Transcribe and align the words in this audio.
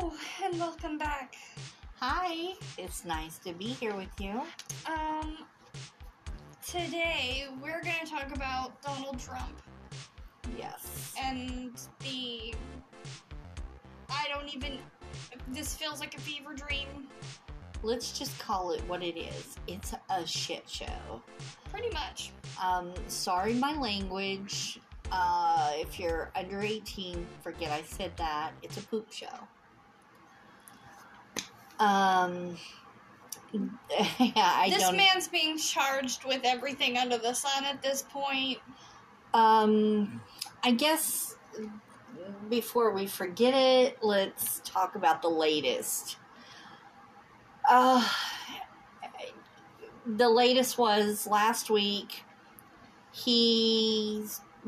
Hello 0.00 0.14
and 0.42 0.58
welcome 0.58 0.96
back. 0.96 1.34
Hi, 1.96 2.54
it's 2.78 3.04
nice 3.04 3.36
to 3.40 3.52
be 3.52 3.66
here 3.66 3.94
with 3.94 4.08
you. 4.18 4.40
Um, 4.86 5.36
today 6.66 7.46
we're 7.62 7.82
going 7.82 7.96
to 8.02 8.10
talk 8.10 8.34
about 8.34 8.80
Donald 8.80 9.18
Trump 9.18 9.60
Yes. 10.56 11.14
and 11.22 11.72
the. 11.98 12.54
I 14.08 14.26
don't 14.32 14.48
even. 14.54 14.78
This 15.48 15.74
feels 15.74 16.00
like 16.00 16.14
a 16.16 16.20
fever 16.20 16.54
dream. 16.54 17.08
Let's 17.82 18.18
just 18.18 18.38
call 18.38 18.70
it 18.70 18.80
what 18.86 19.02
it 19.02 19.18
is. 19.18 19.58
It's 19.66 19.92
a 20.08 20.26
shit 20.26 20.66
show. 20.66 21.20
Pretty 21.70 21.90
much. 21.90 22.32
Um, 22.62 22.94
sorry 23.08 23.52
my 23.52 23.74
language. 23.78 24.80
Uh, 25.12 25.72
if 25.74 26.00
you're 26.00 26.30
under 26.34 26.62
18, 26.62 27.26
forget 27.42 27.70
I 27.70 27.82
said 27.82 28.12
that. 28.16 28.52
It's 28.62 28.78
a 28.78 28.82
poop 28.82 29.12
show. 29.12 29.26
Um, 31.80 32.56
yeah, 33.52 34.32
I 34.36 34.70
this 34.70 34.82
don't. 34.82 34.96
man's 34.96 35.26
being 35.26 35.58
charged 35.58 36.24
with 36.24 36.42
everything 36.44 36.96
under 36.98 37.18
the 37.18 37.32
sun 37.32 37.64
at 37.64 37.82
this 37.82 38.02
point. 38.02 38.58
Um, 39.34 40.20
I 40.62 40.72
guess 40.72 41.36
before 42.48 42.92
we 42.92 43.06
forget 43.06 43.54
it, 43.54 43.98
let's 44.02 44.60
talk 44.64 44.94
about 44.94 45.22
the 45.22 45.28
latest. 45.28 46.16
Uh, 47.68 48.06
the 50.06 50.28
latest 50.28 50.78
was 50.78 51.26
last 51.26 51.70
week. 51.70 52.24
He 53.12 54.24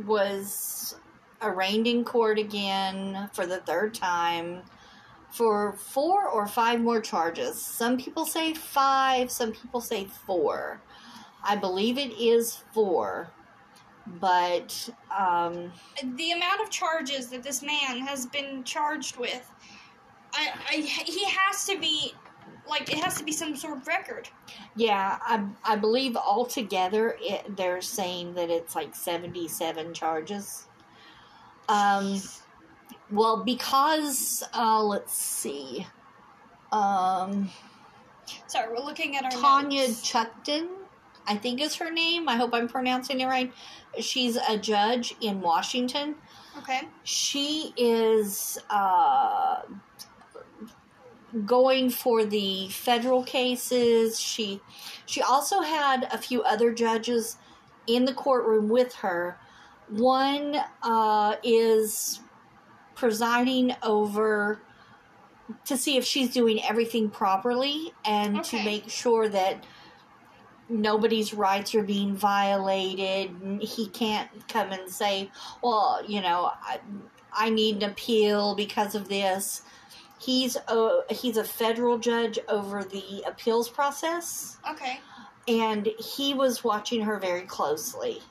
was 0.06 0.96
arraigned 1.40 1.86
in 1.86 2.04
court 2.04 2.38
again 2.38 3.28
for 3.32 3.46
the 3.46 3.58
third 3.58 3.94
time 3.94 4.62
for 5.32 5.72
four 5.72 6.28
or 6.28 6.46
five 6.46 6.80
more 6.80 7.00
charges. 7.00 7.60
Some 7.60 7.96
people 7.98 8.24
say 8.24 8.54
five, 8.54 9.30
some 9.30 9.52
people 9.52 9.80
say 9.80 10.04
four. 10.04 10.80
I 11.42 11.56
believe 11.56 11.98
it 11.98 12.12
is 12.18 12.62
four 12.72 13.32
but 14.20 14.88
um, 15.16 15.72
The 16.16 16.32
amount 16.32 16.60
of 16.60 16.70
charges 16.70 17.28
that 17.28 17.42
this 17.42 17.62
man 17.62 18.00
has 18.00 18.26
been 18.26 18.64
charged 18.64 19.16
with, 19.16 19.48
I, 20.34 20.50
I, 20.68 20.74
he 20.76 21.24
has 21.24 21.64
to 21.66 21.78
be, 21.78 22.12
like, 22.68 22.92
it 22.92 22.98
has 22.98 23.16
to 23.18 23.24
be 23.24 23.32
some 23.32 23.54
sort 23.54 23.78
of 23.78 23.86
record. 23.86 24.28
yeah, 24.76 25.18
I 25.22 25.44
I 25.64 25.76
believe 25.76 26.16
altogether 26.16 27.16
it, 27.20 27.56
they're 27.56 27.80
saying 27.80 28.34
that 28.34 28.50
it's 28.50 28.74
like 28.74 28.94
seventy 28.94 29.48
seven 29.48 29.94
charges. 29.94 30.66
Um, 31.68 32.20
well, 33.12 33.44
because 33.44 34.42
uh, 34.54 34.82
let's 34.82 35.12
see, 35.12 35.86
um, 36.72 37.50
Sorry, 38.46 38.68
we're 38.68 38.84
looking 38.84 39.16
at 39.16 39.24
our 39.24 39.30
Tanya 39.30 39.88
notes. 39.88 40.10
Chutkan, 40.10 40.68
I 41.26 41.36
think 41.36 41.60
is 41.60 41.76
her 41.76 41.90
name. 41.90 42.28
I 42.28 42.36
hope 42.36 42.50
I'm 42.52 42.68
pronouncing 42.68 43.20
it 43.20 43.26
right. 43.26 43.52
She's 44.00 44.36
a 44.36 44.56
judge 44.56 45.14
in 45.20 45.40
Washington. 45.40 46.16
Okay. 46.58 46.82
she 47.02 47.72
is 47.78 48.58
uh, 48.68 49.62
going 51.46 51.88
for 51.88 52.26
the 52.26 52.68
federal 52.68 53.24
cases. 53.24 54.20
She 54.20 54.60
she 55.06 55.22
also 55.22 55.62
had 55.62 56.08
a 56.12 56.18
few 56.18 56.42
other 56.42 56.72
judges 56.72 57.38
in 57.86 58.04
the 58.04 58.12
courtroom 58.12 58.68
with 58.68 58.94
her. 58.96 59.38
One 59.88 60.56
uh, 60.82 61.36
is 61.42 62.20
presiding 63.02 63.74
over 63.82 64.62
to 65.64 65.76
see 65.76 65.96
if 65.96 66.04
she's 66.04 66.30
doing 66.30 66.62
everything 66.62 67.10
properly 67.10 67.92
and 68.04 68.44
to 68.44 68.62
make 68.62 68.88
sure 68.88 69.28
that 69.28 69.64
nobody's 70.68 71.34
rights 71.34 71.74
are 71.74 71.82
being 71.82 72.14
violated. 72.14 73.34
He 73.60 73.88
can't 73.88 74.28
come 74.46 74.70
and 74.70 74.88
say, 74.88 75.32
well, 75.64 76.00
you 76.06 76.20
know, 76.20 76.52
I, 76.62 76.78
I 77.32 77.50
need 77.50 77.82
an 77.82 77.90
appeal 77.90 78.54
because 78.54 78.94
of 78.94 79.08
this. 79.08 79.62
He's 80.20 80.54
a, 80.68 81.00
he's 81.10 81.36
a 81.36 81.42
federal 81.42 81.98
judge 81.98 82.38
over 82.48 82.84
the 82.84 83.24
appeals 83.26 83.68
process, 83.68 84.58
Okay. 84.70 85.00
and 85.48 85.88
he 85.98 86.34
was 86.34 86.62
watching 86.62 87.02
her 87.02 87.18
very 87.18 87.42
closely. 87.42 88.22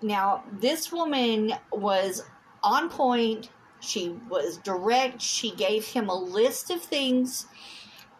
Now, 0.00 0.44
this 0.50 0.90
woman 0.90 1.52
was 1.70 2.24
on 2.62 2.88
point. 2.88 3.50
She 3.82 4.16
was 4.30 4.58
direct. 4.58 5.20
She 5.20 5.54
gave 5.54 5.86
him 5.86 6.08
a 6.08 6.14
list 6.14 6.70
of 6.70 6.80
things 6.80 7.46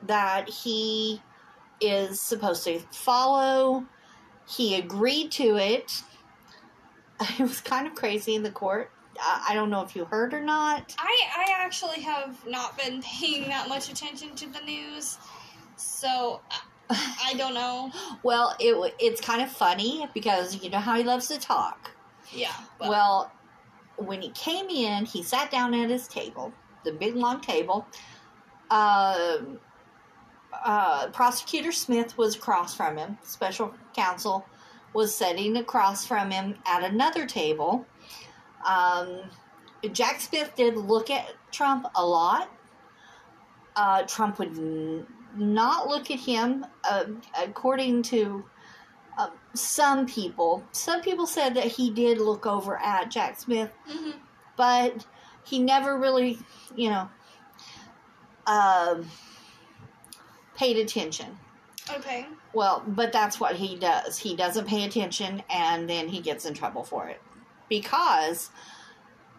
that 0.03 0.49
he 0.49 1.23
is 1.81 2.21
supposed 2.21 2.65
to 2.65 2.81
follow. 2.91 3.85
He 4.49 4.75
agreed 4.75 5.31
to 5.33 5.57
it. 5.57 6.03
It 7.39 7.43
was 7.43 7.61
kind 7.61 7.87
of 7.87 7.95
crazy 7.95 8.35
in 8.35 8.43
the 8.43 8.51
court. 8.51 8.91
I 9.21 9.55
don't 9.55 9.71
know 9.71 9.83
if 9.83 9.95
you 9.95 10.05
heard 10.05 10.35
or 10.35 10.41
not. 10.41 10.95
I 10.99 11.17
I 11.37 11.53
actually 11.57 12.01
have 12.01 12.37
not 12.47 12.77
been 12.77 13.01
paying 13.01 13.49
that 13.49 13.69
much 13.69 13.91
attention 13.91 14.35
to 14.35 14.49
the 14.49 14.61
news, 14.61 15.19
so 15.77 16.41
I, 16.91 17.27
I 17.27 17.35
don't 17.37 17.55
know. 17.55 17.93
Well, 18.25 18.57
it 18.59 18.95
it's 18.99 19.21
kind 19.21 19.41
of 19.41 19.51
funny 19.51 20.09
because 20.15 20.65
you 20.65 20.71
know 20.71 20.79
how 20.79 20.97
he 20.97 21.05
loves 21.05 21.29
to 21.29 21.39
talk. 21.39 21.93
Yeah. 22.33 22.55
Well, 22.81 23.31
when 24.03 24.23
he 24.23 24.31
came 24.31 24.69
in, 24.69 25.05
he 25.05 25.23
sat 25.23 25.51
down 25.51 25.75
at 25.75 25.91
his 25.91 26.09
table, 26.09 26.53
the 26.85 26.93
big 26.93 27.15
long 27.17 27.41
table. 27.41 27.87
Um 28.71 29.59
uh, 30.65 31.09
Prosecutor 31.09 31.73
Smith 31.73 32.17
was 32.17 32.37
across 32.37 32.75
from 32.75 32.97
him. 32.97 33.19
Special 33.23 33.75
counsel 33.95 34.47
was 34.93 35.15
sitting 35.15 35.57
across 35.57 36.07
from 36.07 36.31
him 36.31 36.57
at 36.67 36.85
another 36.85 37.27
table. 37.27 37.87
Um, 38.67 39.23
Jack 39.93 40.21
Smith 40.21 40.53
did 40.55 40.77
look 40.77 41.11
at 41.11 41.33
Trump 41.51 41.87
a 41.95 42.05
lot. 42.05 42.51
Uh, 43.75 44.03
Trump 44.03 44.39
would 44.39 44.57
n- 44.57 45.07
not 45.35 45.89
look 45.89 46.11
at 46.11 46.21
him, 46.21 46.67
uh, 46.85 47.05
according 47.43 48.03
to 48.03 48.45
uh, 48.45 48.62
some 49.55 50.07
people. 50.07 50.65
Some 50.73 51.03
people 51.03 51.27
said 51.27 51.55
that 51.55 51.65
he 51.67 51.91
did 51.91 52.19
look 52.19 52.47
over 52.47 52.77
at 52.79 53.11
Jack 53.11 53.39
Smith, 53.39 53.71
Mhm. 53.89 54.15
but 54.57 55.07
he 55.45 55.59
never 55.59 55.99
really, 55.99 56.39
you 56.75 56.91
know, 56.91 57.09
um, 58.47 59.09
paid 60.57 60.77
attention. 60.79 61.39
Okay. 61.91 62.27
Well, 62.53 62.83
but 62.87 63.13
that's 63.13 63.41
what 63.41 63.57
he 63.57 63.77
does. 63.77 64.19
He 64.19 64.37
doesn't 64.37 64.67
pay 64.67 64.85
attention 64.85 65.43
and 65.51 65.89
then 65.89 66.09
he 66.09 66.21
gets 66.21 66.45
in 66.45 66.55
trouble 66.55 66.85
for 66.85 67.09
it. 67.09 67.21
Because 67.69 68.51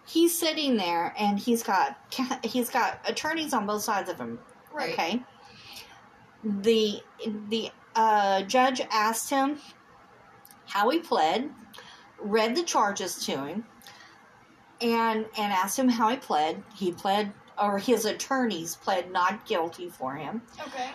he's 0.05 0.37
sitting 0.37 0.75
there 0.77 1.13
and 1.17 1.39
he's 1.39 1.63
got 1.63 1.97
he's 2.43 2.69
got 2.69 2.99
attorneys 3.05 3.53
on 3.53 3.65
both 3.65 3.83
sides 3.83 4.09
of 4.09 4.17
him, 4.19 4.39
Right. 4.71 4.93
okay? 4.93 5.23
The 6.43 7.01
the 7.49 7.71
uh, 7.95 8.41
judge 8.43 8.81
asked 8.91 9.29
him 9.29 9.59
how 10.65 10.89
he 10.89 10.99
pled, 10.99 11.49
read 12.19 12.55
the 12.55 12.63
charges 12.63 13.25
to 13.25 13.45
him, 13.45 13.65
and 14.81 15.25
and 15.37 15.53
asked 15.53 15.77
him 15.77 15.89
how 15.89 16.09
he 16.09 16.17
pled. 16.17 16.63
He 16.75 16.91
pled 16.91 17.31
or 17.57 17.77
his 17.77 18.05
attorneys 18.05 18.75
pled 18.75 19.11
not 19.11 19.45
guilty 19.45 19.89
for 19.89 20.15
him. 20.15 20.41
Okay. 20.59 20.89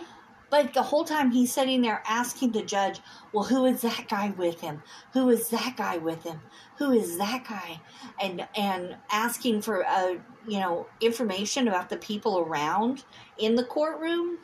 But 0.49 0.73
the 0.73 0.81
whole 0.81 1.03
time 1.03 1.31
he's 1.31 1.53
sitting 1.53 1.81
there 1.81 2.01
asking 2.07 2.51
the 2.51 2.63
judge, 2.63 3.01
well, 3.31 3.43
who 3.43 3.65
is 3.65 3.81
that 3.81 4.07
guy 4.09 4.33
with 4.35 4.61
him? 4.61 4.81
Who 5.13 5.29
is 5.29 5.49
that 5.49 5.75
guy 5.77 5.97
with 5.97 6.23
him? 6.23 6.41
Who 6.77 6.91
is 6.91 7.17
that 7.17 7.45
guy? 7.47 7.81
And 8.19 8.47
and 8.55 8.95
asking 9.11 9.61
for 9.61 9.85
uh, 9.85 10.15
you 10.47 10.59
know 10.59 10.87
information 11.01 11.67
about 11.67 11.89
the 11.89 11.97
people 11.97 12.39
around 12.39 13.03
in 13.37 13.55
the 13.55 13.63
courtroom. 13.63 14.39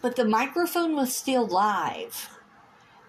But 0.00 0.16
the 0.16 0.24
microphone 0.24 0.96
was 0.96 1.14
still 1.14 1.46
live, 1.46 2.31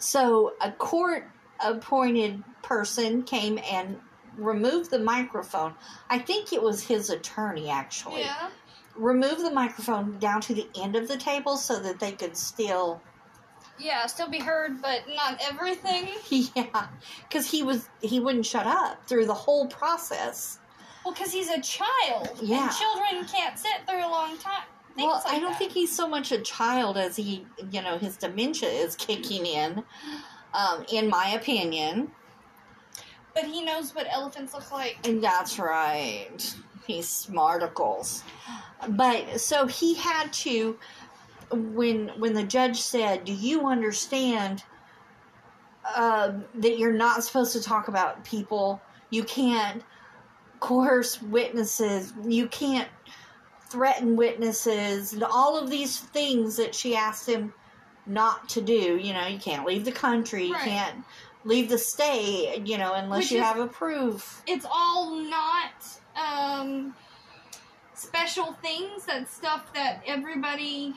so 0.04 0.54
a 0.62 0.72
court 0.72 1.30
appointed 1.64 2.44
person 2.62 3.24
came 3.24 3.60
and 3.72 4.00
removed 4.38 4.90
the 4.92 5.00
microphone. 5.00 5.74
I 6.10 6.20
think 6.20 6.52
it 6.54 6.62
was 6.62 6.84
his 6.84 7.10
attorney 7.10 7.70
actually 7.70 8.22
Yeah. 8.22 8.50
remove 8.96 9.40
the 9.40 9.52
microphone 9.52 10.18
down 10.20 10.42
to 10.42 10.54
the 10.54 10.68
end 10.76 10.96
of 10.96 11.08
the 11.08 11.18
table 11.18 11.58
so 11.58 11.80
that 11.80 12.00
they 12.00 12.12
could 12.14 12.36
still 12.38 13.02
Yeah. 13.80 14.06
Still 14.08 14.30
be 14.30 14.40
heard, 14.40 14.82
but 14.82 15.02
not 15.16 15.40
everything. 15.50 16.10
yeah 16.56 16.88
because 17.28 17.50
he 17.50 17.64
was 17.64 17.88
he 18.02 18.20
wouldn't 18.20 18.46
shut 18.46 18.68
up 18.68 19.06
through 19.08 19.26
the 19.26 19.34
whole 19.34 19.68
process 19.68 20.60
Well, 21.06 21.14
because 21.14 21.32
he's 21.32 21.50
a 21.50 21.62
child. 21.62 22.30
Yeah. 22.42 22.64
And 22.64 22.72
children 22.72 23.26
can't 23.26 23.58
sit 23.58 23.88
through 23.88 24.06
a 24.06 24.10
long 24.10 24.38
time. 24.38 24.64
Well 24.98 25.22
like 25.26 25.34
i 25.34 25.40
don't 25.40 25.52
that. 25.52 25.60
think 25.60 25.72
he's 25.72 25.96
so 25.96 26.08
much 26.08 26.32
a 26.32 26.40
child 26.40 26.98
as 26.98 27.16
he 27.16 27.46
you 27.72 27.82
know 27.82 27.98
his 27.98 28.18
dementia 28.18 28.70
is 28.70 28.96
kicking 28.96 29.46
in 29.46 29.84
um, 30.54 30.86
in 30.92 31.10
my 31.10 31.30
opinion 31.30 32.12
But 33.34 33.46
he 33.46 33.64
knows 33.64 33.96
what 33.96 34.08
elephants 34.12 34.54
look 34.54 34.72
like. 34.72 34.98
and 35.08 35.24
that's 35.24 35.58
right 35.60 36.56
He's 36.86 37.08
smarticles. 37.08 38.24
But 38.90 39.40
so 39.40 39.68
he 39.68 39.94
had 39.96 40.34
to 40.34 40.78
when 41.50 42.10
when 42.20 42.34
the 42.34 42.44
judge 42.44 42.82
said, 42.82 43.24
"Do 43.24 43.32
you 43.34 43.68
understand 43.68 44.64
uh, 45.86 46.34
that 46.56 46.78
you're 46.78 46.92
not 46.92 47.24
supposed 47.24 47.54
to 47.54 47.62
talk 47.64 47.88
about 47.88 48.26
people? 48.26 48.82
You 49.12 49.24
can't 49.24 49.82
coerce 50.60 51.22
witnesses. 51.22 52.12
You 52.28 52.48
can't 52.48 52.90
threaten 53.74 54.16
witnesses. 54.16 55.14
And 55.14 55.24
all 55.24 55.58
of 55.58 55.68
these 55.68 56.00
things 56.00 56.56
that 56.58 56.76
she 56.76 56.96
asked 56.96 57.28
him 57.28 57.52
not 58.06 58.48
to 58.50 58.62
do. 58.62 58.98
You 58.98 59.14
know, 59.14 59.26
you 59.26 59.40
can't 59.40 59.66
leave 59.66 59.84
the 59.84 59.92
country. 59.92 60.44
You 60.46 60.54
can't 60.54 61.04
leave 61.44 61.70
the 61.70 61.78
state. 61.80 62.62
You 62.66 62.78
know, 62.78 62.94
unless 62.94 63.24
Which 63.24 63.32
you 63.32 63.40
is- 63.40 63.44
have 63.44 63.58
a 63.60 63.66
proof. 63.66 64.44
It's 64.46 64.66
all 64.72 65.16
not 65.16 65.72
um, 66.16 66.94
special 67.96 68.54
things. 68.62 69.06
That's 69.08 69.34
stuff 69.34 69.74
that 69.74 70.04
everybody 70.06 70.94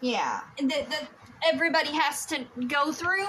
Yeah. 0.00 0.42
that, 0.62 0.88
that 0.90 1.08
everybody 1.52 1.90
has 1.92 2.24
to 2.26 2.44
go 2.68 2.92
through. 2.92 3.26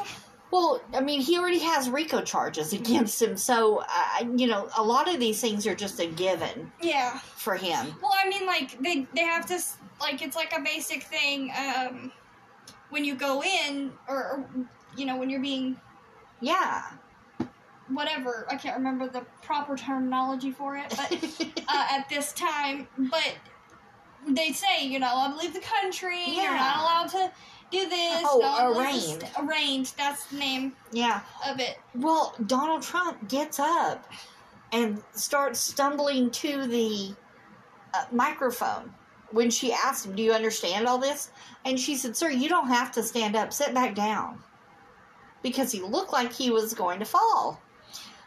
Well, 0.51 0.81
I 0.93 1.01
mean, 1.01 1.19
he 1.21 1.37
already 1.37 1.59
has 1.59 1.89
RICO 1.89 2.21
charges 2.21 2.71
against 2.73 3.21
him, 3.21 3.35
so 3.35 3.83
uh, 3.87 4.25
you 4.35 4.47
know, 4.47 4.69
a 4.77 4.83
lot 4.83 5.13
of 5.13 5.19
these 5.19 5.41
things 5.41 5.67
are 5.67 5.75
just 5.75 5.99
a 5.99 6.07
given 6.07 6.71
Yeah. 6.81 7.19
for 7.35 7.55
him. 7.55 7.93
Well, 8.01 8.13
I 8.23 8.29
mean, 8.29 8.45
like 8.45 8.81
they 8.81 9.05
they 9.13 9.23
have 9.23 9.45
to 9.47 9.59
like 9.99 10.21
it's 10.21 10.35
like 10.35 10.53
a 10.57 10.61
basic 10.61 11.03
thing. 11.03 11.51
Um, 11.57 12.11
when 12.89 13.03
you 13.03 13.15
go 13.15 13.43
in, 13.43 13.91
or, 14.07 14.15
or 14.17 14.49
you 14.95 15.05
know, 15.05 15.17
when 15.17 15.29
you're 15.29 15.41
being 15.41 15.75
Yeah. 16.39 16.83
whatever, 17.89 18.47
I 18.49 18.55
can't 18.55 18.77
remember 18.77 19.09
the 19.09 19.25
proper 19.41 19.75
terminology 19.75 20.51
for 20.51 20.77
it, 20.77 20.89
but 20.89 21.11
uh, 21.67 21.87
at 21.91 22.07
this 22.09 22.31
time, 22.33 22.87
but 22.97 23.33
they 24.29 24.51
say, 24.51 24.85
you 24.85 24.99
know, 24.99 25.11
I 25.13 25.33
leave 25.35 25.53
the 25.53 25.61
country. 25.61 26.23
You're 26.25 26.53
not 26.53 26.77
allowed 26.79 27.09
to 27.11 27.31
do 27.71 27.89
this. 27.89 28.23
Oh, 28.25 28.75
arraigned. 28.77 29.29
arraigned. 29.37 29.93
That's 29.97 30.25
the 30.27 30.37
name 30.37 30.73
yeah. 30.91 31.21
of 31.47 31.59
it. 31.59 31.77
Well, 31.95 32.33
Donald 32.45 32.81
Trump 32.81 33.27
gets 33.27 33.59
up 33.59 34.09
and 34.71 35.01
starts 35.13 35.59
stumbling 35.59 36.29
to 36.31 36.67
the 36.67 37.13
uh, 37.93 38.05
microphone 38.11 38.93
when 39.31 39.49
she 39.49 39.73
asked 39.73 40.05
him, 40.05 40.15
"Do 40.15 40.23
you 40.23 40.33
understand 40.33 40.87
all 40.87 40.97
this?" 40.97 41.31
And 41.65 41.79
she 41.79 41.95
said, 41.95 42.15
"Sir, 42.15 42.29
you 42.29 42.47
don't 42.47 42.67
have 42.67 42.91
to 42.93 43.03
stand 43.03 43.35
up. 43.35 43.51
Sit 43.51 43.73
back 43.73 43.95
down." 43.95 44.41
Because 45.43 45.71
he 45.71 45.81
looked 45.81 46.11
like 46.11 46.33
he 46.33 46.49
was 46.51 46.73
going 46.73 46.99
to 46.99 47.05
fall. 47.05 47.61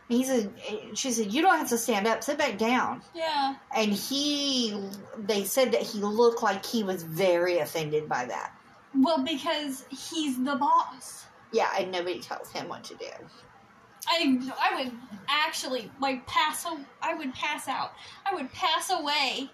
He 0.09 0.25
said, 0.25 0.53
"She 0.95 1.13
said 1.13 1.33
you 1.33 1.41
don't 1.41 1.59
have 1.59 1.69
to 1.71 1.79
stand 1.79 2.07
up. 2.07 2.23
Sit 2.23 2.37
back 2.37 2.59
down." 2.59 3.03
Yeah. 3.15 3.55
and 3.75 3.93
he 3.93 4.79
they 5.17 5.45
said 5.45 5.73
that 5.73 5.83
he 5.83 6.01
looked 6.01 6.43
like 6.43 6.65
he 6.67 6.83
was 6.83 7.03
very 7.03 7.59
offended 7.59 8.09
by 8.09 8.27
that 8.27 8.55
Well, 8.95 9.23
because 9.23 9.85
he's 9.91 10.37
the 10.43 10.57
boss. 10.57 11.27
yeah 11.53 11.71
and 11.79 11.91
nobody 11.93 12.21
tells 12.21 12.51
him 12.51 12.69
what 12.69 12.83
to 12.85 12.95
do 12.97 13.07
I 14.09 14.39
I 14.71 14.83
would 14.83 14.93
actually 15.29 15.91
like 16.01 16.27
pass. 16.27 16.67
I 17.03 17.15
would 17.15 17.33
pass 17.35 17.69
out. 17.69 17.93
I 18.25 18.35
would 18.35 18.51
pass 18.53 18.91
away. 18.91 19.51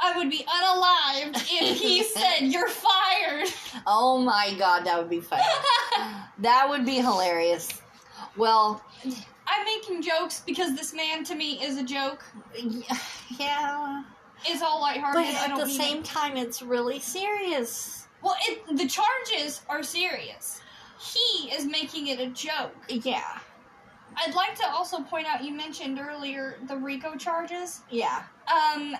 I 0.00 0.16
would 0.16 0.30
be 0.30 0.44
unalived 0.46 1.36
if 1.50 1.78
he 1.80 2.02
said 2.16 2.40
you're 2.42 2.68
fired. 2.68 3.48
oh 3.86 4.18
my 4.18 4.54
god 4.58 4.84
that 4.84 4.98
would 4.98 5.10
be 5.10 5.20
funny 5.20 5.42
that 6.38 6.66
would 6.68 6.84
be 6.86 6.96
hilarious 6.96 7.68
well 8.36 8.82
I'm 9.50 9.64
making 9.64 10.02
jokes 10.02 10.42
because 10.46 10.76
this 10.76 10.92
man 10.94 11.24
to 11.24 11.34
me 11.34 11.60
is 11.64 11.78
a 11.78 11.82
joke. 11.82 12.22
yeah 13.38 14.02
It's 14.46 14.62
all 14.62 14.80
lighthearted. 14.80 15.24
but 15.24 15.50
at 15.50 15.56
the 15.56 15.66
same 15.68 15.98
it. 15.98 16.04
time 16.04 16.36
it's 16.36 16.62
really 16.62 17.00
serious 17.00 17.97
Well, 18.22 18.36
it, 18.48 18.76
the 18.76 18.86
charges 18.88 19.62
are 19.68 19.82
serious. 19.82 20.60
He 21.00 21.50
is 21.50 21.64
making 21.64 22.08
it 22.08 22.18
a 22.20 22.26
joke. 22.28 22.74
yeah 22.88 23.38
I'd 24.16 24.34
like 24.34 24.56
to 24.56 24.68
also 24.68 25.00
point 25.02 25.26
out 25.28 25.44
you 25.44 25.52
mentioned 25.54 26.00
earlier 26.00 26.56
the 26.66 26.76
RICO 26.76 27.14
charges. 27.16 27.82
yeah 27.90 28.24
Um, 28.52 28.96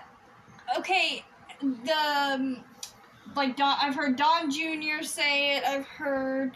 okay, 0.77 1.25
the 1.61 1.93
um, 1.93 2.63
like 3.35 3.57
Don. 3.57 3.75
I've 3.81 3.95
heard 3.95 4.15
Don 4.15 4.49
Jr. 4.49 5.03
say 5.03 5.57
it. 5.57 5.63
I've 5.65 5.85
heard 5.85 6.53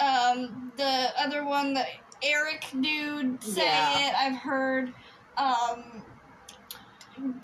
um 0.00 0.70
the 0.76 1.08
other 1.18 1.44
one, 1.44 1.74
the 1.74 1.84
Eric 2.22 2.66
dude, 2.80 3.42
say 3.42 3.64
Yeah. 3.64 4.08
it. 4.10 4.14
I've 4.16 4.36
heard 4.40 4.92
um. 5.36 6.02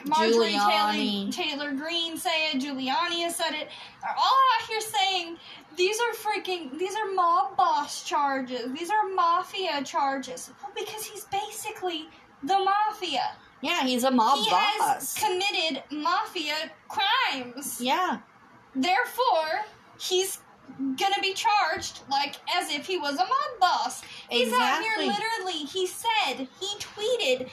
Marjorie 0.04 0.58
Taylor, 0.68 1.32
Taylor 1.32 1.72
Greene 1.72 2.16
say 2.16 2.50
it. 2.52 2.60
Giuliani 2.60 3.22
has 3.22 3.36
said 3.36 3.52
it. 3.52 3.68
Are 4.02 4.14
all 4.16 4.40
out 4.54 4.68
here 4.68 4.80
saying 4.80 5.36
these 5.76 5.98
are 6.00 6.14
freaking 6.14 6.78
these 6.78 6.94
are 6.96 7.12
mob 7.12 7.56
boss 7.56 8.04
charges. 8.04 8.72
These 8.72 8.90
are 8.90 9.08
mafia 9.14 9.82
charges. 9.84 10.50
Well, 10.62 10.72
because 10.74 11.04
he's 11.04 11.24
basically 11.26 12.08
the 12.42 12.58
mafia 12.58 13.32
yeah 13.60 13.84
he's 13.84 14.04
a 14.04 14.10
mob 14.10 14.38
he 14.38 14.50
boss 14.50 14.80
has 14.80 15.14
committed 15.14 15.82
mafia 15.90 16.70
crimes. 16.88 17.80
yeah 17.80 18.18
Therefore, 18.74 19.64
he's 19.98 20.38
gonna 20.78 21.20
be 21.20 21.34
charged 21.34 22.00
like 22.08 22.36
as 22.56 22.70
if 22.70 22.86
he 22.86 22.98
was 22.98 23.14
a 23.14 23.24
mob 23.24 23.60
boss. 23.60 24.02
He's 24.30 24.52
out 24.52 24.80
here 24.80 24.92
literally. 24.98 25.64
He 25.64 25.86
said 25.86 26.48
he 26.60 26.68
tweeted 26.78 27.48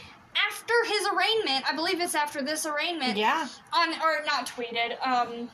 after 0.49 0.73
his 0.85 1.07
arraignment. 1.07 1.65
I 1.69 1.75
believe 1.75 1.99
it's 2.01 2.15
after 2.15 2.41
this 2.41 2.65
arraignment. 2.65 3.17
yeah 3.17 3.47
On 3.73 3.89
or 4.01 4.23
not 4.25 4.45
tweeted. 4.47 4.97
Um. 5.05 5.49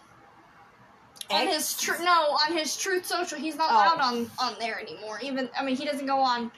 On 1.32 1.48
X? 1.48 1.54
his 1.56 1.78
tr- 1.82 2.04
no, 2.04 2.12
on 2.46 2.52
his 2.56 2.76
Truth 2.76 3.06
Social, 3.06 3.38
he's 3.40 3.56
not 3.56 3.70
Oh. 3.72 4.04
on 4.06 4.30
on 4.40 4.56
there 4.60 4.80
anymore. 4.80 5.20
Even 5.22 5.50
I 5.58 5.64
mean, 5.64 5.76
he 5.78 5.86
doesn't 5.86 6.06
go 6.06 6.20
on 6.20 6.52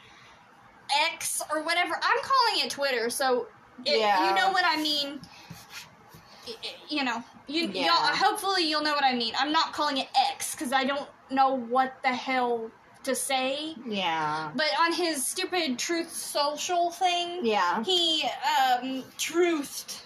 X 1.12 1.42
or 1.52 1.62
whatever. 1.64 1.96
I'm 1.96 2.18
calling 2.24 2.66
it 2.66 2.70
Twitter, 2.72 3.10
so 3.10 3.48
it, 3.86 4.00
Yeah. 4.00 4.30
you 4.30 4.36
know 4.36 4.52
what 4.52 4.64
I 4.66 4.78
mean. 4.82 5.22
You 6.90 7.04
know, 7.04 7.24
you 7.48 7.68
Yeah. 7.74 7.86
y'all. 7.88 8.16
Hopefully, 8.16 8.64
you'll 8.70 8.82
know 8.84 8.94
what 8.94 9.04
I 9.04 9.14
mean. 9.14 9.34
I'm 9.38 9.52
not 9.52 9.74
calling 9.74 9.98
it 9.98 10.08
X 10.32 10.54
because 10.56 10.72
I 10.74 10.84
don't 10.84 11.10
know 11.30 11.50
what 11.56 12.02
the 12.04 12.14
hell 12.14 12.70
to 13.06 13.16
say. 13.16 13.76
yeah. 13.88 14.52
But 14.56 14.68
on 14.80 14.94
his 14.94 15.26
stupid 15.26 15.80
Truth 15.80 16.12
Social 16.12 16.92
thing, 16.92 17.46
yeah. 17.46 17.84
he 17.84 18.24
um, 18.24 19.04
truthed 19.18 20.02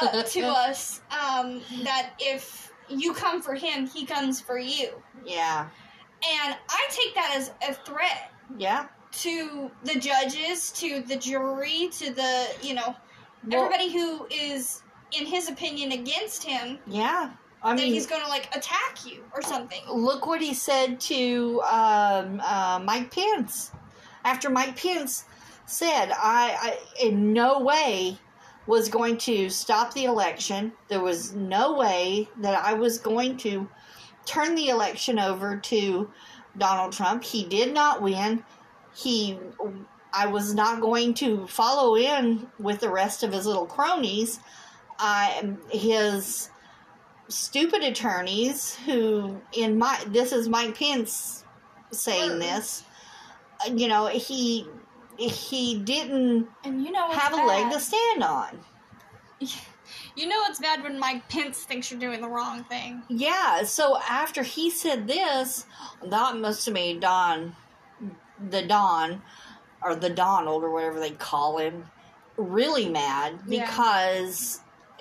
uh, 0.00 0.22
to 0.22 0.40
us 0.46 1.00
um, 1.10 1.60
that 1.84 2.10
if 2.18 2.72
you 2.88 3.12
come 3.12 3.42
for 3.42 3.54
him, 3.54 3.86
he 3.86 4.06
comes 4.06 4.40
for 4.40 4.58
you. 4.58 4.90
yeah. 5.26 5.68
And 6.20 6.56
I 6.68 6.86
take 6.90 7.14
that 7.14 7.34
as 7.36 7.52
a 7.68 7.74
threat. 7.74 8.32
Yeah. 8.56 8.86
To 9.12 9.70
the 9.84 9.98
judges, 10.00 10.72
to 10.72 11.00
the 11.02 11.16
jury, 11.16 11.88
to 11.92 12.12
the, 12.12 12.46
you 12.62 12.74
know, 12.74 12.96
Well- 13.46 13.64
everybody 13.64 13.92
who 13.92 14.26
is, 14.30 14.82
in 15.18 15.26
his 15.26 15.48
opinion, 15.48 15.92
against 15.92 16.42
him, 16.42 16.78
yeah 16.86 17.30
i 17.62 17.74
that 17.74 17.82
mean 17.82 17.92
he's 17.92 18.06
going 18.06 18.22
to, 18.22 18.28
like, 18.28 18.54
attack 18.56 19.04
you 19.06 19.22
or 19.34 19.42
something. 19.42 19.80
look 19.92 20.26
what 20.26 20.40
he 20.40 20.54
said 20.54 21.00
to 21.00 21.60
um, 21.62 22.40
uh, 22.44 22.80
Mike 22.82 23.10
Pence 23.12 23.72
after 24.24 24.50
Mike 24.50 24.76
Pence 24.80 25.24
said, 25.66 26.10
I, 26.10 26.56
I 26.60 26.78
in 27.06 27.32
no 27.32 27.60
way 27.60 28.18
was 28.66 28.88
going 28.88 29.16
to 29.16 29.48
stop 29.48 29.94
the 29.94 30.04
election. 30.04 30.72
There 30.88 31.00
was 31.00 31.34
no 31.34 31.74
way 31.74 32.28
that 32.40 32.62
I 32.62 32.74
was 32.74 32.98
going 32.98 33.38
to 33.38 33.68
turn 34.26 34.54
the 34.54 34.68
election 34.68 35.18
over 35.18 35.56
to 35.56 36.10
Donald 36.56 36.92
Trump. 36.92 37.24
He 37.24 37.44
did 37.44 37.72
not 37.72 38.02
win. 38.02 38.44
He 38.94 39.38
I 40.12 40.26
was 40.26 40.54
not 40.54 40.80
going 40.80 41.14
to 41.14 41.46
follow 41.46 41.96
in 41.96 42.48
with 42.58 42.80
the 42.80 42.90
rest 42.90 43.22
of 43.22 43.32
his 43.32 43.46
little 43.46 43.66
cronies. 43.66 44.40
I 44.98 45.56
his 45.70 46.50
stupid 47.28 47.82
attorneys 47.82 48.74
who 48.86 49.40
in 49.52 49.78
my 49.78 50.00
this 50.06 50.32
is 50.32 50.48
Mike 50.48 50.78
Pence 50.78 51.44
saying 51.90 52.38
this. 52.38 52.84
You 53.72 53.88
know, 53.88 54.06
he 54.06 54.66
he 55.16 55.78
didn't 55.78 56.48
And 56.64 56.84
you 56.84 56.92
know 56.92 57.10
have 57.10 57.32
a 57.32 57.44
leg 57.44 57.72
to 57.72 57.80
stand 57.80 58.22
on. 58.22 58.58
You 60.16 60.26
know 60.26 60.42
it's 60.48 60.58
bad 60.58 60.82
when 60.82 60.98
Mike 60.98 61.28
Pence 61.28 61.62
thinks 61.62 61.90
you're 61.90 62.00
doing 62.00 62.20
the 62.20 62.28
wrong 62.28 62.64
thing. 62.64 63.02
Yeah, 63.08 63.62
so 63.62 63.98
after 63.98 64.42
he 64.42 64.68
said 64.68 65.06
this, 65.06 65.64
that 66.04 66.36
must 66.36 66.66
have 66.66 66.74
made 66.74 67.00
Don, 67.00 67.54
the 68.50 68.62
Don, 68.66 69.22
or 69.80 69.94
the 69.94 70.10
Donald, 70.10 70.64
or 70.64 70.70
whatever 70.72 70.98
they 70.98 71.12
call 71.12 71.58
him, 71.58 71.84
really 72.36 72.88
mad 72.88 73.38
Yeah. 73.46 73.66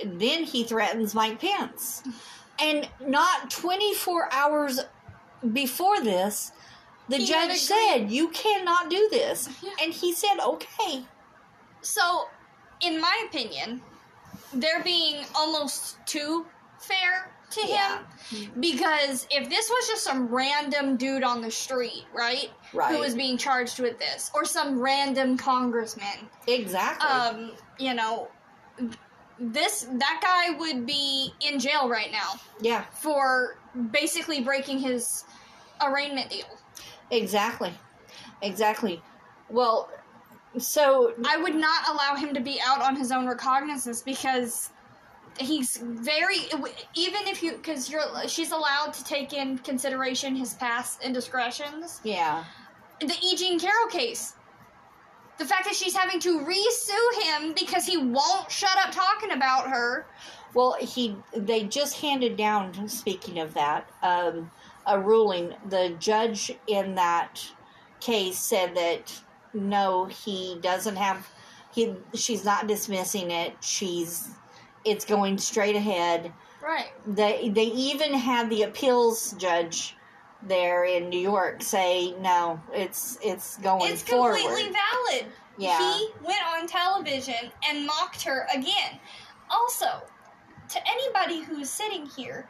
Then 0.04 0.44
he 0.44 0.64
threatens 0.64 1.14
Mike 1.16 1.40
Pence. 1.40 2.04
And 2.60 2.88
not 3.00 3.50
24 3.52 4.34
hours 4.34 4.80
before 5.54 6.00
this, 6.02 6.52
the 7.10 7.18
He 7.18 7.26
judge 7.26 7.58
said, 7.60 8.12
You 8.12 8.30
cannot 8.30 8.90
do 8.90 9.08
this. 9.12 9.48
Yeah. 9.62 9.72
And 9.82 9.94
he 9.94 10.14
said, 10.14 10.40
Okay. 10.44 11.04
So, 11.82 12.26
in 12.82 13.00
my 13.00 13.26
opinion, 13.30 13.82
they're 14.54 14.84
being 14.84 15.24
almost 15.36 15.98
too 16.06 16.46
fair 16.80 17.32
to 17.52 17.66
Yeah. 17.66 18.00
him 18.32 18.52
because 18.60 19.26
if 19.32 19.50
this 19.50 19.70
was 19.70 19.88
just 19.88 20.04
some 20.04 20.28
random 20.28 20.98
dude 20.98 21.24
on 21.24 21.42
the 21.42 21.50
street, 21.52 22.06
right, 22.14 22.52
Right. 22.74 22.94
who 22.94 23.00
was 23.00 23.16
being 23.16 23.38
charged 23.38 23.80
with 23.80 23.98
this, 24.00 24.30
or 24.34 24.44
some 24.44 24.80
random 24.80 25.38
congressman, 25.38 26.30
exactly. 26.48 27.08
um, 27.10 27.52
you 27.80 27.94
know, 27.94 28.28
this 29.40 29.88
that 29.92 30.20
guy 30.22 30.58
would 30.58 30.86
be 30.86 31.34
in 31.42 31.60
jail 31.60 31.88
right 31.88 32.12
now 32.12 32.34
yeah, 32.62 32.86
for 32.92 33.58
basically 33.92 34.42
breaking 34.42 34.80
his 34.80 35.24
arraignment 35.82 36.30
deal. 36.30 36.46
exactly. 37.12 37.74
Exactly. 38.42 39.02
Well, 39.50 39.90
so 40.58 41.14
I 41.26 41.38
would 41.38 41.56
not 41.56 41.88
allow 41.90 42.16
him 42.16 42.34
to 42.34 42.40
be 42.40 42.60
out 42.66 42.82
on 42.82 42.96
his 42.96 43.12
own 43.12 43.28
recognizance 43.28 44.02
because 44.02 44.70
he's 45.40 45.78
very 45.78 46.38
even 46.96 47.28
if 47.28 47.44
you 47.44 47.54
because 47.54 47.90
you're 47.90 48.04
she's 48.28 48.52
allowed 48.52 48.94
to 48.94 49.04
take 49.04 49.34
in 49.34 49.58
consideration 49.60 50.36
his 50.36 50.54
past 50.56 51.04
indiscretions. 51.04 52.02
yeah. 52.04 52.44
The 53.00 53.14
E. 53.24 53.36
Jean 53.36 53.60
Carroll 53.60 53.88
case. 53.90 54.34
The 55.38 55.46
fact 55.46 55.66
that 55.66 55.76
she's 55.76 55.96
having 55.96 56.20
to 56.22 56.44
re-sue 56.46 57.12
him 57.24 57.54
because 57.54 57.86
he 57.86 57.98
won't 57.98 58.50
shut 58.50 58.78
up 58.78 58.92
talking 58.92 59.32
about 59.32 59.70
her. 59.70 60.06
Well, 60.54 60.76
he 60.80 61.16
they 61.36 61.64
just 61.64 62.00
handed 62.00 62.38
down. 62.38 62.88
Speaking 62.90 63.40
of 63.40 63.54
that, 63.54 63.88
um, 64.02 64.50
a 64.88 65.00
ruling. 65.00 65.54
The 65.70 65.96
judge 66.00 66.52
in 66.66 66.96
that 66.96 67.46
case 68.00 68.40
said 68.40 68.76
that 68.76 69.22
no, 69.54 70.06
he 70.06 70.58
doesn't 70.62 70.96
have. 70.96 71.30
He 71.74 71.94
she's 72.16 72.44
not 72.44 72.68
dismissing 72.68 73.30
it. 73.32 73.54
She's 73.62 74.30
it's 74.86 75.06
going 75.06 75.38
straight 75.38 75.76
ahead. 75.76 76.32
Right. 76.64 76.92
They 77.06 77.50
they 77.50 77.66
even 77.66 78.14
had 78.14 78.50
the 78.50 78.64
appeals 78.64 79.34
judge 79.34 79.97
there 80.44 80.86
in 80.86 81.10
New 81.10 81.20
York 81.20 81.62
say 81.64 82.14
no, 82.20 82.60
it's 82.74 83.18
it's 83.24 83.58
going 83.58 83.92
It's 83.92 84.04
forward. 84.04 84.38
completely 84.38 84.72
valid. 84.74 85.32
Yeah. 85.58 85.94
He 85.98 86.10
went 86.24 86.42
on 86.56 86.68
television 86.68 87.52
and 87.68 87.86
mocked 87.86 88.22
her 88.24 88.48
again. 88.54 89.00
Also, 89.50 89.88
to 90.70 90.80
anybody 90.88 91.42
who's 91.42 91.70
sitting 91.70 92.06
here 92.06 92.48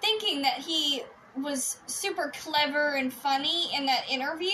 thinking 0.00 0.42
that 0.42 0.54
he 0.58 1.02
was 1.36 1.78
super 1.86 2.32
clever 2.42 2.94
and 2.96 3.12
funny 3.12 3.70
in 3.76 3.86
that 3.86 4.08
interview, 4.10 4.48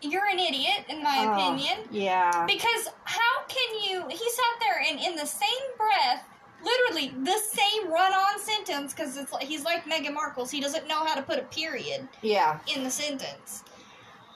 you're 0.00 0.26
an 0.26 0.38
idiot, 0.38 0.84
in 0.88 1.02
my 1.02 1.24
Oh, 1.26 1.32
opinion. 1.32 1.78
Yeah. 1.90 2.44
Because 2.46 2.88
how 3.04 3.44
can 3.48 3.82
you? 3.82 4.04
He 4.08 4.30
sat 4.30 4.60
there 4.60 4.82
and, 4.88 5.00
in 5.00 5.16
the 5.16 5.26
same 5.26 5.48
breath, 5.76 6.24
literally 6.64 7.08
the 7.24 7.38
same 7.38 7.90
run-on 7.90 8.38
sentence, 8.38 8.92
because 8.94 9.16
it's 9.16 9.32
like 9.32 9.44
he's 9.44 9.64
like 9.64 9.84
Meghan 9.84 10.14
Markle's. 10.14 10.50
He 10.50 10.60
doesn't 10.60 10.86
know 10.88 11.04
how 11.04 11.14
to 11.14 11.22
put 11.22 11.38
a 11.38 11.42
period 11.42 12.08
Yeah. 12.22 12.58
in 12.74 12.84
the 12.84 12.90
sentence. 12.90 13.64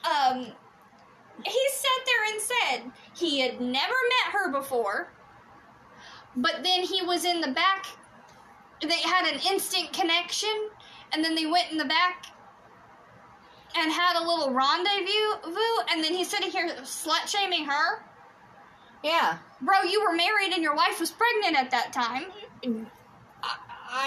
Um, 0.03 0.47
he 1.45 1.69
sat 1.71 2.05
there 2.05 2.33
and 2.33 2.41
said 2.41 2.91
he 3.15 3.39
had 3.39 3.61
never 3.61 3.93
met 3.93 4.33
her 4.33 4.51
before, 4.51 5.09
but 6.35 6.63
then 6.63 6.83
he 6.83 7.01
was 7.03 7.25
in 7.25 7.41
the 7.41 7.49
back. 7.49 7.85
They 8.81 8.99
had 9.01 9.25
an 9.33 9.39
instant 9.49 9.91
connection, 9.93 10.69
and 11.13 11.23
then 11.23 11.35
they 11.35 11.45
went 11.45 11.71
in 11.71 11.77
the 11.77 11.85
back 11.85 12.27
and 13.75 13.91
had 13.91 14.15
a 14.21 14.25
little 14.25 14.51
rendezvous, 14.51 15.91
and 15.91 16.03
then 16.03 16.13
he's 16.13 16.29
sitting 16.29 16.49
here 16.49 16.67
slut 16.83 17.27
shaming 17.27 17.65
her. 17.65 18.03
Yeah. 19.03 19.37
Bro, 19.61 19.83
you 19.83 20.03
were 20.03 20.15
married 20.15 20.53
and 20.53 20.61
your 20.61 20.75
wife 20.75 20.99
was 20.99 21.11
pregnant 21.11 21.57
at 21.57 21.71
that 21.71 21.91
time. 21.93 22.25
I, 23.43 23.55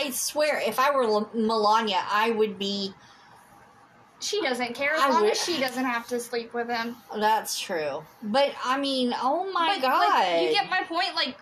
I 0.07 0.11
swear, 0.11 0.61
if 0.65 0.79
I 0.79 0.91
were 0.95 1.05
L- 1.05 1.31
Melania, 1.35 2.03
I 2.11 2.31
would 2.31 2.59
be. 2.59 2.95
She 4.21 4.43
doesn't 4.43 4.75
care 4.75 4.93
as 4.95 5.01
I 5.01 5.09
long 5.11 5.23
would- 5.23 5.31
as 5.33 5.43
she 5.43 5.59
doesn't 5.59 5.85
have 5.85 6.07
to 6.09 6.21
sleep 6.21 6.53
with 6.53 6.69
him. 6.69 6.97
That's 7.17 7.59
true. 7.59 8.05
But 8.23 8.53
I 8.65 8.79
mean, 8.79 9.15
oh 9.21 9.51
my 9.51 9.79
But, 9.81 9.83
god. 9.83 10.09
like, 10.09 10.43
you 10.43 10.53
get 10.53 10.69
my 10.69 10.83
point. 10.83 11.15
Like, 11.15 11.37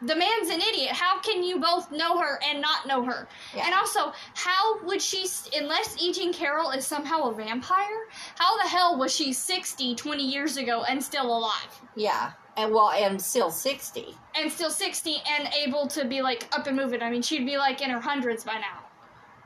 the 0.00 0.16
man's 0.16 0.48
an 0.48 0.60
idiot. 0.60 0.92
How 0.92 1.20
can 1.20 1.42
you 1.42 1.58
both 1.60 1.90
know 1.92 2.18
her 2.18 2.40
and 2.48 2.62
not 2.62 2.86
know 2.86 3.04
her? 3.04 3.28
Yeah. 3.54 3.66
And 3.66 3.74
also, 3.74 4.12
how 4.34 4.80
would 4.84 5.02
she, 5.02 5.26
unless 5.56 6.00
E. 6.00 6.12
Jean 6.12 6.32
Carroll 6.32 6.70
is 6.70 6.86
somehow 6.86 7.24
a 7.30 7.34
vampire, 7.34 8.06
how 8.36 8.56
the 8.62 8.68
hell 8.68 8.96
was 8.96 9.14
she 9.14 9.32
60 9.32 9.96
20 9.96 10.22
years 10.24 10.56
ago 10.56 10.84
and 10.88 11.02
still 11.02 11.26
alive? 11.36 11.80
yeah. 11.94 12.30
And 12.58 12.72
well, 12.74 12.90
and 12.90 13.20
still 13.22 13.50
60. 13.52 14.14
And 14.34 14.50
still 14.50 14.70
60 14.70 15.16
and 15.38 15.48
able 15.64 15.86
to 15.88 16.04
be, 16.04 16.20
like, 16.22 16.48
up 16.52 16.66
and 16.66 16.76
moving? 16.76 17.00
I 17.02 17.08
mean, 17.10 17.22
she'd 17.22 17.46
be, 17.46 17.56
like, 17.56 17.80
in 17.80 17.88
her 17.90 18.00
hundreds 18.00 18.42
by 18.44 18.54
now. 18.54 18.84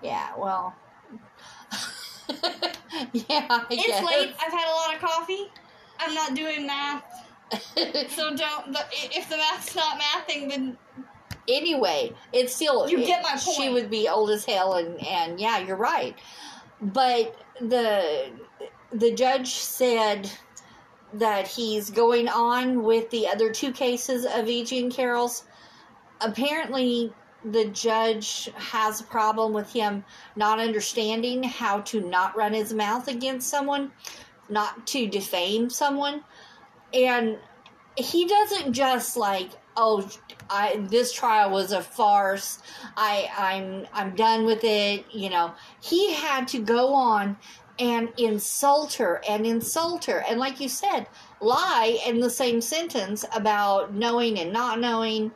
Yeah, 0.03 0.31
well. 0.37 0.75
yeah, 3.13 3.47
I 3.51 3.67
It's 3.71 3.87
guess. 3.87 4.05
late. 4.05 4.35
I've 4.45 4.53
had 4.53 4.67
a 4.69 4.75
lot 4.75 4.95
of 4.95 5.01
coffee. 5.01 5.51
I'm 6.01 6.15
not 6.15 6.35
doing 6.35 6.67
math. 6.67 7.05
So 8.09 8.35
don't, 8.35 8.73
the, 8.73 8.81
if 8.93 9.29
the 9.29 9.37
math's 9.37 9.77
not 9.77 10.01
mathing, 10.01 10.49
then 10.49 10.79
anyway, 11.49 12.13
it's 12.33 12.55
still. 12.55 12.89
You 12.89 12.99
get 12.99 13.21
it- 13.21 13.23
my 13.25 13.37
She 13.37 13.69
would 13.69 13.91
be 13.91 14.09
old 14.09 14.31
as 14.31 14.47
hell, 14.47 14.75
and, 14.75 14.99
and 15.05 15.39
yeah, 15.39 15.59
you're 15.59 15.77
right. 15.77 16.17
But 16.81 17.37
the 17.61 18.31
the 18.91 19.13
judge 19.13 19.49
said 19.51 20.31
that 21.15 21.47
he's 21.47 21.91
going 21.91 22.29
on 22.29 22.83
with 22.83 23.11
the 23.11 23.29
other 23.29 23.53
two 23.53 23.73
cases 23.73 24.25
of 24.25 24.49
E. 24.49 24.65
Jean 24.65 24.91
Carroll's. 24.91 25.45
Apparently, 26.21 27.13
the 27.45 27.67
judge 27.67 28.51
has 28.55 29.01
a 29.01 29.05
problem 29.05 29.53
with 29.53 29.73
him 29.73 30.05
not 30.37 30.61
understanding 30.61 31.43
how 31.43 31.81
to 31.81 32.01
not 32.01 32.37
run 32.37 32.53
his 32.53 32.73
mouth 32.73 33.09
against 33.09 33.49
someone, 33.49 33.91
not 34.49 34.87
to 34.87 35.09
defame 35.09 35.69
someone. 35.69 36.23
And 36.95 37.39
he 37.97 38.27
doesn't 38.27 38.73
just 38.73 39.17
like, 39.17 39.51
oh, 39.77 40.09
I 40.49 40.87
this 40.89 41.13
trial 41.13 41.51
was 41.51 41.73
a 41.73 41.83
farce. 41.83 42.59
I 42.97 43.29
I'm 43.37 43.87
I'm 43.93 44.15
done 44.15 44.45
with 44.45 44.65
it, 44.65 45.05
you 45.13 45.31
know. 45.31 45.53
He 45.81 46.13
had 46.15 46.49
to 46.49 46.61
go 46.61 46.95
on 46.95 47.37
and 47.79 48.11
insult 48.19 48.95
her 48.95 49.21
and 49.29 49.47
insult 49.47 50.05
her 50.05 50.23
and 50.29 50.39
like 50.39 50.61
you 50.61 50.69
said, 50.69 51.07
lie 51.41 51.99
in 52.07 52.21
the 52.21 52.31
same 52.31 52.61
sentence 52.61 53.25
about 53.35 53.95
knowing 53.95 54.39
and 54.39 54.53
not 54.53 54.79
knowing 54.79 55.33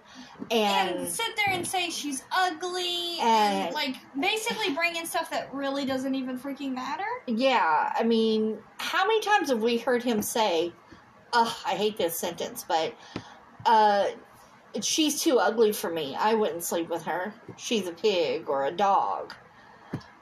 and, 0.50 0.98
and 0.98 1.08
sit 1.08 1.34
there 1.36 1.54
and 1.54 1.66
say 1.66 1.88
she's 1.88 2.22
ugly 2.36 3.18
And- 3.20 3.66
and 3.68 3.74
like 3.74 3.96
basically 4.20 4.74
bring 4.74 4.96
in 4.96 5.06
stuff 5.06 5.30
that 5.30 5.48
really 5.52 5.86
doesn't 5.86 6.14
even 6.14 6.38
freaking 6.38 6.72
matter. 6.74 7.06
Yeah, 7.26 7.92
I 7.98 8.02
mean, 8.02 8.58
how 8.78 9.06
many 9.06 9.20
times 9.22 9.48
have 9.48 9.62
we 9.62 9.78
heard 9.78 10.02
him 10.02 10.20
say, 10.20 10.72
"Ugh, 11.32 11.54
I 11.64 11.74
hate 11.74 11.96
this 11.96 12.18
sentence," 12.18 12.66
but 12.68 12.94
uh, 13.64 14.08
she's 14.82 15.22
too 15.22 15.38
ugly 15.38 15.72
for 15.72 15.88
me. 15.90 16.14
I 16.14 16.34
wouldn't 16.34 16.62
sleep 16.62 16.90
with 16.90 17.02
her. 17.04 17.32
She's 17.56 17.86
a 17.88 17.92
pig 17.92 18.48
or 18.50 18.66
a 18.66 18.70
dog. 18.70 19.34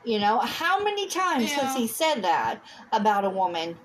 You 0.05 0.19
know, 0.19 0.39
how 0.39 0.83
many 0.83 1.09
times 1.09 1.51
has 1.53 1.75
he 1.75 1.87
said 1.87 2.23
that 2.23 2.61
about 2.93 3.25
a 3.25 3.31
woman? 3.31 3.77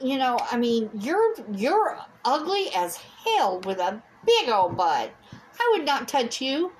You 0.00 0.16
know, 0.16 0.38
I 0.50 0.56
mean, 0.56 0.88
you're 0.98 1.34
you're 1.52 1.98
ugly 2.24 2.68
as 2.74 2.96
hell 2.96 3.60
with 3.60 3.78
a 3.78 4.00
big 4.24 4.48
old 4.48 4.76
butt. 4.76 5.12
I 5.58 5.74
would 5.76 5.84
not 5.84 6.08
touch 6.08 6.40
you. 6.40 6.72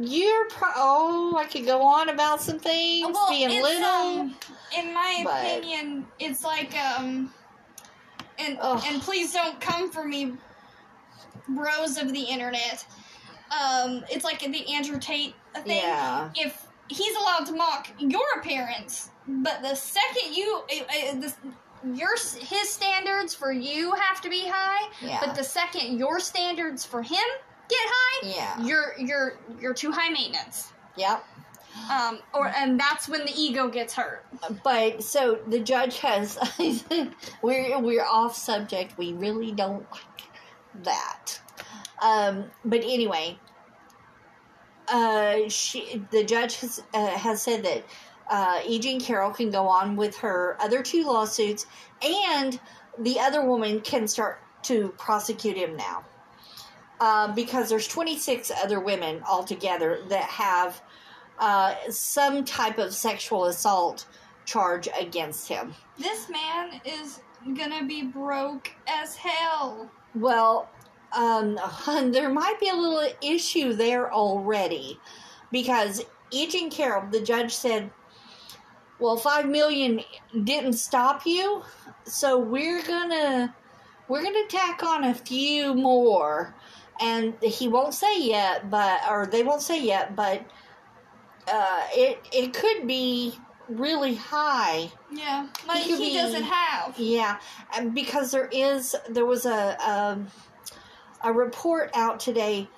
You're 0.00 0.48
pro- 0.48 0.70
oh, 0.74 1.36
I 1.36 1.44
could 1.44 1.66
go 1.66 1.82
on 1.82 2.08
about 2.08 2.40
some 2.40 2.58
things 2.58 3.10
Well, 3.12 3.28
being 3.28 3.50
little. 3.62 3.84
um, 3.84 4.36
in 4.76 4.94
my 4.94 5.20
but- 5.22 5.44
opinion, 5.58 6.06
it's 6.18 6.42
like 6.42 6.74
um, 6.78 7.32
and 8.38 8.56
Ugh. 8.60 8.82
and 8.86 9.02
please 9.02 9.34
don't 9.34 9.60
come 9.60 9.92
for 9.92 10.04
me, 10.06 10.32
bros 11.48 11.98
of 11.98 12.10
the 12.12 12.22
internet. 12.22 12.86
Um, 13.52 14.02
it's 14.10 14.24
like 14.24 14.38
the 14.40 14.72
Andrew 14.74 14.98
Tate 14.98 15.34
thing. 15.54 15.76
Yeah. 15.76 16.30
If 16.34 16.66
he's 16.92 17.16
allowed 17.16 17.46
to 17.46 17.52
mock 17.54 17.88
your 17.98 18.22
appearance, 18.38 19.10
but 19.26 19.62
the 19.62 19.74
second 19.74 20.34
you, 20.34 20.62
uh, 20.70 20.82
uh, 20.82 21.14
the, 21.20 21.34
your 21.94 22.16
his 22.16 22.68
standards 22.68 23.34
for 23.34 23.52
you 23.52 23.92
have 23.94 24.20
to 24.20 24.28
be 24.30 24.42
high. 24.46 24.90
Yeah. 25.00 25.20
But 25.24 25.34
the 25.34 25.44
second 25.44 25.98
your 25.98 26.20
standards 26.20 26.84
for 26.84 27.02
him 27.02 27.18
get 27.68 27.78
high, 27.80 28.28
Yeah. 28.28 28.64
you're 28.64 28.94
you're 28.98 29.38
you're 29.60 29.74
too 29.74 29.90
high 29.92 30.10
maintenance. 30.10 30.72
Yep. 30.96 31.24
Um, 31.90 32.18
or 32.34 32.48
and 32.48 32.78
that's 32.78 33.08
when 33.08 33.24
the 33.24 33.32
ego 33.34 33.68
gets 33.68 33.94
hurt. 33.94 34.26
But 34.62 35.02
so 35.02 35.38
the 35.46 35.58
judge 35.58 35.98
has 36.00 36.38
we're 37.42 37.78
we're 37.80 38.04
off 38.04 38.36
subject. 38.36 38.98
We 38.98 39.14
really 39.14 39.52
don't 39.52 39.86
like 39.90 40.84
that. 40.84 41.40
Um, 42.02 42.44
but 42.64 42.80
anyway, 42.80 43.38
uh, 44.92 45.48
she 45.48 46.04
the 46.12 46.22
judge 46.24 46.60
has 46.60 46.82
uh, 46.94 47.06
has 47.08 47.42
said 47.42 47.64
that 47.64 47.84
uh, 48.30 48.60
E. 48.66 48.78
Jean 48.78 49.00
Carroll 49.00 49.32
can 49.32 49.50
go 49.50 49.66
on 49.66 49.96
with 49.96 50.16
her 50.18 50.56
other 50.60 50.82
two 50.82 51.04
lawsuits, 51.04 51.66
and 52.02 52.60
the 52.98 53.18
other 53.18 53.44
woman 53.44 53.80
can 53.80 54.06
start 54.06 54.38
to 54.64 54.94
prosecute 54.98 55.56
him 55.56 55.76
now. 55.76 56.04
uh, 57.00 57.32
because 57.34 57.68
there's 57.68 57.88
26 57.88 58.52
other 58.62 58.78
women 58.78 59.22
altogether 59.28 60.00
that 60.08 60.24
have 60.24 60.80
uh, 61.40 61.74
some 61.90 62.44
type 62.44 62.78
of 62.78 62.94
sexual 62.94 63.46
assault 63.46 64.06
charge 64.44 64.88
against 65.00 65.48
him. 65.48 65.74
This 65.98 66.28
man 66.30 66.80
is 66.84 67.20
gonna 67.56 67.84
be 67.84 68.02
broke 68.04 68.70
as 68.86 69.16
hell. 69.16 69.90
Well, 70.14 70.68
um, 71.16 71.58
there 72.12 72.28
might 72.30 72.58
be 72.60 72.68
a 72.68 72.74
little 72.74 73.06
issue 73.22 73.72
there 73.74 74.12
already 74.12 74.98
because 75.50 76.04
E. 76.30 76.46
Jean 76.46 76.70
Carroll, 76.70 77.08
the 77.10 77.20
judge 77.20 77.54
said, 77.54 77.90
"Well, 78.98 79.16
five 79.16 79.48
million 79.48 80.00
didn't 80.44 80.74
stop 80.74 81.26
you, 81.26 81.62
so 82.04 82.38
we're 82.38 82.82
gonna 82.82 83.54
we're 84.08 84.22
gonna 84.22 84.46
tack 84.48 84.82
on 84.82 85.04
a 85.04 85.14
few 85.14 85.74
more." 85.74 86.54
And 87.00 87.34
he 87.42 87.68
won't 87.68 87.94
say 87.94 88.22
yet, 88.22 88.70
but 88.70 89.00
or 89.10 89.26
they 89.26 89.42
won't 89.42 89.62
say 89.62 89.82
yet, 89.82 90.14
but 90.14 90.44
uh, 91.48 91.82
it 91.94 92.20
it 92.32 92.54
could 92.54 92.86
be 92.86 93.34
really 93.68 94.14
high. 94.14 94.90
Yeah, 95.10 95.48
money 95.66 95.82
could 95.86 95.98
he 95.98 96.10
be- 96.10 96.16
doesn't 96.16 96.44
have. 96.44 96.98
Yeah, 96.98 97.38
and 97.76 97.94
because 97.94 98.30
there 98.30 98.48
is 98.52 98.94
there 99.08 99.26
was 99.26 99.46
a 99.46 99.76
um, 99.90 100.28
a 101.24 101.32
report 101.32 101.90
out 101.94 102.20
today 102.20 102.68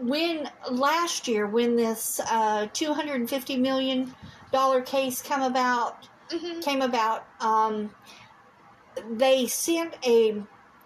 when 0.00 0.48
last 0.70 1.28
year 1.28 1.46
when 1.46 1.76
this 1.76 2.20
uh, 2.30 2.66
two 2.72 2.92
hundred 2.92 3.20
and 3.20 3.28
fifty 3.28 3.56
million 3.56 4.14
dollar 4.50 4.80
case 4.80 5.22
come 5.22 5.42
about 5.42 6.08
hmm 6.30 6.60
came 6.60 6.82
about. 6.82 7.26
Um, 7.40 7.90
they 9.12 9.46
sent 9.46 9.96
a 10.06 10.42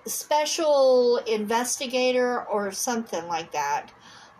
special 0.06 1.18
investigator 1.26 2.44
or 2.44 2.70
something 2.72 3.26
like 3.26 3.52
that. 3.52 3.92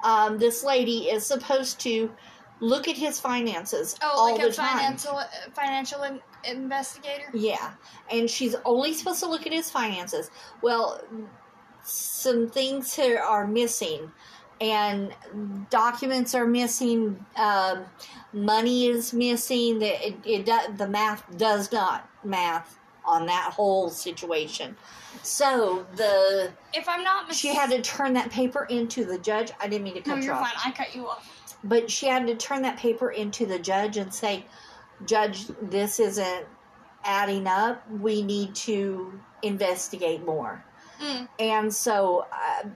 Um, 0.05 0.39
this 0.39 0.63
lady 0.65 1.09
is 1.09 1.27
supposed 1.27 1.81
to 1.81 2.11
look 2.61 2.89
at 2.89 2.97
his 2.97 3.21
finances 3.21 3.97
Oh, 4.03 4.13
all 4.17 4.33
like 4.33 4.41
the 4.41 4.49
a 4.49 4.53
time. 4.53 4.79
financial 4.79 5.21
financial 5.55 6.03
in- 6.05 6.21
investigator. 6.49 7.25
Yeah, 7.35 7.73
and 8.11 8.31
she's 8.31 8.55
only 8.65 8.95
supposed 8.95 9.21
to 9.21 9.29
look 9.29 9.47
at 9.47 9.53
his 9.53 9.71
finances. 9.71 10.31
Well, 10.63 11.01
some 11.87 12.49
things 12.49 12.95
here 12.95 13.19
are 13.19 13.47
missing, 13.47 14.11
and 14.61 15.15
documents 15.71 16.35
are 16.35 16.47
missing. 16.47 17.25
Um, 17.37 17.85
money 18.33 18.87
is 18.87 19.13
missing. 19.13 19.79
The 19.79 20.09
it, 20.09 20.17
it 20.25 20.47
do, 20.47 20.59
the 20.77 20.89
math 20.89 21.25
does 21.37 21.73
not 21.73 22.09
math 22.25 22.79
on 23.05 23.27
that 23.27 23.53
whole 23.53 23.89
situation. 23.89 24.77
So 25.23 25.87
the 25.97 26.51
If 26.75 26.89
I'm 26.89 27.05
not 27.05 27.29
mis- 27.29 27.37
she 27.39 27.55
had 27.55 27.71
to 27.71 27.81
turn 27.83 28.15
that 28.15 28.31
paper 28.31 28.65
into 28.65 29.05
the 29.05 29.19
judge. 29.19 29.53
I 29.61 29.69
didn't 29.69 29.85
mean 29.85 29.95
to 29.95 30.01
cut 30.01 30.19
you 30.19 30.25
you're 30.25 30.35
off 30.35 30.51
fine. 30.51 30.73
I 30.73 30.77
cut 30.77 30.95
you 30.95 31.07
off. 31.09 31.57
but 31.65 31.91
she 31.91 32.07
had 32.07 32.27
to 32.27 32.35
turn 32.35 32.63
that 32.63 32.77
paper 32.79 33.11
into 33.11 33.47
the 33.47 33.59
judge 33.59 33.97
and 33.97 34.13
say, 34.13 34.45
Judge, 35.05 35.47
this 35.63 36.01
isn't 36.01 36.47
adding 37.05 37.47
up. 37.47 37.89
We 37.91 38.23
need 38.23 38.55
to 38.57 39.21
investigate 39.43 40.25
more. 40.25 40.65
Mm. 41.01 41.29
And 41.39 41.75
so, 41.75 42.27
uh, 42.33 42.69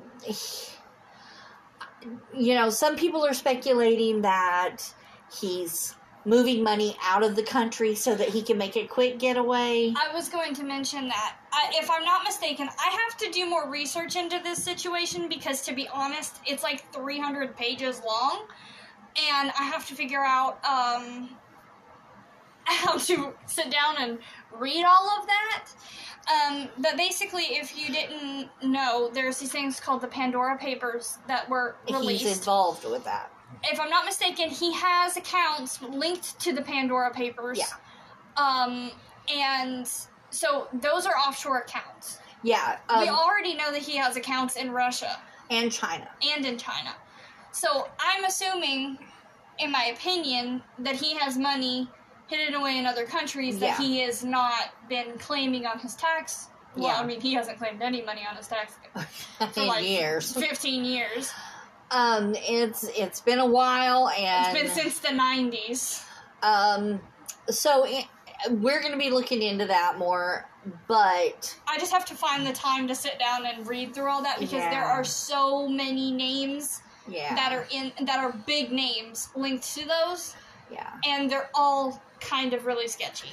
you 2.36 2.54
know, 2.54 2.70
some 2.70 2.96
people 2.96 3.24
are 3.24 3.34
speculating 3.34 4.22
that 4.22 4.78
he's 5.32 5.94
moving 6.24 6.62
money 6.62 6.96
out 7.02 7.22
of 7.22 7.34
the 7.34 7.42
country 7.42 7.94
so 7.94 8.14
that 8.14 8.28
he 8.28 8.42
can 8.42 8.58
make 8.58 8.76
a 8.76 8.86
quick 8.86 9.18
getaway. 9.18 9.92
I 9.96 10.14
was 10.14 10.28
going 10.28 10.54
to 10.54 10.64
mention 10.64 11.08
that. 11.08 11.36
I, 11.52 11.72
if 11.74 11.90
I'm 11.90 12.04
not 12.04 12.22
mistaken, 12.24 12.68
I 12.68 12.90
have 12.90 13.18
to 13.18 13.30
do 13.30 13.48
more 13.48 13.68
research 13.70 14.16
into 14.16 14.38
this 14.42 14.62
situation 14.62 15.28
because, 15.28 15.62
to 15.62 15.74
be 15.74 15.88
honest, 15.92 16.36
it's 16.46 16.62
like 16.62 16.92
300 16.92 17.56
pages 17.56 18.02
long, 18.06 18.46
and 19.32 19.50
I 19.58 19.64
have 19.64 19.86
to 19.88 19.94
figure 19.94 20.22
out 20.24 20.64
um, 20.64 21.30
how 22.64 22.98
to 22.98 23.32
sit 23.46 23.70
down 23.70 23.96
and 23.98 24.18
read 24.58 24.84
all 24.84 25.10
of 25.20 25.26
that. 25.26 25.64
Um, 26.30 26.68
but 26.78 26.96
basically, 26.96 27.44
if 27.44 27.76
you 27.78 27.92
didn't 27.92 28.48
know, 28.62 29.10
there's 29.12 29.38
these 29.38 29.50
things 29.50 29.80
called 29.80 30.00
the 30.00 30.06
Pandora 30.08 30.56
Papers 30.58 31.18
that 31.26 31.48
were 31.48 31.76
released. 31.90 32.24
He's 32.24 32.38
involved 32.38 32.84
with 32.88 33.04
that. 33.04 33.32
if 33.64 33.80
I'm 33.80 33.90
not 33.90 34.04
mistaken, 34.04 34.48
he 34.48 34.72
has 34.74 35.16
accounts 35.16 35.82
linked 35.82 36.38
to 36.40 36.52
the 36.52 36.62
Pandora 36.62 37.10
Papers. 37.12 37.58
Yeah. 37.58 37.64
Um, 38.36 38.92
and 39.32 39.88
so 40.30 40.68
those 40.72 41.04
are 41.06 41.14
offshore 41.14 41.58
accounts. 41.60 42.18
Yeah. 42.42 42.78
we 43.00 43.08
Um, 43.08 43.14
already 43.16 43.54
know 43.54 43.70
that 43.72 43.82
he 43.82 43.96
has 43.96 44.16
accounts 44.16 44.56
in 44.56 44.70
Russia 44.70 45.18
and 45.50 45.70
China. 45.72 46.08
and 46.34 46.46
in 46.46 46.56
China. 46.56 46.94
So 47.52 47.88
I'm 47.98 48.24
assuming, 48.24 48.98
in 49.58 49.70
my 49.72 49.86
opinion, 49.86 50.62
that 50.78 50.94
he 50.94 51.14
has 51.16 51.36
money 51.36 51.88
hidden 52.30 52.54
away 52.54 52.78
in 52.78 52.86
other 52.86 53.04
countries 53.04 53.58
that 53.58 53.66
Yeah. 53.66 53.78
he 53.78 53.98
has 54.00 54.24
not 54.24 54.72
been 54.88 55.18
claiming 55.18 55.66
on 55.66 55.78
his 55.80 55.94
tax. 55.96 56.46
Well, 56.76 56.86
Yeah. 56.88 57.00
I 57.00 57.04
mean, 57.04 57.20
he 57.20 57.34
hasn't 57.34 57.58
claimed 57.58 57.82
any 57.82 58.00
money 58.02 58.22
on 58.28 58.36
his 58.36 58.46
tax 58.46 58.74
for 59.52 59.64
like 59.64 59.84
years. 59.86 60.32
15 60.32 60.84
years. 60.84 61.32
Um, 61.90 62.34
it's 62.36 62.84
it's 62.96 63.20
been 63.20 63.40
a 63.40 63.46
while, 63.46 64.08
and 64.10 64.56
It's 64.56 64.62
been 64.62 64.82
since 64.84 65.00
the 65.00 65.08
90s. 65.08 66.04
Um, 66.42 67.00
so 67.48 67.84
it, 67.84 68.06
we're 68.48 68.80
going 68.80 68.92
to 68.92 68.98
be 68.98 69.10
looking 69.10 69.42
into 69.42 69.66
that 69.66 69.98
more, 69.98 70.48
but 70.86 71.58
I 71.66 71.78
just 71.78 71.90
have 71.92 72.04
to 72.06 72.14
find 72.14 72.46
the 72.46 72.52
time 72.52 72.86
to 72.88 72.94
sit 72.94 73.18
down 73.18 73.44
and 73.44 73.66
read 73.66 73.92
through 73.92 74.08
all 74.08 74.22
that 74.22 74.38
because 74.38 74.62
there 74.70 74.84
are 74.84 75.02
so 75.02 75.68
many 75.68 76.12
names 76.12 76.80
yeah, 77.08 77.34
that 77.34 77.52
are 77.52 77.66
in 77.72 77.92
that 78.06 78.20
are 78.20 78.32
big 78.46 78.70
names 78.70 79.28
linked 79.34 79.64
to 79.74 79.84
those, 79.86 80.36
yeah, 80.70 80.92
and 81.04 81.28
they're 81.28 81.50
all 81.54 82.00
kind 82.20 82.52
of 82.54 82.66
really 82.66 82.88
sketchy. 82.88 83.28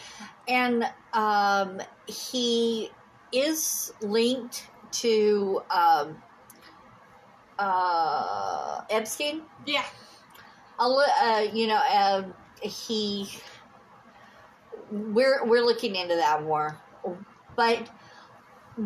and 0.48 0.90
um, 1.14 1.82
he 2.08 2.90
is 3.32 3.94
linked 4.02 4.68
to 4.92 5.62
um, 5.70 6.18
uh, 7.60 8.82
Epstein. 8.90 9.42
Yeah, 9.66 9.84
A 10.80 10.90
li- 10.90 11.06
uh, 11.22 11.48
you 11.54 11.68
know, 11.68 11.76
uh, 11.92 12.24
he. 12.62 13.30
We're 14.92 15.44
we're 15.46 15.66
looking 15.66 15.96
into 15.96 16.16
that 16.16 16.44
more, 16.44 16.80
but 17.58 17.90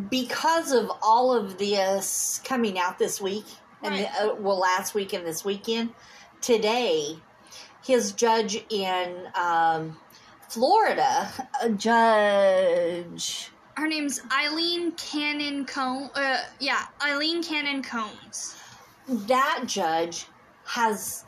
because 0.09 0.71
of 0.71 0.91
all 1.01 1.31
of 1.33 1.57
this 1.59 2.41
coming 2.43 2.79
out 2.79 2.97
this 2.97 3.21
week 3.21 3.45
and 3.83 3.93
the, 3.95 4.07
uh, 4.07 4.35
well 4.35 4.57
last 4.59 4.95
week 4.95 5.13
and 5.13 5.27
this 5.27 5.45
weekend, 5.45 5.91
today, 6.39 7.17
his 7.83 8.11
judge 8.11 8.63
in 8.69 9.27
um, 9.35 9.97
Florida, 10.49 11.29
a 11.61 11.69
judge. 11.69 13.49
her 13.75 13.87
name's 13.87 14.21
Aileen 14.31 14.91
Cannon 14.93 15.65
Cone. 15.65 16.09
Uh, 16.15 16.43
yeah, 16.59 16.85
Aileen 17.03 17.41
Cannon 17.43 17.81
Combs. 17.81 18.55
that 19.07 19.63
judge 19.65 20.25
has 20.65 21.25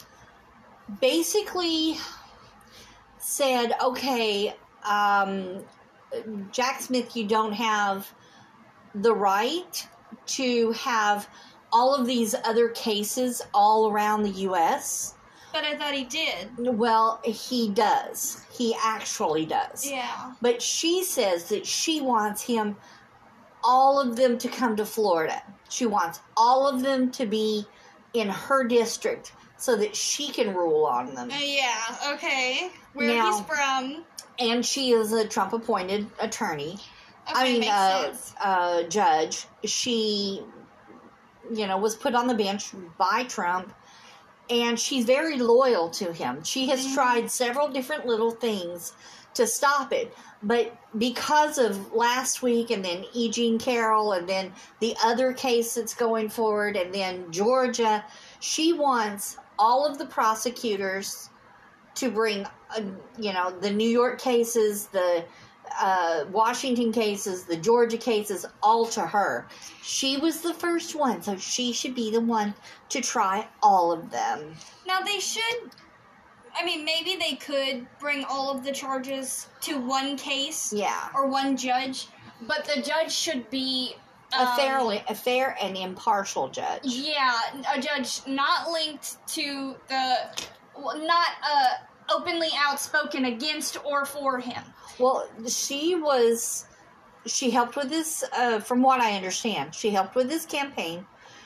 basically 1.02 1.98
said, 3.18 3.74
okay, 3.84 4.56
um, 4.84 5.64
Jack 6.52 6.82
Smith, 6.82 7.16
you 7.16 7.26
don't 7.26 7.54
have 7.54 8.14
the 8.94 9.14
right 9.14 9.88
to 10.26 10.72
have 10.74 11.28
all 11.72 11.96
of 11.96 12.06
these 12.06 12.36
other 12.46 12.70
cases 12.70 13.42
all 13.54 13.90
around 13.90 14.24
the 14.24 14.30
U.S. 14.30 15.16
But 15.54 15.64
I 15.64 15.78
thought 15.78 15.94
he 15.94 16.04
did. 16.04 16.50
Well, 16.58 17.22
he 17.24 17.70
does. 17.70 18.44
He 18.52 18.76
actually 18.84 19.46
does. 19.46 19.90
Yeah. 19.90 20.34
But 20.42 20.62
she 20.62 21.04
says 21.04 21.48
that 21.50 21.66
she 21.66 22.02
wants 22.02 22.42
him, 22.42 22.76
all 23.64 24.02
of 24.02 24.16
them 24.16 24.38
to 24.40 24.48
come 24.50 24.76
to 24.76 24.86
Florida. 24.86 25.42
She 25.70 25.86
wants 25.86 26.20
all 26.36 26.68
of 26.68 26.82
them 26.82 27.12
to 27.12 27.26
be 27.26 27.66
in 28.14 28.30
her 28.30 28.64
district 28.64 29.34
so 29.58 29.76
that 29.78 29.96
she 29.96 30.30
can 30.32 30.54
rule 30.54 30.86
on 30.86 31.14
them. 31.16 31.32
Uh, 31.32 31.36
yeah. 31.40 31.80
Okay. 32.14 32.70
Where 32.94 33.08
Now- 33.16 33.32
he's 33.38 33.42
from. 33.46 34.04
And 34.40 34.66
she 34.66 34.92
is 34.92 35.14
a 35.14 35.28
Trump 35.28 35.54
appointed 35.54 36.08
attorney. 36.20 36.80
Okay, 37.30 37.40
I 37.40 37.44
mean, 37.60 37.64
uh, 37.70 38.02
sense. 38.06 38.34
uh, 38.44 38.84
judge. 38.84 39.46
She, 39.64 40.42
you 41.54 41.68
know, 41.68 41.78
was 41.78 41.96
put 41.96 42.16
on 42.16 42.26
the 42.28 42.34
bench 42.34 42.72
by 42.98 43.24
Trump, 43.30 43.72
and 44.50 44.80
she's 44.80 45.06
very 45.06 45.38
loyal 45.38 45.90
to 45.90 46.12
him. 46.12 46.44
She 46.44 46.68
has 46.68 46.86
Mhm. 46.86 46.94
tried 46.94 47.32
several 47.32 47.68
different 47.70 48.06
little 48.06 48.32
things 48.32 48.94
to 49.34 49.48
stop 49.48 49.92
it, 49.92 50.14
but 50.44 50.76
because 50.98 51.58
of 51.58 51.94
last 51.94 52.44
week, 52.44 52.70
and 52.70 52.86
then 52.86 53.06
E. 53.14 53.30
Jean 53.30 53.58
Carroll, 53.58 54.12
and 54.12 54.30
then 54.30 54.54
the 54.80 54.96
other 55.04 55.34
case 55.34 55.74
that's 55.74 55.96
going 55.96 56.30
forward, 56.30 56.76
and 56.78 56.94
then 56.94 57.32
Georgia, 57.32 58.06
she 58.40 58.74
wants 58.74 59.38
all 59.58 59.86
of 59.86 59.98
the 59.98 60.06
prosecutors 60.06 61.30
to 61.96 62.12
bring, 62.12 62.46
uh, 62.76 62.82
you 63.18 63.34
know, 63.34 63.52
the 63.60 63.72
New 63.72 63.90
York 63.90 64.20
cases, 64.20 64.88
the 64.88 65.24
uh, 65.80 66.26
Washington 66.32 66.92
cases, 66.92 67.46
the 67.46 67.58
Georgia 67.58 67.98
cases, 67.98 68.46
all 68.62 68.86
to 68.88 69.02
her. 69.02 69.48
She 69.82 70.18
was 70.18 70.42
the 70.42 70.54
first 70.54 70.96
one, 70.96 71.22
so 71.22 71.38
she 71.38 71.74
should 71.74 71.96
be 71.96 72.12
the 72.12 72.22
one 72.22 72.54
to 72.90 73.02
try 73.02 73.48
all 73.62 73.92
of 73.92 74.12
them. 74.12 74.56
Now 74.88 75.02
they 75.02 75.20
should. 75.20 75.72
I 76.56 76.64
mean, 76.64 76.86
maybe 76.86 77.16
they 77.16 77.36
could 77.36 77.88
bring 78.00 78.24
all 78.26 78.52
of 78.56 78.64
the 78.64 78.72
charges 78.72 79.48
to 79.62 79.80
one 79.80 80.18
case 80.18 80.72
Yeah. 80.72 81.10
or 81.16 81.28
one 81.28 81.58
judge, 81.58 82.08
but 82.42 82.66
the 82.66 82.82
judge 82.82 83.12
should 83.12 83.50
be 83.50 83.96
A 84.38 84.42
um, 84.42 84.56
fairly, 84.56 85.04
a 85.10 85.16
fair 85.16 85.58
and 85.60 85.76
impartial 85.76 86.50
judge. 86.50 86.82
Yeah, 86.84 87.40
a 87.74 87.82
judge 87.82 88.22
not 88.28 88.70
linked 88.70 89.26
to 89.30 89.76
the, 89.88 90.16
not 90.78 91.28
uh, 91.44 91.70
openly 92.14 92.50
outspoken 92.58 93.26
against 93.26 93.84
or 93.86 94.06
for 94.06 94.40
him. 94.40 94.64
Well, 95.00 95.28
she 95.48 95.96
was. 95.96 96.66
She 97.26 97.50
helped 97.50 97.78
with 97.78 97.90
this, 97.90 98.24
uh, 98.38 98.60
from 98.60 98.82
what 98.82 99.00
I 99.00 99.16
understand. 99.16 99.74
She 99.74 99.92
helped 99.92 100.14
with 100.14 100.28
this 100.28 100.46
campaign. 100.46 101.06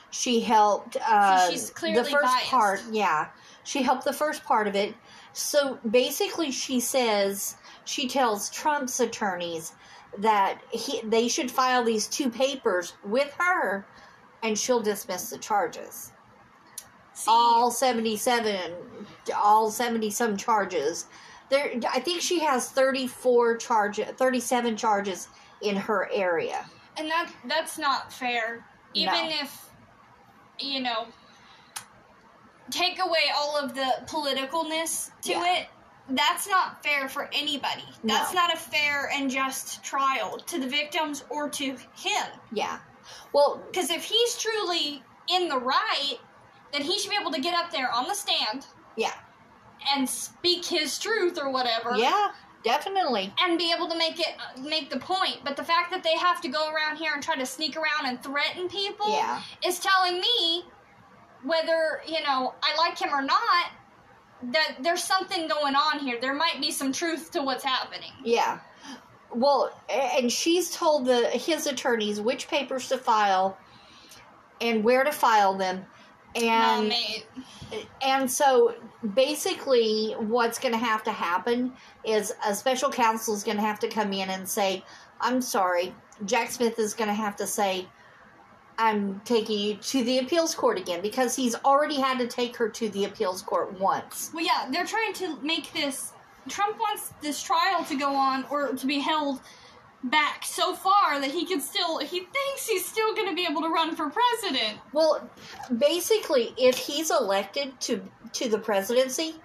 She 0.09 0.39
helped 0.39 0.97
uh, 1.07 1.49
she's 1.51 1.69
clearly 1.69 2.03
the 2.03 2.09
first 2.09 2.23
biased. 2.23 2.49
part. 2.49 2.81
Yeah, 2.91 3.27
she 3.63 3.83
helped 3.83 4.05
the 4.05 4.13
first 4.13 4.43
part 4.43 4.67
of 4.67 4.75
it. 4.75 4.95
So 5.33 5.77
basically, 5.89 6.51
she 6.51 6.79
says 6.79 7.55
she 7.85 8.07
tells 8.07 8.49
Trump's 8.49 8.99
attorneys 8.99 9.73
that 10.17 10.61
he 10.71 11.01
they 11.01 11.27
should 11.27 11.51
file 11.51 11.83
these 11.83 12.07
two 12.07 12.29
papers 12.29 12.93
with 13.03 13.33
her, 13.37 13.85
and 14.41 14.57
she'll 14.57 14.81
dismiss 14.81 15.29
the 15.29 15.37
charges. 15.37 16.11
See, 17.13 17.25
all 17.29 17.71
77 17.71 18.73
all 19.35 19.69
70 19.71 20.09
some 20.11 20.35
charges 20.37 21.05
there 21.49 21.71
i 21.91 21.99
think 21.99 22.21
she 22.21 22.39
has 22.39 22.69
34 22.71 23.57
charges 23.57 24.05
37 24.17 24.75
charges 24.77 25.27
in 25.61 25.75
her 25.75 26.09
area 26.13 26.65
and 26.97 27.09
that 27.11 27.31
that's 27.45 27.77
not 27.77 28.11
fair. 28.11 28.65
Even 28.95 29.13
No. 29.13 29.35
if, 29.41 29.65
you 30.59 30.79
know, 30.79 31.05
take 32.71 32.99
away 32.99 33.25
all 33.35 33.55
of 33.57 33.75
the 33.75 33.93
politicalness 34.07 35.11
to 35.21 35.31
Yeah. 35.33 35.55
it. 35.57 35.67
That's 36.09 36.47
not 36.47 36.81
fair 36.83 37.07
for 37.07 37.29
anybody. 37.33 37.83
That's 38.03 38.33
No. 38.33 38.41
not 38.41 38.53
a 38.53 38.57
fair 38.57 39.09
and 39.13 39.29
just 39.29 39.83
trial 39.83 40.39
to 40.39 40.57
the 40.59 40.67
victims 40.67 41.23
or 41.29 41.49
to 41.49 41.77
him. 41.95 42.25
yeah 42.51 42.79
well 43.33 43.57
Because 43.67 43.89
if 43.91 44.03
he's 44.03 44.37
truly 44.37 45.03
in 45.27 45.49
the 45.49 45.57
right, 45.59 46.17
then 46.71 46.81
he 46.81 46.97
should 46.97 47.11
be 47.11 47.17
able 47.19 47.31
to 47.31 47.41
get 47.41 47.53
up 47.53 47.69
there 47.71 47.91
on 47.93 48.07
the 48.07 48.15
stand 48.15 48.65
yeah 48.97 49.13
and 49.95 50.09
speak 50.09 50.65
his 50.65 50.99
truth 50.99 51.37
or 51.41 51.49
whatever. 51.49 51.95
yeah 51.95 52.31
definitely 52.63 53.31
And 53.41 53.57
be 53.57 53.71
able 53.71 53.87
to 53.87 53.97
make 53.97 54.19
it 54.19 54.35
uh, 54.39 54.59
make 54.61 54.89
the 54.89 54.99
point. 54.99 55.37
But 55.45 55.55
the 55.55 55.63
fact 55.63 55.91
that 55.91 56.03
they 56.03 56.17
have 56.17 56.41
to 56.41 56.49
go 56.49 56.69
around 56.73 56.97
here 56.97 57.13
and 57.13 57.23
try 57.23 57.35
to 57.35 57.45
sneak 57.45 57.77
around 57.77 58.05
and 58.07 58.21
threaten 58.21 58.67
people 58.67 59.09
yeah 59.09 59.41
is 59.65 59.79
telling 59.79 60.19
me 60.19 60.65
whether, 61.43 62.01
you 62.05 62.21
know, 62.23 62.55
I 62.63 62.75
like 62.77 62.99
him 62.99 63.13
or 63.13 63.21
not, 63.21 63.67
that 64.51 64.77
there's 64.81 65.03
something 65.03 65.47
going 65.47 65.75
on 65.75 65.99
here. 65.99 66.19
There 66.19 66.33
might 66.33 66.59
be 66.59 66.71
some 66.71 66.91
truth 66.91 67.31
to 67.31 67.41
what's 67.43 67.63
happening. 67.63 68.11
yeah 68.25 68.59
well 69.33 69.71
and 69.89 70.31
she's 70.31 70.71
told 70.71 71.05
the 71.05 71.27
his 71.29 71.67
attorneys 71.67 72.19
which 72.21 72.47
papers 72.47 72.87
to 72.87 72.97
file 72.97 73.57
and 74.61 74.83
where 74.85 75.03
to 75.03 75.11
file 75.11 75.53
them 75.53 75.85
and 76.35 76.93
and 78.01 78.29
so 78.29 78.75
basically 79.13 80.13
what's 80.19 80.59
going 80.59 80.73
to 80.73 80.79
have 80.79 81.03
to 81.03 81.11
happen 81.11 81.73
is 82.03 82.33
a 82.45 82.53
special 82.53 82.89
counsel 82.89 83.33
is 83.33 83.43
going 83.43 83.57
to 83.57 83.63
have 83.63 83.79
to 83.79 83.87
come 83.87 84.13
in 84.13 84.29
and 84.29 84.47
say 84.47 84.83
i'm 85.21 85.41
sorry 85.41 85.93
jack 86.25 86.51
smith 86.51 86.77
is 86.79 86.93
going 86.93 87.07
to 87.07 87.13
have 87.13 87.35
to 87.35 87.47
say 87.47 87.87
i'm 88.77 89.19
taking 89.25 89.57
you 89.57 89.75
to 89.75 90.03
the 90.03 90.19
appeals 90.19 90.53
court 90.53 90.77
again 90.77 91.01
because 91.01 91.35
he's 91.35 91.55
already 91.65 91.99
had 91.99 92.19
to 92.19 92.27
take 92.27 92.55
her 92.55 92.69
to 92.69 92.89
the 92.89 93.05
appeals 93.05 93.41
court 93.41 93.79
once 93.79 94.31
Well, 94.33 94.45
yeah, 94.45 94.67
they're 94.71 94.85
trying 94.85 95.13
to 95.13 95.37
make 95.41 95.71
this. 95.73 96.13
Trump 96.47 96.77
wants 96.79 97.13
this 97.21 97.41
trial 97.41 97.83
to 97.85 97.95
go 97.95 98.13
on 98.13 98.45
or 98.49 98.73
to 98.73 98.87
be 98.87 98.99
held 98.99 99.41
back 100.03 100.45
so 100.45 100.73
far 100.73 101.19
that 101.19 101.31
he 101.31 101.45
can 101.45 101.59
still. 101.59 101.99
He 101.99 102.19
thinks 102.19 102.67
he's 102.67 102.85
still 102.85 103.15
going 103.15 103.29
to 103.29 103.35
be 103.35 103.45
able 103.49 103.61
to 103.61 103.69
run 103.69 103.95
for 103.95 104.09
president. 104.09 104.79
well 104.93 105.29
basically 105.77 106.53
if 106.57 106.77
he's 106.77 107.09
elected 107.11 107.79
to 107.81 108.01
to 108.33 108.47
the 108.47 108.59
presidency 108.59 109.35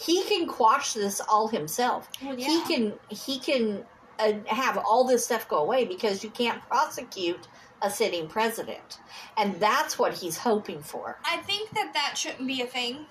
he 0.00 0.22
can 0.24 0.46
quash 0.46 0.94
this 0.94 1.20
all 1.20 1.48
himself. 1.48 2.08
Well, 2.24 2.36
he 2.36 2.62
can 2.62 2.94
he 3.10 3.38
can 3.38 3.84
uh, 4.18 4.32
have 4.46 4.78
all 4.78 5.04
this 5.04 5.24
stuff 5.24 5.48
go 5.48 5.58
away 5.58 5.84
because 5.84 6.24
you 6.24 6.30
can't 6.30 6.60
prosecute 6.62 7.48
a 7.82 7.90
sitting 7.90 8.26
president. 8.26 8.98
And 9.36 9.58
that's 9.60 9.98
what 9.98 10.14
he's 10.14 10.38
hoping 10.38 10.82
for. 10.82 11.18
I 11.24 11.38
think 11.38 11.70
that 11.70 11.92
that 11.94 12.16
shouldn't 12.16 12.46
be 12.46 12.62
a 12.62 12.66
thing. 12.66 13.06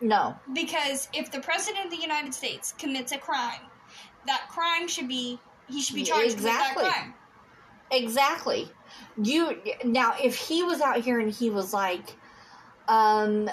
No. 0.00 0.36
Because 0.52 1.08
if 1.12 1.30
the 1.30 1.40
president 1.40 1.86
of 1.86 1.90
the 1.90 2.00
United 2.00 2.34
States 2.34 2.74
commits 2.78 3.12
a 3.12 3.18
crime, 3.18 3.60
that 4.26 4.46
crime 4.48 4.88
should 4.88 5.08
be 5.08 5.38
he 5.68 5.80
should 5.82 5.96
be 5.96 6.04
charged 6.04 6.32
Exactly. 6.32 6.84
with 6.84 6.92
that 6.92 7.00
crime. 7.02 7.14
exactly 7.90 8.70
you 9.22 9.60
now 9.84 10.14
if 10.22 10.36
he 10.36 10.62
was 10.62 10.80
out 10.80 10.98
here 11.00 11.18
and 11.20 11.30
he 11.32 11.50
was 11.50 11.72
like 11.72 12.14
um 12.88 13.48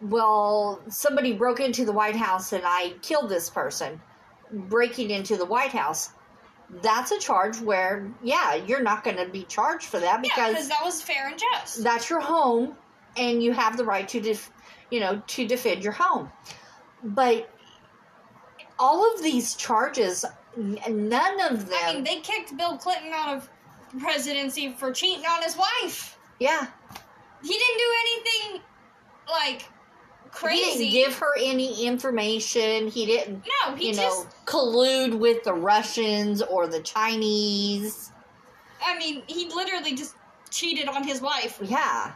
well 0.00 0.80
somebody 0.88 1.32
broke 1.32 1.60
into 1.60 1.84
the 1.84 1.92
white 1.92 2.16
house 2.16 2.52
and 2.52 2.62
i 2.66 2.92
killed 3.02 3.28
this 3.30 3.48
person 3.50 4.00
breaking 4.52 5.10
into 5.10 5.36
the 5.36 5.44
white 5.44 5.70
house 5.72 6.10
that's 6.82 7.10
a 7.10 7.18
charge 7.18 7.60
where 7.60 8.10
yeah 8.22 8.54
you're 8.54 8.82
not 8.82 9.04
going 9.04 9.16
to 9.16 9.26
be 9.26 9.44
charged 9.44 9.86
for 9.86 10.00
that 10.00 10.16
Yeah, 10.16 10.20
because 10.22 10.48
because 10.54 10.68
that 10.68 10.84
was 10.84 11.02
fair 11.02 11.28
and 11.28 11.38
just. 11.38 11.82
that's 11.84 12.08
your 12.10 12.20
home 12.20 12.74
and 13.16 13.42
you 13.42 13.52
have 13.52 13.76
the 13.76 13.84
right 13.84 14.08
to 14.08 14.20
def- 14.20 14.50
you 14.90 15.00
know 15.00 15.22
to 15.26 15.46
defend 15.46 15.82
your 15.84 15.92
home 15.92 16.30
but 17.02 17.50
all 18.78 19.14
of 19.14 19.22
these 19.22 19.54
charges 19.54 20.24
none 20.56 21.40
of 21.50 21.68
them 21.68 21.78
I 21.84 21.94
mean, 21.94 22.04
they 22.04 22.20
kicked 22.20 22.56
Bill 22.56 22.76
Clinton 22.76 23.10
out 23.12 23.36
of 23.36 23.48
presidency 24.00 24.72
for 24.72 24.92
cheating 24.92 25.24
on 25.26 25.42
his 25.42 25.56
wife. 25.56 26.18
yeah 26.40 26.66
He 27.42 27.48
didn't 27.48 27.78
do 27.78 27.92
anything 28.00 28.62
like 29.30 29.68
crazy. 30.30 30.86
he 30.86 30.90
didn't 30.90 30.92
give 31.10 31.18
her 31.18 31.32
any 31.38 31.86
information 31.86 32.88
he 32.88 33.06
didn't 33.06 33.44
no, 33.66 33.74
he 33.76 33.88
you 33.88 33.94
just. 33.94 34.24
know 34.24 34.30
collude 34.46 35.16
with 35.18 35.44
the 35.44 35.54
russians 35.54 36.42
or 36.42 36.66
the 36.66 36.80
chinese 36.80 38.10
I 38.86 38.98
mean, 38.98 39.22
he 39.28 39.48
literally 39.48 39.94
just 39.94 40.14
cheated 40.50 40.88
on 40.88 41.04
his 41.04 41.20
wife 41.22 41.58
yeah 41.62 42.12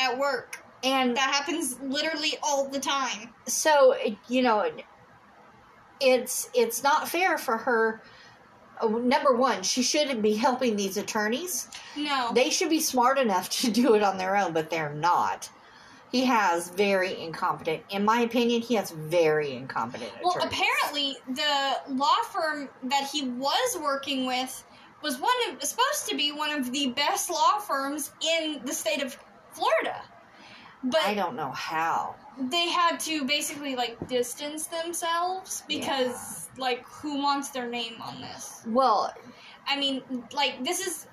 at 0.00 0.18
work. 0.18 0.58
and 0.82 1.16
That 1.16 1.30
happens 1.32 1.78
literally 1.80 2.32
all 2.42 2.68
the 2.68 2.80
time. 2.80 3.32
so 3.46 3.94
you 4.28 4.42
know 4.42 4.68
it's 6.00 6.48
it's 6.54 6.82
not 6.82 7.08
fair 7.08 7.38
for 7.38 7.56
her 7.56 8.02
uh, 8.80 8.88
number 8.88 9.34
one 9.34 9.62
she 9.62 9.82
shouldn't 9.82 10.22
be 10.22 10.34
helping 10.34 10.76
these 10.76 10.96
attorneys 10.96 11.68
No. 11.96 12.30
they 12.34 12.50
should 12.50 12.70
be 12.70 12.80
smart 12.80 13.18
enough 13.18 13.48
to 13.60 13.70
do 13.70 13.94
it 13.94 14.02
on 14.02 14.18
their 14.18 14.36
own 14.36 14.52
but 14.52 14.70
they're 14.70 14.92
not 14.94 15.48
he 16.10 16.24
has 16.24 16.70
very 16.70 17.20
incompetent 17.20 17.82
in 17.90 18.04
my 18.04 18.20
opinion 18.20 18.60
he 18.62 18.74
has 18.74 18.90
very 18.90 19.52
incompetent 19.54 20.10
well, 20.22 20.36
attorneys. 20.36 20.58
apparently, 20.60 21.16
the 21.34 21.94
law 21.94 22.22
firm 22.32 22.68
that 22.84 23.08
he 23.12 23.26
was 23.28 23.78
working 23.82 24.24
with 24.26 24.64
was 25.02 25.18
one 25.18 25.30
of 25.50 25.62
supposed 25.62 26.08
to 26.08 26.16
be 26.16 26.30
one 26.32 26.50
of 26.50 26.70
the 26.72 26.88
best 26.90 27.30
law 27.30 27.58
firms 27.58 28.12
in 28.20 28.60
the 28.64 28.72
state 28.72 29.02
of 29.02 29.16
Florida. 29.52 30.02
But 30.84 31.04
i 31.04 31.14
don't 31.14 31.34
know 31.34 31.50
how 31.50 32.14
they 32.38 32.68
had 32.68 32.98
to 33.00 33.24
basically 33.24 33.76
like 33.76 34.08
distance 34.08 34.66
themselves 34.66 35.62
because 35.68 36.48
like 36.58 36.84
who 36.88 37.22
wants 37.22 37.50
their 37.50 37.68
name 37.68 37.94
on 38.02 38.20
this? 38.20 38.62
Well 38.66 39.12
i 39.66 39.78
mean 39.78 40.02
like 40.34 40.62
this 40.62 40.86
is 40.86 41.06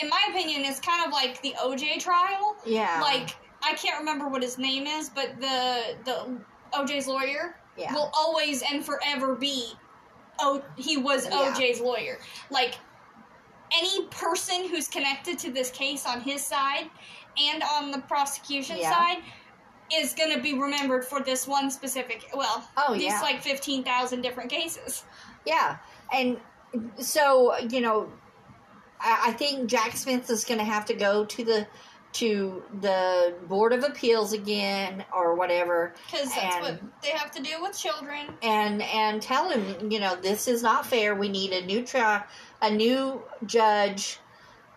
in 0.00 0.08
my 0.08 0.26
opinion 0.30 0.62
it's 0.64 0.80
kind 0.80 1.04
of 1.06 1.12
like 1.12 1.40
the 1.42 1.54
oj 1.62 2.00
trial. 2.00 2.56
Yeah. 2.64 3.00
Like 3.02 3.36
i 3.62 3.74
can't 3.74 3.98
remember 3.98 4.28
what 4.28 4.42
his 4.42 4.58
name 4.58 4.86
is 4.86 5.08
but 5.10 5.40
the 5.40 5.96
the 6.04 6.38
oj's 6.72 7.06
lawyer 7.06 7.56
yeah. 7.76 7.92
will 7.94 8.10
always 8.14 8.62
and 8.62 8.84
forever 8.84 9.34
be 9.34 9.72
oh 10.40 10.62
he 10.76 10.96
was 10.96 11.26
Yeah. 11.26 11.54
oj's 11.54 11.80
lawyer. 11.80 12.18
Like 12.50 12.74
any 13.74 14.06
person 14.06 14.68
who's 14.68 14.88
connected 14.88 15.38
to 15.40 15.50
this 15.50 15.70
case 15.70 16.06
on 16.06 16.20
his 16.20 16.44
side 16.44 16.90
and 17.38 17.62
on 17.62 17.90
the 17.90 17.98
prosecution 18.00 18.78
Yeah. 18.78 18.90
side 18.90 19.18
is 19.94 20.12
going 20.14 20.34
to 20.34 20.40
be 20.42 20.54
remembered 20.58 21.04
for 21.04 21.20
this 21.20 21.46
one 21.46 21.70
specific 21.70 22.28
well 22.34 22.66
Oh, 22.76 22.94
these 22.94 23.04
yeah. 23.04 23.20
like 23.20 23.42
15,000 23.42 24.20
different 24.22 24.50
cases 24.50 25.04
Yeah, 25.46 25.76
and 26.14 26.38
so 26.98 27.56
you 27.58 27.80
know, 27.80 28.10
I, 29.00 29.24
I 29.28 29.32
think 29.32 29.68
Jack 29.68 29.96
Smith 29.96 30.30
is 30.30 30.44
going 30.44 30.58
to 30.58 30.64
have 30.64 30.84
to 30.86 30.94
go 30.94 31.24
to 31.24 31.44
the 31.44 31.66
to 32.14 32.62
the 32.82 33.34
Board 33.48 33.72
of 33.72 33.84
Appeals 33.84 34.34
again 34.34 35.02
or 35.16 35.34
whatever 35.34 35.94
Because 36.10 36.28
that's 36.34 36.56
And- 36.56 36.62
what 36.62 37.02
they 37.02 37.08
have 37.08 37.30
to 37.30 37.42
do 37.42 37.62
with 37.62 37.76
children. 37.76 38.26
and 38.42 38.82
and 38.82 39.20
tell 39.22 39.48
him, 39.48 39.90
you 39.90 39.98
know, 39.98 40.14
this 40.16 40.46
is 40.46 40.62
not 40.62 40.86
fair. 40.86 41.14
We 41.14 41.28
need 41.30 41.52
a 41.52 41.64
new 41.64 41.82
trial, 41.84 42.22
a 42.60 42.70
new 42.70 43.22
judge, 43.46 44.18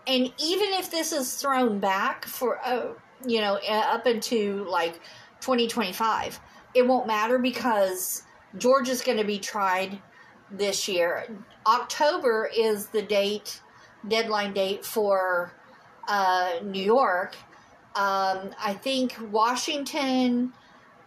and 0.08 0.32
even 0.38 0.70
if 0.74 0.90
this 0.92 1.12
is 1.12 1.36
thrown 1.36 1.80
back 1.80 2.24
for, 2.26 2.60
uh, 2.66 2.94
you 3.26 3.42
know, 3.42 3.60
up 3.70 4.08
into 4.08 4.66
like 4.66 4.96
2025, 5.42 6.40
it 6.74 6.86
won't 6.86 7.08
matter 7.08 7.40
because 7.40 8.24
George 8.58 8.90
is 8.90 9.02
going 9.02 9.18
to 9.18 9.24
be 9.24 9.40
tried 9.40 10.00
this 10.52 10.88
year. 10.88 11.28
October 11.66 12.50
is 12.56 12.88
the 12.88 13.02
date, 13.02 13.62
deadline 14.08 14.54
date 14.54 14.86
for 14.86 15.52
uh, 16.08 16.60
New 16.64 16.84
York. 16.84 17.36
Um, 17.96 18.52
I 18.60 18.78
think 18.80 19.16
Washington 19.32 20.54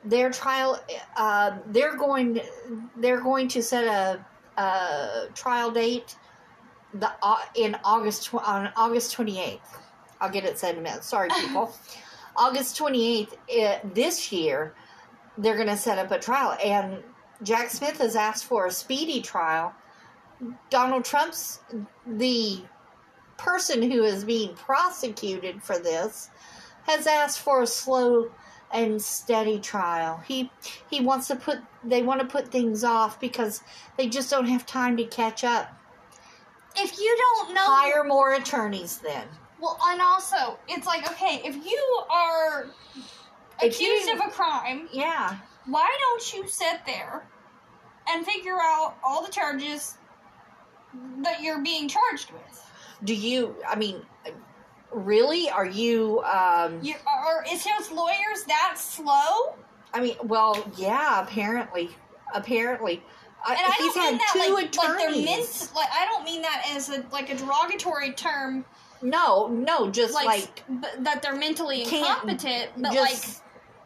their 0.05 0.31
trial 0.31 0.81
uh, 1.17 1.59
they're 1.67 1.97
going 1.97 2.41
they're 2.97 3.21
going 3.21 3.49
to 3.49 3.63
set 3.63 3.85
a, 3.85 4.25
a 4.61 5.27
trial 5.35 5.71
date 5.71 6.17
the 6.95 7.11
uh, 7.23 7.37
in 7.55 7.77
August 7.85 8.33
on 8.33 8.71
August 8.77 9.17
28th. 9.17 9.61
I'll 10.21 10.31
get 10.31 10.45
it 10.45 10.59
said 10.59 10.75
in 10.75 10.81
a 10.81 10.83
minute. 10.83 11.05
Sorry 11.05 11.29
people. 11.29 11.73
August 12.39 12.79
28th 12.79 13.35
uh, 13.35 13.79
this 13.93 14.33
year 14.33 14.75
they're 15.37 15.57
going 15.57 15.69
to 15.69 15.77
set 15.77 15.99
up 15.99 16.11
a 16.11 16.19
trial 16.19 16.57
and 16.65 17.03
Jack 17.43 17.71
Smith 17.71 17.99
has 17.99 18.17
asked 18.17 18.45
for 18.45 18.67
a 18.67 18.71
speedy 18.71 19.21
trial. 19.21 19.73
Donald 20.71 21.05
Trump's 21.05 21.61
the 22.07 22.61
person 23.37 23.83
who 23.83 24.03
is 24.03 24.25
being 24.25 24.55
prosecuted 24.55 25.63
for 25.63 25.79
this 25.79 26.31
has 26.85 27.07
asked 27.07 27.41
for 27.41 27.63
a 27.63 27.67
slow 27.67 28.31
and 28.73 29.01
steady 29.01 29.59
trial. 29.59 30.21
He 30.27 30.51
he 30.91 31.01
wants 31.01 31.29
to 31.29 31.37
put 31.37 31.59
they 31.85 32.03
want 32.03 32.21
to 32.21 32.27
put 32.27 32.49
things 32.49 32.85
off 32.85 33.21
because 33.21 33.63
they 33.97 34.09
just 34.09 34.31
don't 34.31 34.47
have 34.47 34.67
time 34.67 34.97
to 34.97 35.05
catch 35.05 35.45
up. 35.45 35.73
If 36.77 36.99
you 36.99 37.17
don't 37.17 37.55
know, 37.55 37.65
Hire 37.65 38.05
more 38.05 38.35
attorneys 38.35 38.99
then. 38.99 39.27
Well, 39.61 39.79
and 39.87 40.01
also 40.01 40.59
it's 40.69 40.87
like 40.87 41.11
okay, 41.11 41.41
if 41.45 41.55
you 41.65 42.03
are 42.11 42.67
If 43.63 43.81
you- 43.81 43.93
accused 43.97 44.09
of 44.21 44.27
a 44.27 44.31
crime, 44.31 44.89
Yeah. 44.93 45.37
why 45.67 45.89
don't 46.01 46.33
you 46.35 46.49
sit 46.49 46.85
there 46.87 47.27
and 48.09 48.25
figure 48.25 48.59
out 48.61 48.97
all 49.05 49.23
the 49.25 49.31
charges 49.33 49.99
that 51.23 51.41
you're 51.43 51.61
being 51.61 51.89
charged 51.89 52.31
with? 52.33 52.65
Do 53.05 53.15
you 53.15 53.55
I 53.69 53.77
mean 53.77 54.05
really 54.91 55.51
are 55.51 55.67
you 55.67 56.23
um 56.23 56.81
You, 56.83 56.95
or 57.07 57.45
is 57.51 57.65
his 57.65 57.91
lawyers 57.91 58.45
that 58.47 58.75
slow? 58.77 59.55
I 59.93 60.01
mean 60.01 60.17
well 60.25 60.71
yeah 60.77 61.23
apparently 61.23 61.91
apparently 62.35 63.03
uh, 63.47 63.51
And 63.51 63.59
I 63.61 63.77
don't 63.79 63.97
mean 63.97 64.19
that 64.19 64.35
like, 64.53 64.77
like 64.77 64.99
they're 64.99 65.11
meant. 65.11 65.71
Like 65.75 65.89
I 65.93 66.07
don't 66.07 66.25
mean 66.25 66.43
that 66.43 66.67
as 66.75 66.89
a 66.89 67.05
like 67.13 67.31
a 67.31 67.37
derogatory 67.37 68.13
term. 68.13 68.65
No, 69.03 69.49
no, 69.49 69.91
just 69.91 70.15
Like, 70.15 70.27
like, 70.27 70.65
b- 70.81 70.89
that 71.01 71.23
they're 71.23 71.37
mentally 71.37 71.83
incompetent. 71.83 72.71
But 72.77 72.95
like, 72.95 73.19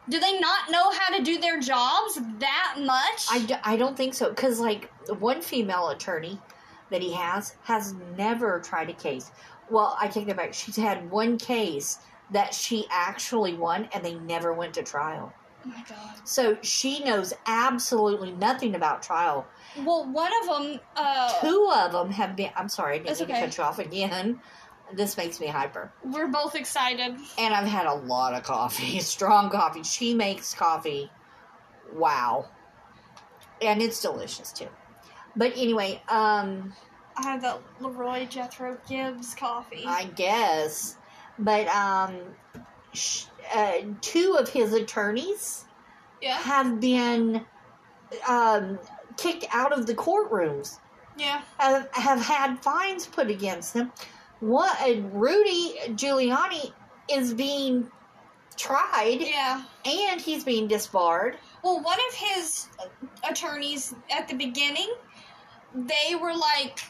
do 0.08 0.18
they 0.18 0.38
not 0.40 0.70
know 0.70 0.90
how 0.90 1.16
to 1.16 1.22
do 1.22 1.38
their 1.38 1.60
jobs 1.60 2.18
that 2.38 2.76
much? 2.80 3.26
I, 3.30 3.44
d- 3.46 3.54
I 3.62 3.76
don't 3.76 3.96
think 3.96 4.14
so 4.14 4.30
because 4.30 4.58
like 4.60 4.90
one 5.18 5.40
female 5.40 5.88
attorney 5.90 6.38
that 6.90 7.00
he 7.02 7.12
has 7.12 7.56
has 7.62 7.94
never 8.18 8.60
tried 8.60 8.90
a 8.90 8.92
case 8.92 9.30
well 9.70 9.96
i 9.98 10.06
take 10.06 10.26
that 10.26 10.36
back 10.36 10.52
she's 10.52 10.76
had 10.76 11.10
one 11.10 11.38
case 11.38 11.98
that 12.30 12.52
she 12.52 12.84
actually 12.90 13.54
won 13.54 13.88
and 13.94 14.04
they 14.04 14.14
never 14.14 14.52
went 14.52 14.74
to 14.74 14.82
trial 14.82 15.32
oh 15.64 15.68
my 15.70 15.82
god. 15.88 16.16
so 16.24 16.58
she 16.60 17.02
knows 17.02 17.32
absolutely 17.46 18.32
nothing 18.32 18.74
about 18.74 19.02
trial 19.02 19.46
Well, 19.84 20.04
one 20.12 20.30
of 20.42 20.48
them. 20.48 20.80
Uh, 20.94 21.40
two 21.40 21.70
of 21.74 21.92
them 21.92 22.10
have 22.10 22.36
been 22.36 22.50
i'm 22.56 22.68
sorry 22.68 22.96
i 22.96 22.98
didn't 23.04 23.20
mean 23.20 23.30
okay. 23.30 23.40
to 23.40 23.46
cut 23.46 23.56
you 23.58 23.64
off 23.64 23.78
again 23.78 24.38
this 24.94 25.16
makes 25.16 25.40
me 25.40 25.46
hyper 25.46 25.92
we're 26.04 26.28
both 26.28 26.54
excited. 26.54 27.16
and 27.38 27.54
i've 27.54 27.66
had 27.66 27.86
a 27.86 27.94
lot 27.94 28.34
of 28.34 28.42
coffee 28.42 28.98
strong 29.00 29.50
coffee 29.50 29.82
she 29.82 30.14
makes 30.14 30.54
coffee 30.54 31.10
wow 31.94 32.46
and 33.60 33.82
it's 33.82 34.00
delicious 34.00 34.52
too 34.52 34.68
but 35.36 35.52
anyway 35.56 36.00
um 36.08 36.72
I 37.16 37.22
have 37.22 37.42
that 37.42 37.60
Leroy 37.80 38.26
Jethro 38.26 38.78
Gibbs 38.88 39.34
coffee. 39.34 39.84
I 39.86 40.04
guess. 40.04 40.96
But 41.38 41.68
um, 41.68 42.16
sh- 42.92 43.24
uh, 43.54 43.78
two 44.00 44.36
of 44.38 44.48
his 44.48 44.72
attorneys 44.72 45.64
yeah. 46.20 46.36
have 46.38 46.80
been 46.80 47.44
um, 48.28 48.78
kicked 49.16 49.46
out 49.52 49.72
of 49.72 49.86
the 49.86 49.94
courtrooms. 49.94 50.78
Yeah. 51.18 51.42
Have, 51.58 51.88
have 51.92 52.20
had 52.20 52.62
fines 52.62 53.06
put 53.06 53.28
against 53.28 53.74
them. 53.74 53.92
What 54.42 54.76
Rudy 55.12 55.76
Giuliani 55.90 56.72
is 57.08 57.32
being 57.32 57.88
tried, 58.56 59.18
Yeah. 59.20 59.62
and 59.84 60.20
he's 60.20 60.42
being 60.42 60.66
disbarred. 60.66 61.38
Well, 61.62 61.80
one 61.80 61.98
of 62.08 62.14
his 62.14 62.66
attorneys 63.28 63.94
at 64.10 64.26
the 64.26 64.34
beginning, 64.34 64.92
they 65.76 66.16
were 66.20 66.34
like, 66.34 66.80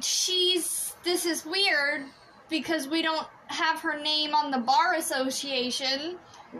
she's, 0.00 0.96
this 1.04 1.24
is 1.24 1.46
weird 1.46 2.06
because 2.48 2.88
we 2.88 3.00
don't 3.02 3.28
have 3.58 3.80
her 3.80 4.00
name 4.00 4.34
on 4.34 4.50
the 4.50 4.58
Bar 4.58 4.94
Association. 4.94 6.16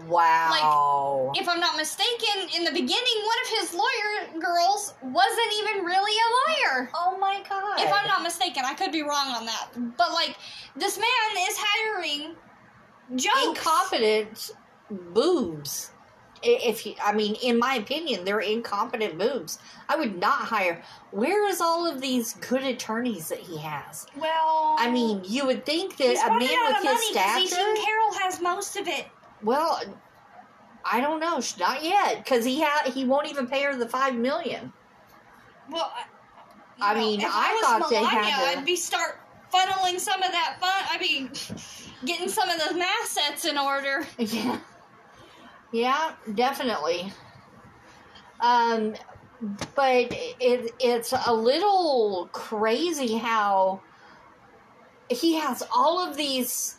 Wow. 0.07 1.31
Like, 1.33 1.41
if 1.41 1.49
I'm 1.49 1.61
not 1.61 1.77
mistaken, 1.77 2.49
in 2.57 2.65
the 2.65 2.73
beginning, 2.73 3.19
one 3.25 3.37
of 3.45 3.59
his 3.59 3.75
lawyer 3.75 4.41
girls 4.41 4.95
wasn't 5.03 5.53
even 5.61 5.85
really 5.85 6.13
a 6.13 6.29
lawyer. 6.77 6.91
oh 6.95 7.17
my 7.19 7.43
god. 7.49 7.81
If 7.81 7.91
I'm 7.93 8.07
not 8.07 8.23
mistaken, 8.23 8.65
I 8.67 8.75
could 8.75 8.93
be 8.93 9.03
wrong 9.03 9.29
on 9.29 9.47
that. 9.47 9.69
But, 9.97 10.13
like, 10.13 10.37
this 10.77 10.99
man 10.99 11.47
is 11.49 11.57
hiring 11.59 12.37
jokes. 13.17 13.47
incompetent 13.47 14.51
boobs. 15.15 15.93
I- 16.45 16.61
If 16.65 16.87
you, 16.87 16.95
I 17.05 17.13
mean, 17.13 17.35
in 17.37 17.59
my 17.59 17.75
opinion, 17.75 18.25
they're 18.25 18.41
incompetent 18.41 19.17
moves. 19.17 19.59
I 19.89 19.97
would 19.97 20.19
not 20.19 20.43
hire. 20.43 20.83
Where 21.11 21.49
is 21.49 21.61
all 21.61 21.87
of 21.91 22.01
these 22.01 22.35
good 22.35 22.63
attorneys 22.63 23.29
that 23.29 23.39
he 23.41 23.57
has? 23.59 24.07
Well, 24.17 24.77
I 24.79 24.91
mean, 24.91 25.23
you 25.25 25.47
would 25.47 25.65
think 25.67 25.97
that 25.97 26.17
a 26.27 26.31
man 26.31 26.41
with 26.41 26.83
his 26.83 27.09
stature. 27.09 27.75
Carroll 27.77 28.13
has 28.21 28.41
most 28.41 28.77
of 28.77 28.87
it. 28.89 29.07
Well, 29.43 29.81
I 30.85 31.01
don't 31.01 31.21
know, 31.21 31.41
not 31.59 31.83
yet, 31.85 32.25
because 32.25 32.45
he 32.45 32.63
ha- 32.63 32.91
he 32.93 33.05
won't 33.05 33.27
even 33.29 33.47
pay 33.47 33.63
her 33.65 33.77
the 33.77 33.89
five 33.89 34.15
million. 34.15 34.73
Well, 35.71 35.93
I 36.81 36.95
know, 36.95 37.01
mean, 37.01 37.21
I 37.25 37.53
was 37.55 37.63
thought 37.83 37.91
they 37.91 38.01
Melania, 38.01 38.21
had 38.21 38.53
to- 38.55 38.59
I'd 38.61 38.65
be 38.65 38.77
start 38.77 39.21
funneling 39.53 39.99
some 39.99 40.23
of 40.23 40.31
that 40.33 40.57
fun. 40.61 40.85
I'd 40.91 41.01
be 41.01 41.29
getting 42.07 42.29
some 42.29 42.49
of 42.49 42.59
those 42.59 42.81
assets 43.03 43.45
in 43.45 43.59
order. 43.59 44.07
Yeah, 44.19 44.59
yeah, 45.73 46.13
definitely. 46.35 47.13
Um, 48.41 48.95
but 49.75 50.13
it 50.41 50.75
it's 50.81 51.13
a 51.27 51.33
little 51.33 52.29
crazy 52.33 53.17
how 53.17 53.81
he 55.11 55.35
has 55.35 55.63
all 55.75 55.99
of 55.99 56.17
these 56.17 56.77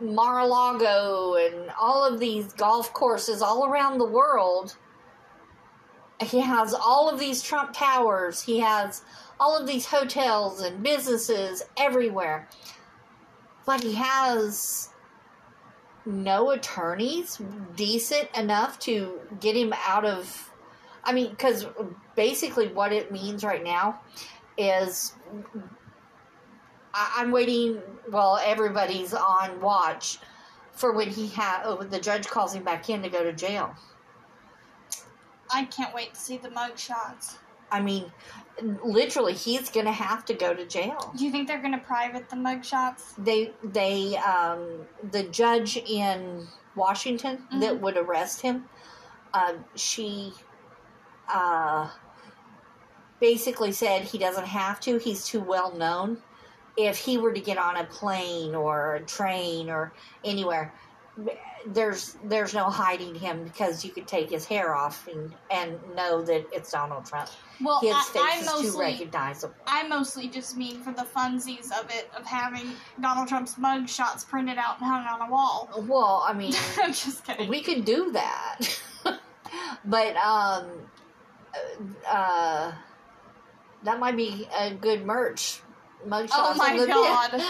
Mar-a-Lago 0.00 1.34
and 1.34 1.70
all 1.78 2.06
of 2.06 2.18
these 2.18 2.52
golf 2.54 2.92
courses 2.92 3.42
all 3.42 3.66
around 3.66 3.98
the 3.98 4.06
world. 4.06 4.76
He 6.22 6.40
has 6.40 6.74
all 6.74 7.08
of 7.08 7.18
these 7.18 7.42
Trump 7.42 7.72
towers. 7.72 8.42
He 8.42 8.58
has 8.60 9.02
all 9.38 9.56
of 9.56 9.66
these 9.66 9.86
hotels 9.86 10.60
and 10.60 10.82
businesses 10.82 11.62
everywhere. 11.78 12.48
But 13.66 13.82
he 13.82 13.94
has 13.94 14.89
no 16.06 16.50
attorneys 16.50 17.40
decent 17.76 18.28
enough 18.36 18.78
to 18.80 19.20
get 19.40 19.56
him 19.56 19.72
out 19.86 20.04
of. 20.04 20.50
I 21.04 21.12
mean, 21.12 21.30
because 21.30 21.66
basically 22.14 22.68
what 22.68 22.92
it 22.92 23.10
means 23.10 23.42
right 23.42 23.64
now 23.64 24.00
is 24.58 25.14
I, 26.92 27.14
I'm 27.16 27.30
waiting. 27.30 27.80
Well, 28.10 28.40
everybody's 28.44 29.14
on 29.14 29.60
watch 29.60 30.18
for 30.72 30.92
when 30.92 31.08
he 31.08 31.28
ha 31.28 31.62
Oh, 31.64 31.82
the 31.82 32.00
judge 32.00 32.26
calls 32.26 32.54
him 32.54 32.64
back 32.64 32.88
in 32.90 33.02
to 33.02 33.08
go 33.08 33.22
to 33.22 33.32
jail. 33.32 33.74
I 35.52 35.64
can't 35.64 35.94
wait 35.94 36.14
to 36.14 36.20
see 36.20 36.36
the 36.36 36.50
mug 36.50 36.78
shots. 36.78 37.38
I 37.70 37.80
mean, 37.80 38.12
literally, 38.84 39.34
he's 39.34 39.70
gonna 39.70 39.92
have 39.92 40.24
to 40.26 40.34
go 40.34 40.54
to 40.54 40.66
jail. 40.66 41.12
Do 41.16 41.24
you 41.24 41.30
think 41.30 41.46
they're 41.48 41.62
gonna 41.62 41.78
private 41.78 42.28
the 42.28 42.36
mug 42.36 42.64
shots? 42.64 43.14
They 43.16 43.52
they 43.62 44.16
um 44.16 44.86
the 45.10 45.22
judge 45.24 45.76
in 45.76 46.46
Washington 46.74 47.46
that 47.60 47.74
Mhm. 47.74 47.80
would 47.80 47.96
arrest 47.96 48.42
him, 48.42 48.68
um, 49.34 49.64
she 49.76 50.32
uh 51.28 51.88
basically 53.20 53.72
said 53.72 54.02
he 54.02 54.18
doesn't 54.18 54.46
have 54.46 54.80
to. 54.80 54.98
He's 54.98 55.24
too 55.26 55.40
well 55.40 55.72
known. 55.72 56.18
If 56.76 56.98
he 56.98 57.18
were 57.18 57.32
to 57.32 57.40
get 57.40 57.58
on 57.58 57.76
a 57.76 57.84
plane 57.84 58.54
or 58.54 58.94
a 58.96 59.00
train 59.00 59.68
or 59.70 59.92
anywhere, 60.24 60.72
there's 61.66 62.16
there's 62.24 62.54
no 62.54 62.64
hiding 62.70 63.14
him 63.14 63.44
because 63.44 63.84
you 63.84 63.90
could 63.92 64.08
take 64.08 64.30
his 64.30 64.46
hair 64.46 64.74
off 64.74 65.06
and 65.06 65.34
and 65.50 65.78
know 65.94 66.22
that 66.22 66.46
it's 66.52 66.70
Donald 66.72 67.04
Trump. 67.04 67.28
Well, 67.62 67.80
His 67.80 67.94
I, 67.94 68.02
face 68.02 68.22
I 68.22 68.38
is 68.38 68.46
too 68.46 68.62
mostly 68.64 68.80
recognizable. 68.80 69.54
I 69.66 69.86
mostly 69.86 70.28
just 70.28 70.56
mean 70.56 70.80
for 70.80 70.92
the 70.92 71.02
funsies 71.02 71.70
of 71.78 71.90
it 71.90 72.10
of 72.16 72.24
having 72.24 72.72
Donald 73.00 73.28
Trump's 73.28 73.58
mug 73.58 73.88
shots 73.88 74.24
printed 74.24 74.56
out 74.56 74.80
and 74.80 74.86
hung 74.86 75.04
on 75.04 75.28
a 75.28 75.30
wall. 75.30 75.68
Well, 75.86 76.24
I 76.26 76.32
mean, 76.32 76.54
I'm 76.82 76.92
just 76.92 77.24
kidding. 77.24 77.48
we 77.48 77.60
could 77.60 77.84
do 77.84 78.12
that, 78.12 78.58
but 79.84 80.16
um, 80.16 80.66
uh, 82.08 82.72
that 83.84 83.98
might 83.98 84.16
be 84.16 84.48
a 84.56 84.72
good 84.72 85.04
merch. 85.04 85.60
Mugshots 86.06 86.28
oh 86.32 86.54
my 86.56 86.78
the 86.78 86.86
god. 86.86 87.42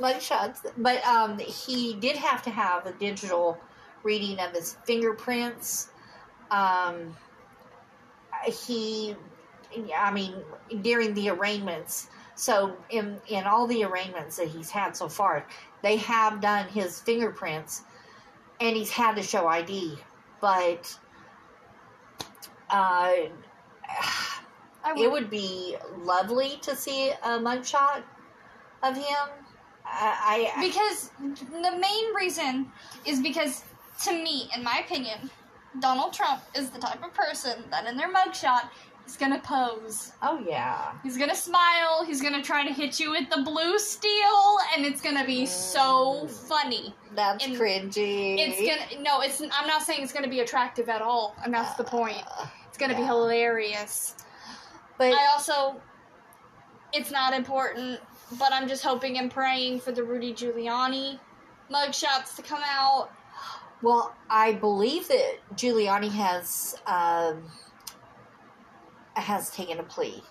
mugshots. 0.00 0.72
But 0.76 1.06
um, 1.06 1.38
he 1.38 1.94
did 1.94 2.16
have 2.16 2.42
to 2.42 2.50
have 2.50 2.84
a 2.86 2.92
digital 2.92 3.58
reading 4.02 4.40
of 4.40 4.52
his 4.52 4.76
fingerprints. 4.84 5.90
Um, 6.50 7.14
he, 8.44 9.16
I 9.96 10.12
mean, 10.12 10.34
during 10.82 11.14
the 11.14 11.30
arraignments. 11.30 12.08
So 12.34 12.76
in 12.90 13.20
in 13.26 13.44
all 13.44 13.66
the 13.66 13.84
arraignments 13.84 14.36
that 14.36 14.48
he's 14.48 14.70
had 14.70 14.96
so 14.96 15.08
far, 15.08 15.44
they 15.82 15.96
have 15.96 16.40
done 16.40 16.68
his 16.68 17.00
fingerprints, 17.00 17.82
and 18.60 18.76
he's 18.76 18.90
had 18.90 19.16
to 19.16 19.22
show 19.22 19.48
ID. 19.48 19.98
But 20.40 20.96
uh, 22.70 23.12
I 24.84 24.94
it 24.96 25.10
would 25.10 25.30
be 25.30 25.76
lovely 25.98 26.58
to 26.62 26.76
see 26.76 27.10
a 27.10 27.38
mugshot 27.38 28.02
of 28.82 28.96
him. 28.96 29.28
I, 29.84 30.52
I 30.56 30.60
because 30.60 31.10
the 31.18 31.78
main 31.78 32.14
reason 32.14 32.70
is 33.04 33.20
because 33.20 33.64
to 34.04 34.12
me, 34.12 34.48
in 34.54 34.62
my 34.62 34.82
opinion, 34.84 35.30
Donald 35.80 36.12
Trump 36.12 36.42
is 36.54 36.70
the 36.70 36.78
type 36.78 37.02
of 37.04 37.12
person 37.14 37.62
that 37.70 37.86
in 37.86 37.96
their 37.96 38.12
mugshot 38.12 38.68
he's 39.04 39.16
gonna 39.16 39.40
pose. 39.40 40.12
oh 40.22 40.38
yeah, 40.46 40.92
He's 41.02 41.16
gonna 41.16 41.34
smile. 41.34 42.04
He's 42.06 42.20
gonna 42.22 42.42
try 42.42 42.66
to 42.66 42.72
hit 42.72 42.98
you 43.00 43.10
with 43.10 43.28
the 43.30 43.42
blue 43.42 43.78
steel, 43.78 44.56
and 44.76 44.84
it's 44.84 45.00
gonna 45.00 45.24
be 45.24 45.46
so 45.46 46.24
Mm. 46.26 46.30
funny. 46.48 46.94
that's 47.14 47.44
And 47.44 47.56
cringy. 47.56 48.36
It's 48.38 48.60
gonna 48.60 49.02
no. 49.02 49.20
It's. 49.20 49.40
I'm 49.40 49.66
not 49.66 49.82
saying 49.82 50.02
it's 50.02 50.12
gonna 50.12 50.28
be 50.28 50.40
attractive 50.40 50.88
at 50.88 51.00
all, 51.02 51.34
and 51.44 51.52
that's 51.54 51.74
the 51.74 51.84
point. 51.84 52.22
Uh, 52.38 52.46
It's 52.68 52.76
gonna 52.78 52.96
be 52.96 53.02
hilarious. 53.02 54.14
but 54.98 55.12
I 55.14 55.26
also, 55.32 55.80
it's 56.92 57.10
not 57.10 57.32
important, 57.34 58.00
but 58.38 58.52
I'm 58.52 58.68
just 58.68 58.82
hoping 58.84 59.18
and 59.18 59.30
praying 59.30 59.80
for 59.80 59.92
the 59.92 60.02
Rudy 60.02 60.32
Giuliani 60.34 61.18
mugshots 61.70 62.36
to 62.36 62.42
come 62.42 62.62
out. 62.64 63.10
Well, 63.82 64.14
I 64.28 64.52
believe 64.52 65.08
that 65.08 65.36
Giuliani 65.54 66.10
has 66.10 66.76
um, 66.86 67.44
has 69.14 69.50
taken 69.50 69.78
a 69.78 69.82
plea. 69.82 70.22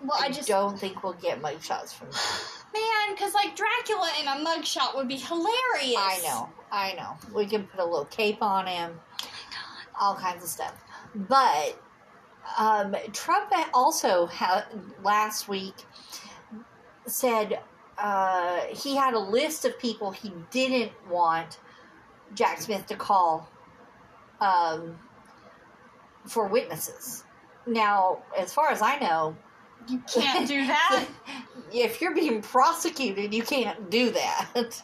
Well, 0.00 0.18
I, 0.20 0.26
I 0.26 0.30
just 0.30 0.48
don't 0.48 0.78
think 0.78 1.04
we'll 1.04 1.12
get 1.14 1.40
mugshots 1.40 1.94
from 1.94 2.08
that. 2.10 2.52
man, 2.72 3.14
because 3.14 3.34
like 3.34 3.54
Dracula 3.54 4.10
in 4.20 4.26
a 4.26 4.44
mugshot 4.44 4.96
would 4.96 5.08
be 5.08 5.16
hilarious. 5.16 5.96
I 5.96 6.20
know, 6.24 6.48
I 6.70 6.94
know. 6.94 7.16
We 7.34 7.46
can 7.46 7.64
put 7.64 7.80
a 7.80 7.84
little 7.84 8.06
cape 8.06 8.42
on 8.42 8.66
him, 8.66 8.98
all 10.00 10.16
kinds 10.16 10.42
of 10.42 10.48
stuff. 10.48 10.74
But 11.14 11.80
um, 12.58 12.96
Trump 13.12 13.52
also 13.74 14.26
had 14.26 14.64
last 15.02 15.48
week 15.48 15.74
said 17.06 17.60
uh, 17.98 18.60
he 18.70 18.96
had 18.96 19.14
a 19.14 19.18
list 19.18 19.64
of 19.64 19.78
people 19.78 20.10
he 20.10 20.32
didn't 20.50 20.92
want 21.08 21.58
Jack 22.34 22.60
Smith 22.60 22.86
to 22.86 22.96
call 22.96 23.48
um, 24.40 24.98
for 26.26 26.46
witnesses. 26.46 27.24
Now, 27.66 28.22
as 28.38 28.52
far 28.52 28.70
as 28.70 28.82
I 28.82 28.98
know, 28.98 29.36
You 29.88 30.02
can't 30.12 30.46
do 30.48 30.66
that. 30.66 31.06
if 31.72 32.00
you're 32.00 32.14
being 32.14 32.42
prosecuted, 32.42 33.32
you 33.34 33.42
can't 33.42 33.90
do 33.90 34.10
that. 34.10 34.82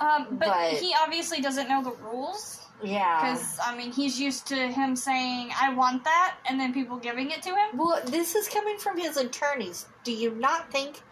um, 0.00 0.26
but, 0.30 0.48
But- 0.48 0.72
he 0.74 0.94
obviously 1.02 1.40
doesn't 1.40 1.68
know 1.68 1.82
the 1.82 1.92
rules 2.02 2.64
yeah. 2.82 3.20
because 3.32 3.58
I 3.62 3.76
mean 3.76 3.92
he's 3.92 4.20
used 4.20 4.46
to 4.48 4.54
him 4.54 4.94
saying 4.94 5.50
I 5.60 5.74
want 5.74 6.04
that 6.04 6.36
and 6.48 6.58
then 6.60 6.72
people 6.72 6.96
giving 6.96 7.30
it 7.30 7.42
to 7.42 7.50
him. 7.50 7.76
Well, 7.76 8.00
this 8.06 8.34
is 8.34 8.48
coming 8.48 8.78
from 8.78 8.98
his 8.98 9.16
attorneys. 9.16 9.86
Do 10.04 10.12
you 10.12 10.30
not 10.34 10.70
think 10.70 11.02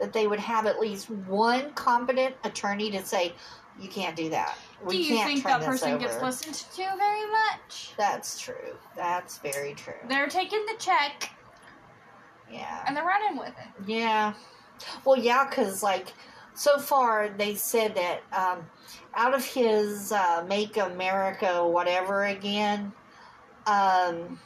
that 0.00 0.12
they 0.12 0.26
would 0.26 0.40
have 0.40 0.66
at 0.66 0.78
least 0.78 1.10
one 1.10 1.72
competent 1.72 2.34
attorney 2.44 2.90
to 2.92 3.04
say, 3.04 3.34
"You 3.80 3.88
can't 3.88 4.14
do 4.14 4.28
that. 4.30 4.56
Do 4.88 4.96
you 4.96 5.16
think 5.24 5.44
that 5.44 5.62
person 5.62 5.92
over." 5.94 5.98
gets 6.04 6.22
listened 6.22 6.54
to 6.54 6.96
very 6.98 7.26
much? 7.30 7.92
That's 7.96 8.40
true. 8.40 8.76
That's 8.96 9.38
very 9.38 9.74
true. 9.74 9.94
They're 10.08 10.28
taking 10.28 10.64
the 10.66 10.76
check 10.78 11.30
Yeah. 12.50 12.84
and 12.86 12.96
they're 12.96 13.04
running 13.04 13.38
with 13.38 13.48
it. 13.58 13.88
Yeah. 13.88 14.34
Well, 15.04 15.16
yeah, 15.18 15.46
because 15.48 15.82
like 15.82 16.12
so 16.54 16.78
far 16.78 17.28
they 17.30 17.54
said 17.54 17.94
that 17.96 18.22
um, 18.32 18.66
out 19.14 19.34
of 19.34 19.44
his 19.44 20.12
uh, 20.12 20.44
"Make 20.48 20.76
America 20.76 21.66
Whatever 21.66 22.24
Again," 22.24 22.92
um, 23.66 24.38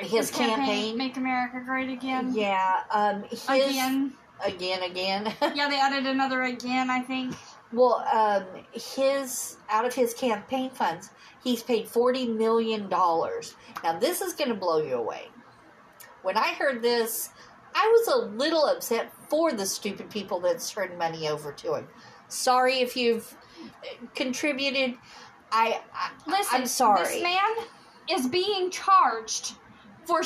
his, 0.00 0.30
campaign. 0.30 0.96
"Make 0.98 1.16
America 1.16 1.62
Great 1.64 1.88
Again." 1.90 2.32
yeah. 2.34 2.80
Um, 2.90 3.24
his 3.30 3.44
Again, 3.48 4.12
again, 4.44 4.82
again. 4.82 5.32
yeah, 5.54 5.68
they 5.68 5.80
added 5.80 6.06
another 6.06 6.42
again. 6.42 6.90
I 6.90 7.00
think. 7.00 7.34
Well, 7.74 8.06
um, 8.12 8.44
his 8.72 9.56
out 9.68 9.84
of 9.84 9.94
his 9.94 10.14
campaign 10.14 10.70
funds, 10.70 11.10
he's 11.42 11.62
paid 11.62 11.88
forty 11.88 12.26
million 12.26 12.88
dollars. 12.88 13.56
Now, 13.82 13.98
this 13.98 14.20
is 14.20 14.32
going 14.32 14.50
to 14.50 14.54
blow 14.54 14.80
you 14.80 14.94
away. 14.94 15.28
When 16.22 16.36
I 16.36 16.54
heard 16.54 16.82
this, 16.82 17.30
I 17.74 17.86
was 17.86 18.08
a 18.08 18.26
little 18.36 18.64
upset 18.64 19.12
for 19.28 19.52
the 19.52 19.66
stupid 19.66 20.08
people 20.08 20.40
that 20.40 20.60
turned 20.60 20.96
money 20.96 21.28
over 21.28 21.52
to 21.52 21.74
him. 21.74 21.88
Sorry 22.28 22.76
if 22.76 22.96
you've 22.96 23.36
contributed. 24.14 24.96
I, 25.50 25.80
I 25.92 26.10
Listen, 26.26 26.60
I'm 26.60 26.66
sorry. 26.66 27.04
This 27.04 27.22
man 27.22 27.66
is 28.08 28.28
being 28.28 28.70
charged 28.70 29.54
for 30.04 30.22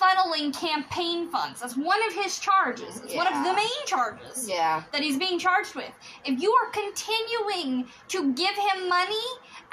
funneling 0.00 0.52
campaign 0.58 1.28
funds. 1.28 1.60
That's 1.60 1.76
one 1.76 2.02
of 2.06 2.14
his 2.14 2.38
charges. 2.38 3.00
It's 3.04 3.14
one 3.14 3.26
of 3.26 3.44
the 3.44 3.52
main 3.52 3.86
charges 3.86 4.48
yeah, 4.48 4.82
that 4.92 5.02
he's 5.02 5.18
being 5.18 5.38
charged 5.38 5.74
with. 5.74 5.90
If 6.24 6.40
you 6.40 6.52
are 6.52 6.70
continuing 6.70 7.86
to 8.08 8.32
give 8.32 8.54
him 8.54 8.88
money 8.88 9.14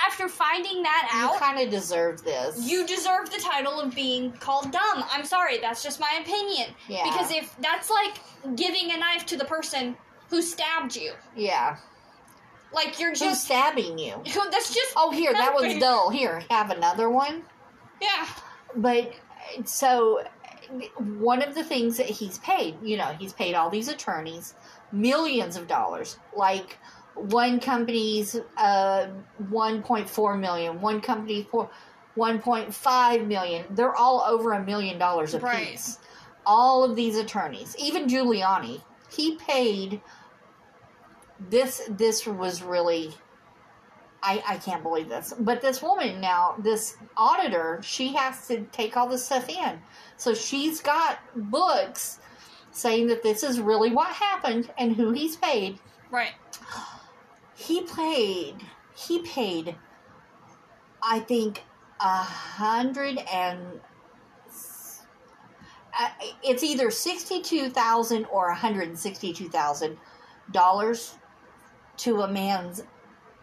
after 0.05 0.27
finding 0.27 0.83
that 0.83 1.09
out, 1.13 1.33
you 1.33 1.39
kind 1.39 1.59
of 1.59 1.69
deserve 1.71 2.23
this. 2.23 2.69
you 2.69 2.85
deserve 2.85 3.29
the 3.31 3.39
title 3.39 3.79
of 3.79 3.95
being 3.95 4.31
called 4.33 4.71
dumb. 4.71 5.03
I'm 5.11 5.25
sorry, 5.25 5.59
that's 5.59 5.81
just 5.81 5.99
my 5.99 6.19
opinion. 6.21 6.69
Yeah. 6.87 7.03
Because 7.05 7.31
if 7.31 7.55
that's 7.61 7.89
like 7.89 8.19
giving 8.55 8.91
a 8.91 8.97
knife 8.97 9.25
to 9.27 9.37
the 9.37 9.45
person 9.45 9.95
who 10.29 10.41
stabbed 10.41 10.95
you, 10.95 11.13
yeah. 11.35 11.77
like 12.73 12.99
you're 12.99 13.11
Who's 13.11 13.19
just 13.19 13.45
stabbing 13.45 13.97
you? 13.97 14.21
that's 14.25 14.73
just 14.73 14.93
Oh, 14.97 15.11
here, 15.11 15.31
that 15.33 15.53
one's 15.53 15.79
dull. 15.79 16.09
Here, 16.09 16.43
have 16.49 16.69
another 16.69 17.09
one. 17.09 17.43
yeah. 18.01 18.27
But 18.75 19.13
so 19.65 20.23
one 20.97 21.41
of 21.41 21.55
the 21.55 21.63
things 21.63 21.97
that 21.97 22.07
he's 22.07 22.38
paid, 22.39 22.75
you 22.83 22.97
know, 22.97 23.15
he's 23.19 23.33
paid 23.33 23.55
all 23.55 23.69
these 23.69 23.88
attorneys 23.88 24.53
millions 24.91 25.55
of 25.55 25.67
dollars. 25.67 26.17
Like 26.36 26.77
one 27.15 27.60
company's 27.60 28.36
uh 28.57 29.07
1.4 29.49 30.39
million, 30.39 30.81
one 30.81 31.01
company 31.01 31.47
for 31.49 31.69
1.5 32.15 33.27
million. 33.27 33.65
They're 33.69 33.95
all 33.95 34.23
over 34.27 34.53
a 34.53 34.63
million 34.63 34.97
dollars 34.97 35.33
a 35.33 35.39
Right. 35.39 35.79
All 36.45 36.83
of 36.83 36.95
these 36.95 37.17
attorneys, 37.17 37.75
even 37.77 38.07
Giuliani, 38.07 38.81
he 39.10 39.36
paid 39.36 40.01
this 41.49 41.81
this 41.89 42.25
was 42.25 42.63
really 42.63 43.13
I, 44.23 44.43
I 44.47 44.58
can't 44.58 44.84
believe 44.84 45.10
this. 45.10 45.34
But 45.39 45.62
this 45.62 45.82
woman 45.82 46.19
now, 46.19 46.56
this 46.58 46.97
auditor, 47.15 47.80
she 47.84 48.13
has 48.15 48.47
to 48.47 48.63
take 48.71 48.97
all 48.97 49.08
this 49.08 49.25
stuff 49.25 49.47
in. 49.47 49.80
So 50.17 50.34
she's 50.34 50.82
got 50.82 51.19
books 51.36 52.20
saying 52.72 53.07
that 53.07 53.24
this 53.24 53.43
is 53.43 53.59
really 53.59 53.91
what 53.91 54.07
happened 54.07 54.72
and 54.78 54.95
who 54.95 55.11
he's 55.11 55.36
paid. 55.36 55.80
Right. 56.09 56.34
He 57.55 57.82
paid, 57.84 58.55
he 58.95 59.20
paid, 59.20 59.76
I 61.01 61.20
think, 61.20 61.63
a 61.99 62.18
hundred 62.24 63.20
and. 63.32 63.82
Uh, 65.99 66.09
it's 66.43 66.63
either 66.63 66.91
sixty-two 66.91 67.70
thousand 67.70 68.26
or 68.26 68.49
one 68.49 68.55
hundred 68.55 68.88
and 68.88 68.99
sixty-two 68.99 69.49
thousand 69.49 69.97
dollars 70.51 71.15
to 71.97 72.22
a 72.22 72.28
man's 72.28 72.84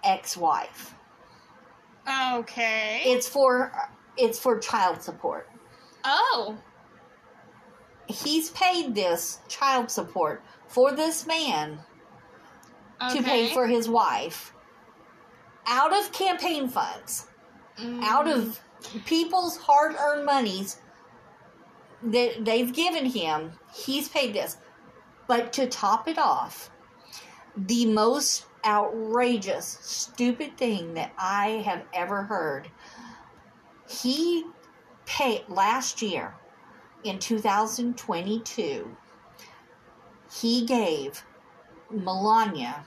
ex-wife. 0.05 0.95
Okay. 2.09 3.03
It's 3.07 3.29
for 3.29 3.73
it's 4.17 4.39
for 4.39 4.59
child 4.59 5.03
support. 5.03 5.49
oh. 6.05 6.57
He's 8.07 8.51
paid 8.51 8.95
this 8.95 9.39
child 9.49 9.91
support 9.91 10.43
for 10.67 10.93
this 10.93 11.27
man 11.27 11.79
to 13.13 13.23
pay 13.23 13.49
for 13.53 13.67
his 13.67 13.89
wife 13.89 14.53
out 15.67 15.99
of 15.99 16.13
campaign 16.13 16.69
funds, 16.69 17.27
out 18.03 18.29
of 18.29 18.61
mm. 18.83 19.05
people's 19.05 19.57
hard 19.57 19.95
earned 19.99 20.27
monies 20.27 20.79
that 22.03 22.45
they've 22.45 22.73
given 22.73 23.07
him. 23.07 23.53
He's 23.75 24.09
paid 24.09 24.35
this. 24.35 24.59
But 25.27 25.55
to 25.55 25.67
top 25.67 26.07
it 26.07 26.19
off, 26.19 26.71
the 27.57 27.87
most 27.87 28.45
outrageous, 28.65 29.79
stupid 29.81 30.57
thing 30.57 30.95
that 30.95 31.13
I 31.19 31.63
have 31.65 31.83
ever 31.93 32.23
heard, 32.23 32.71
he 33.89 34.45
paid 35.07 35.43
last 35.49 36.03
year 36.03 36.35
in 37.05 37.19
2022, 37.19 38.97
he 40.31 40.65
gave 40.65 41.23
Melania 41.91 42.85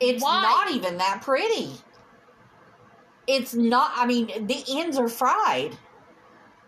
It's 0.00 0.22
Why? 0.22 0.42
not 0.42 0.70
even 0.72 0.98
that 0.98 1.22
pretty. 1.22 1.72
It's 3.26 3.54
not, 3.54 3.92
I 3.94 4.06
mean, 4.06 4.46
the 4.46 4.64
ends 4.68 4.96
are 4.96 5.08
fried. 5.08 5.76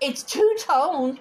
It's 0.00 0.22
two 0.22 0.56
toned. 0.58 1.18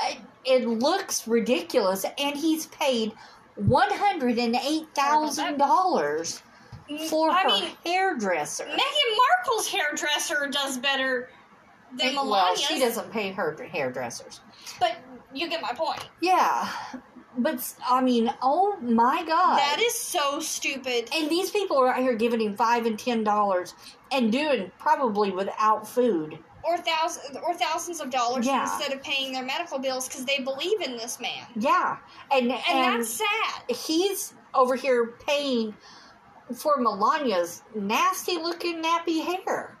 It, 0.00 0.16
uh, 0.16 0.20
it 0.44 0.68
looks 0.68 1.26
ridiculous, 1.26 2.04
and 2.18 2.36
he's 2.36 2.66
paid 2.66 3.12
$108,000 3.60 6.42
mm, 6.90 7.00
for 7.08 7.30
I 7.30 7.42
her 7.42 7.48
mean, 7.48 7.70
hairdresser. 7.84 8.64
Meghan 8.64 8.76
Markle's 8.76 9.68
hairdresser 9.68 10.48
does 10.50 10.78
better 10.78 11.30
than 11.96 12.14
well, 12.14 12.26
Melania's. 12.26 12.60
she 12.60 12.78
doesn't 12.78 13.10
pay 13.10 13.32
her 13.32 13.56
hairdressers. 13.72 14.40
But 14.78 14.96
you 15.34 15.48
get 15.48 15.62
my 15.62 15.72
point. 15.72 16.06
Yeah, 16.20 16.68
but 17.38 17.74
I 17.88 18.00
mean, 18.02 18.32
oh 18.42 18.76
my 18.80 19.24
god, 19.26 19.58
That 19.58 19.80
is 19.80 19.94
so 19.98 20.40
stupid. 20.40 21.08
and 21.14 21.28
these 21.30 21.50
people 21.50 21.76
are 21.78 21.88
out 21.88 21.98
here 21.98 22.14
giving 22.14 22.40
him 22.40 22.56
five 22.56 22.86
and 22.86 22.98
ten 22.98 23.24
dollars 23.24 23.74
and 24.12 24.30
doing 24.32 24.70
probably 24.78 25.30
without 25.30 25.86
food. 25.88 26.38
Or 26.64 26.76
thousands, 26.78 27.36
or 27.44 27.54
thousands 27.54 28.00
of 28.00 28.10
dollars 28.10 28.44
Yeah. 28.46 28.62
instead 28.62 28.92
of 28.92 29.00
paying 29.02 29.32
their 29.32 29.44
medical 29.44 29.78
bills 29.78 30.08
because 30.08 30.24
they 30.24 30.40
believe 30.40 30.80
in 30.80 30.96
this 30.96 31.20
man, 31.20 31.46
Yeah, 31.54 31.98
and 32.32 32.50
and, 32.50 32.60
and, 32.68 33.00
that's 33.00 33.10
sad. 33.10 33.62
he's 33.76 34.34
over 34.54 34.74
here 34.74 35.14
paying 35.26 35.74
for 36.54 36.76
Melania's 36.78 37.62
nasty 37.74 38.36
looking 38.38 38.82
nappy 38.82 39.24
hair. 39.24 39.76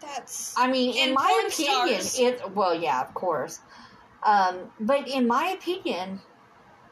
That's 0.00 0.54
I 0.58 0.70
mean, 0.70 0.94
in 0.96 1.14
my 1.14 1.44
opinion, 1.46 2.00
stars. 2.02 2.18
it 2.18 2.50
well, 2.54 2.74
yeah, 2.74 3.00
of 3.00 3.14
course. 3.14 3.60
Um, 4.24 4.70
but 4.80 5.08
in 5.08 5.26
my 5.26 5.48
opinion, 5.48 6.20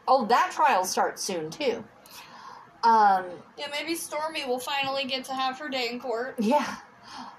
oh, 0.07 0.27
that 0.27 0.53
trial 0.53 0.85
starts 0.85 1.23
soon 1.23 1.51
too. 1.51 1.85
Um, 2.85 3.27
yeah. 3.57 3.69
Maybe 3.71 3.95
Stormy 3.95 4.45
will 4.45 4.59
finally 4.59 5.05
get 5.05 5.25
to 5.27 5.33
have 5.33 5.59
her 5.59 5.69
day 5.69 5.89
in 5.91 6.01
court. 6.01 6.35
yeah. 6.39 6.77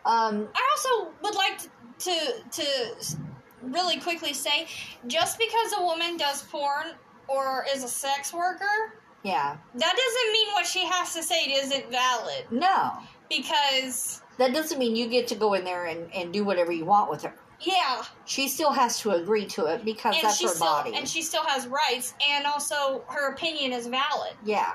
Um, 0.06 0.48
I 0.54 0.70
also 0.72 1.12
would 1.24 1.36
like 1.36 1.60
to, 1.60 1.70
to 2.00 2.22
to 2.52 3.18
really 3.62 4.00
quickly 4.00 4.34
say, 4.34 4.68
just 5.08 5.40
because 5.40 5.74
a 5.80 5.84
woman 5.84 6.18
does 6.18 6.42
porn 6.44 6.88
or 7.28 7.66
is 7.74 7.84
a 7.84 7.88
sex 7.88 8.34
worker, 8.34 9.00
yeah. 9.24 9.56
that 9.76 9.96
doesn't 9.96 10.32
mean 10.34 10.48
what 10.54 10.66
she 10.66 10.86
has 10.86 11.14
to 11.14 11.24
say 11.24 11.46
isn't 11.54 11.90
valid. 11.90 12.46
No. 12.52 12.92
Because 13.30 14.22
That 14.38 14.54
doesn't 14.54 14.78
mean 14.78 14.96
you 14.96 15.08
get 15.08 15.28
to 15.30 15.36
go 15.36 15.54
in 15.54 15.64
there 15.64 15.86
and, 15.86 16.14
and 16.14 16.34
do 16.34 16.44
whatever 16.44 16.72
you 16.72 16.86
want 16.86 17.10
with 17.10 17.24
her. 17.24 17.34
Yeah, 17.64 18.04
She 18.26 18.48
still 18.48 18.72
has 18.72 19.00
to 19.00 19.12
agree 19.12 19.46
to 19.48 19.66
it 19.66 19.84
because 19.86 20.16
and 20.16 20.26
that's 20.26 20.38
she 20.38 20.46
her 20.48 20.54
still 20.54 20.68
body. 20.68 20.94
and 20.96 21.08
she 21.08 21.22
still 21.22 21.44
has 21.46 21.68
rights, 21.68 22.14
and 22.30 22.46
also 22.46 23.04
her 23.08 23.32
opinion 23.32 23.72
is 23.74 23.88
valid. 23.88 24.34
yeah, 24.46 24.74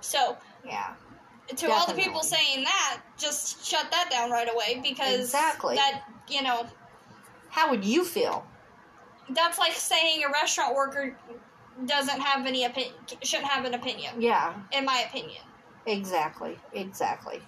So 0.00 0.36
yeah. 0.64 0.94
to 1.56 1.70
all 1.72 1.86
the 1.86 1.94
people 1.94 2.22
saying 2.22 2.64
that, 2.64 3.00
just 3.16 3.64
shut 3.66 3.90
that 3.90 4.10
down 4.10 4.30
right 4.30 4.48
away 4.52 4.80
because 4.82 5.20
Exactly. 5.20 5.76
that 5.76 6.02
you 6.28 6.42
know 6.42 6.66
How 7.50 7.70
would 7.70 7.84
you 7.84 8.04
feel? 8.04 8.46
that's 9.30 9.58
like 9.58 9.72
saying 9.72 10.24
a 10.24 10.30
restaurant 10.30 10.74
worker 10.74 11.14
doesn't 11.86 12.20
have 12.20 12.46
any 12.46 12.64
opinion 12.64 12.94
shouldn't 13.22 13.48
have 13.48 13.64
an 13.64 13.74
opinion 13.74 14.20
Yeah, 14.20 14.54
in 14.72 14.84
my 14.84 15.04
opinion 15.08 15.42
exactly, 15.86 16.58
exactly. 16.72 17.40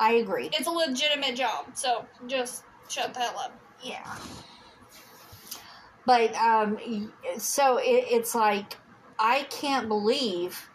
I 0.00 0.12
agree. 0.14 0.48
it's 0.52 0.66
a 0.66 0.70
legitimate 0.70 1.34
job 1.36 1.66
so 1.74 2.04
just 2.26 2.64
shut 2.88 3.12
the 3.14 3.20
hell 3.20 3.38
up 3.38 3.52
Yeah. 3.82 4.16
But 6.06 6.34
um, 6.36 6.78
so 7.36 7.76
it, 7.78 8.06
it's 8.10 8.34
like 8.34 8.76
I 9.18 9.42
can't 9.50 9.88
believe 9.88 10.68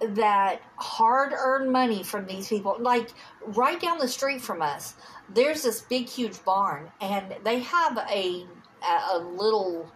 that 0.00 0.62
hard-earned 0.76 1.70
money 1.70 2.02
from 2.02 2.26
these 2.26 2.48
people. 2.48 2.76
Like 2.78 3.10
right 3.44 3.80
down 3.80 3.98
the 3.98 4.08
street 4.08 4.40
from 4.40 4.62
us, 4.62 4.94
there's 5.28 5.62
this 5.62 5.82
big, 5.82 6.08
huge 6.08 6.42
barn, 6.44 6.90
and 7.00 7.34
they 7.44 7.60
have 7.60 7.98
a 8.10 8.46
a, 8.82 9.16
a 9.16 9.18
little 9.18 9.90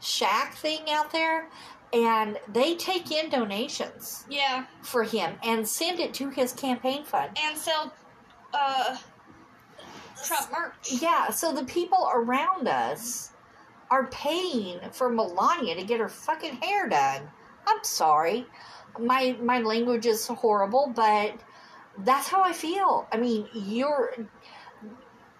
shack 0.00 0.54
thing 0.54 0.90
out 0.90 1.10
there, 1.10 1.48
and 1.92 2.38
they 2.52 2.74
take 2.74 3.10
in 3.10 3.30
donations 3.30 4.24
yeah 4.28 4.64
for 4.82 5.02
him 5.04 5.34
and 5.42 5.66
send 5.66 5.98
it 5.98 6.12
to 6.14 6.28
his 6.28 6.52
campaign 6.52 7.02
fund. 7.04 7.30
and 7.42 7.56
sell 7.56 7.92
uh 8.52 8.96
trump 10.24 10.50
merch 10.52 11.00
Yeah, 11.00 11.30
so 11.30 11.52
the 11.52 11.64
people 11.64 12.10
around 12.12 12.68
us 12.68 13.32
are 13.90 14.06
paying 14.08 14.80
for 14.92 15.08
Melania 15.08 15.74
to 15.74 15.82
get 15.82 16.00
her 16.00 16.08
fucking 16.08 16.56
hair 16.56 16.88
done. 16.88 17.22
I'm 17.66 17.82
sorry. 17.82 18.46
My 18.98 19.36
my 19.40 19.60
language 19.60 20.06
is 20.06 20.26
horrible, 20.26 20.92
but 20.94 21.34
that's 21.98 22.28
how 22.28 22.42
I 22.42 22.52
feel. 22.52 23.06
I 23.12 23.16
mean, 23.16 23.48
you're 23.52 24.14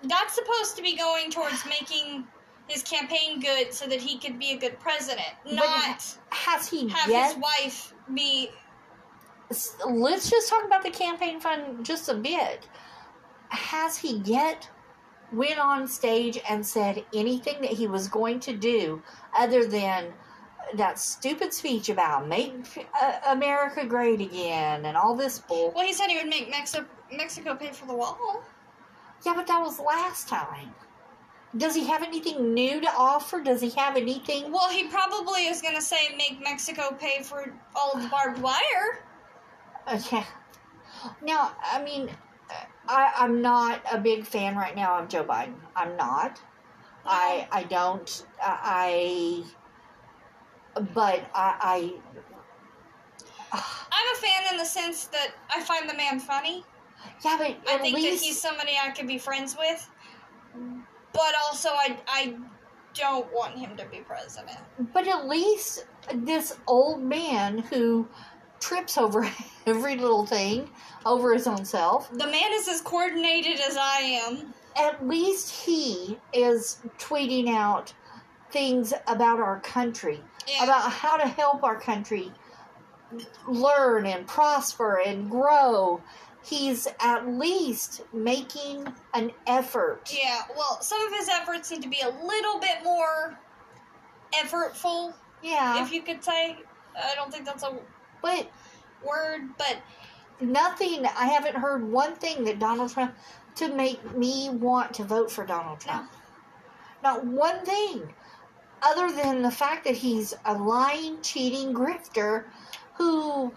that's 0.03 0.35
supposed 0.35 0.77
to 0.77 0.83
be 0.83 0.97
going 0.97 1.31
towards 1.31 1.65
making 1.67 2.25
his 2.69 2.83
campaign 2.83 3.41
good 3.41 3.73
so 3.73 3.87
that 3.87 4.01
he 4.01 4.19
could 4.19 4.39
be 4.39 4.53
a 4.53 4.59
good 4.59 4.79
president 4.79 5.27
not 5.51 6.17
has 6.31 6.69
he 6.69 6.87
have 6.89 7.09
yet 7.09 7.33
his 7.33 7.43
wife 7.43 7.95
be 8.15 8.51
let's 9.87 10.31
just 10.31 10.49
talk 10.49 10.65
about 10.65 10.83
the 10.83 10.91
campaign 10.91 11.41
fund 11.41 11.85
just 11.85 12.09
a 12.09 12.15
bit. 12.15 12.67
Has 13.51 13.97
he 13.97 14.19
yet 14.25 14.69
went 15.33 15.59
on 15.59 15.87
stage 15.87 16.39
and 16.49 16.65
said 16.67 17.05
anything 17.15 17.61
that 17.61 17.71
he 17.71 17.87
was 17.87 18.09
going 18.09 18.41
to 18.41 18.57
do 18.57 19.03
other 19.37 19.67
than 19.67 20.13
that 20.75 20.99
stupid 20.99 21.53
speech 21.53 21.89
about 21.89 22.29
make 22.29 22.87
uh, 23.01 23.19
America 23.29 23.85
great 23.87 24.21
again 24.21 24.85
and 24.87 24.97
all 24.97 25.15
this 25.15 25.39
bull? 25.39 25.73
well 25.75 25.87
he 25.87 25.93
said 25.93 26.09
he 26.09 26.17
would 26.17 26.29
make 26.29 26.51
Mexico 26.51 26.87
mexico 27.11 27.55
pay 27.55 27.73
for 27.73 27.87
the 27.87 27.95
wall 27.95 28.43
Yeah, 29.25 29.35
but 29.35 29.47
that 29.47 29.61
was 29.61 29.81
last 29.81 30.29
time. 30.29 30.75
Does 31.57 31.75
he 31.75 31.87
have 31.87 32.03
anything 32.03 32.53
new 32.53 32.81
to 32.81 32.89
offer? 32.97 33.41
Does 33.41 33.61
he 33.61 33.71
have 33.71 33.97
anything? 33.97 34.53
Well, 34.53 34.69
he 34.69 34.89
probably 34.89 35.47
is 35.47 35.63
going 35.63 35.75
to 35.75 35.81
say 35.83 36.15
make 36.17 36.43
Mexico 36.43 36.95
pay 36.99 37.23
for 37.23 37.53
all 37.75 37.99
the 37.99 38.07
barbed 38.09 38.41
wire. 38.41 39.01
Okay. 39.93 40.25
Now, 41.23 41.53
I 41.65 41.83
mean, 41.83 42.11
I, 42.89 43.13
I'm 43.19 43.43
not 43.43 43.83
a 43.93 43.99
big 43.99 44.25
fan 44.25 44.57
right 44.57 44.75
now 44.75 44.99
of 44.99 45.09
Joe 45.09 45.25
Biden. 45.25 45.55
I'm 45.77 45.97
not. 45.97 46.41
I 47.05 47.47
I 47.53 47.65
don't. 47.65 48.25
Uh, 48.43 48.57
I. 48.61 49.45
But 50.95 51.31
I. 51.35 51.57
I 51.61 51.99
I'm 53.53 54.17
a 54.17 54.19
fan 54.19 54.53
in 54.53 54.59
the 54.59 54.65
sense 54.65 55.07
that 55.07 55.29
I 55.55 55.63
find 55.63 55.89
the 55.89 55.95
man 55.95 56.21
funny. 56.21 56.65
Yeah, 57.25 57.37
but 57.39 57.57
I 57.69 57.79
think 57.79 57.97
least 57.97 58.21
that 58.21 58.27
he's 58.27 58.41
somebody 58.41 58.73
I 58.83 58.91
could 58.91 59.07
be 59.07 59.19
friends 59.19 59.57
with. 59.59 59.89
But 61.13 61.35
also, 61.47 61.71
I, 61.71 61.99
I 62.07 62.37
don't 62.95 63.33
want 63.33 63.57
him 63.57 63.77
to 63.77 63.85
be 63.87 63.99
president. 63.99 64.59
But 64.93 65.07
at 65.09 65.27
least 65.27 65.87
this 66.13 66.59
old 66.67 67.03
man 67.03 67.59
who 67.59 68.07
trips 68.61 68.99
over 68.99 69.29
every 69.67 69.97
little 69.97 70.27
thing 70.27 70.69
over 71.07 71.33
his 71.35 71.47
own 71.47 71.65
self. 71.65 72.11
The 72.13 72.27
man 72.27 72.53
is 72.53 72.69
as 72.69 72.81
coordinated 72.81 73.61
as 73.61 73.77
I 73.77 73.99
am. 74.01 74.55
At 74.77 75.07
least 75.07 75.65
he 75.65 76.19
is 76.33 76.79
tweeting 76.99 77.49
out 77.49 77.93
things 78.51 78.93
about 79.07 79.41
our 79.41 79.61
country, 79.61 80.21
Yeah. 80.47 80.65
about 80.65 80.91
how 80.93 81.17
to 81.17 81.27
help 81.27 81.65
our 81.65 81.79
country 81.81 82.33
learn 83.47 84.07
and 84.07 84.27
prosper 84.27 85.01
and 85.05 85.31
grow. 85.31 86.01
He's 86.45 86.87
at 87.01 87.27
least 87.29 88.03
making 88.13 88.87
an 89.15 89.33
effort. 89.47 90.11
yeah, 90.15 90.43
well, 90.57 90.81
some 90.81 91.01
of 91.07 91.13
his 91.13 91.29
efforts 91.29 91.71
need 91.71 91.83
to 91.83 91.89
be 91.89 92.01
a 92.01 92.09
little 92.09 92.59
bit 92.61 92.83
more 92.85 93.39
effortful, 94.35 95.13
Yeah, 95.43 95.83
if 95.83 95.93
you 95.93 96.03
could 96.03 96.23
say. 96.23 96.59
I 96.97 97.15
don't 97.15 97.33
think 97.33 97.45
that's 97.45 97.63
a 97.65 97.77
but 98.23 98.51
word, 99.05 99.43
but 99.57 99.79
nothing. 100.41 101.07
I 101.07 101.27
haven't 101.27 101.57
heard 101.57 101.91
one 101.91 102.15
thing 102.15 102.45
that 102.45 102.59
Donald 102.59 102.93
Trump 102.93 103.15
to 103.57 103.75
make 103.75 104.17
me 104.17 104.51
want 104.51 104.95
to 104.95 105.05
vote 105.05 105.31
for 105.31 105.45
Donald 105.45 105.81
Trump. 105.81 106.11
Not 107.03 107.25
one 107.25 107.65
thing, 107.65 108.13
other 108.83 109.11
than 109.13 109.43
the 109.43 109.51
fact 109.51 109.85
that 109.85 109.97
he's 109.97 110.35
a 110.45 110.55
lying, 110.55 111.21
cheating 111.23 111.75
grifter 111.75 112.45
who 112.95 113.53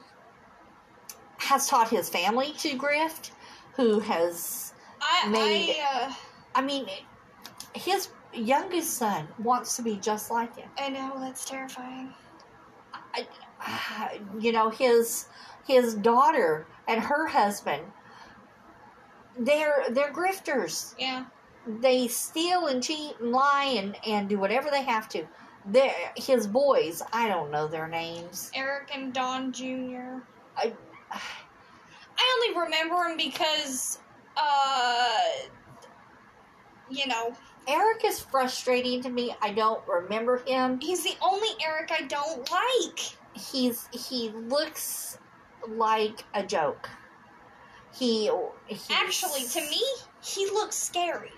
has 1.38 1.68
taught 1.68 1.90
his 1.90 2.10
family 2.10 2.54
to 2.60 2.78
grift, 2.78 3.32
who 3.76 4.00
has, 4.00 4.74
I, 5.02 5.28
Made- 5.30 5.78
I, 5.82 6.08
uh, 6.08 6.14
I 6.56 6.62
mean, 6.62 6.88
his 7.74 8.10
youngest 8.34 8.94
son 8.94 9.28
wants 9.40 9.76
to 9.78 9.82
be 9.82 9.98
just 9.98 10.32
like 10.32 10.56
him. 10.56 10.70
I 10.78 10.90
know 10.90 11.18
that's 11.20 11.46
terrifying. 11.46 12.14
you 14.40 14.52
know 14.52 14.70
his 14.70 15.26
his 15.68 15.96
daughter 15.96 16.66
and 16.88 17.02
her 17.02 17.28
husband. 17.28 17.84
They're 19.38 19.86
they're 19.92 20.12
grifters. 20.12 20.94
Yeah. 21.00 21.26
they 21.68 22.08
steal 22.08 22.68
and 22.68 22.82
cheat 22.84 23.20
and 23.20 23.32
lie 23.32 23.76
and 23.78 23.96
and 24.06 24.28
do 24.30 24.38
whatever 24.40 24.70
they 24.70 24.84
have 24.84 25.08
to. 25.10 25.26
They're 25.66 25.94
his 26.16 26.48
boys 26.48 27.04
i 27.14 27.28
don't 27.28 27.52
know 27.52 27.68
their 27.68 27.88
names. 27.88 28.52
Eric 28.56 28.90
and 28.94 29.14
Don 29.14 29.52
Jr. 29.52 30.22
I- 30.58 30.74
I 32.18 32.42
only 32.52 32.62
remember 32.66 32.96
him 33.04 33.18
because, 33.18 34.00
uh, 34.38 35.20
you 36.90 37.08
know, 37.08 37.34
eric 37.68 38.04
is 38.06 38.20
frustrating 38.20 39.02
to 39.04 39.10
me. 39.10 39.36
I 39.42 39.52
don't 39.52 39.86
remember 39.88 40.38
him. 40.46 40.80
He's 40.80 41.04
the 41.04 41.16
only 41.22 41.50
Eric 41.66 41.92
I 41.92 42.02
don't 42.04 42.50
like. 42.52 43.00
He's 43.34 43.88
he 43.92 44.30
looks 44.30 45.18
like 45.68 46.26
a 46.34 46.44
joke 46.44 46.90
he 47.94 48.32
Actually, 48.90 49.44
to 49.50 49.60
me, 49.62 49.84
he 50.24 50.46
looks 50.52 50.78
scary. 50.78 51.32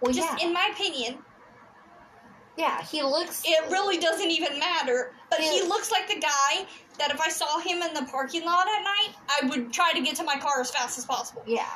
well, 0.00 0.12
Just 0.12 0.40
yeah 0.40 0.46
in 0.46 0.54
my 0.54 0.70
opinion, 0.72 1.18
yeah 2.56 2.82
he 2.82 3.02
looks 3.02 3.42
it 3.46 3.70
really 3.70 3.98
doesn't 3.98 4.30
even 4.30 4.58
matter. 4.58 5.12
But 5.30 5.40
he 5.40 5.58
Yeah. 5.58 5.64
looks 5.68 5.90
like 5.90 6.08
the 6.08 6.18
guy 6.18 6.66
that 6.98 7.10
if 7.10 7.20
I 7.20 7.28
saw 7.28 7.58
him 7.58 7.82
in 7.82 7.92
the 7.92 8.06
parking 8.10 8.44
lot 8.44 8.66
at 8.66 8.82
night, 8.82 9.14
I 9.28 9.46
would 9.48 9.72
try 9.72 9.92
to 9.92 10.00
get 10.00 10.16
to 10.16 10.24
my 10.24 10.38
car 10.38 10.60
as 10.60 10.70
fast 10.70 10.96
as 10.96 11.04
possible. 11.04 11.44
Yeah, 11.46 11.68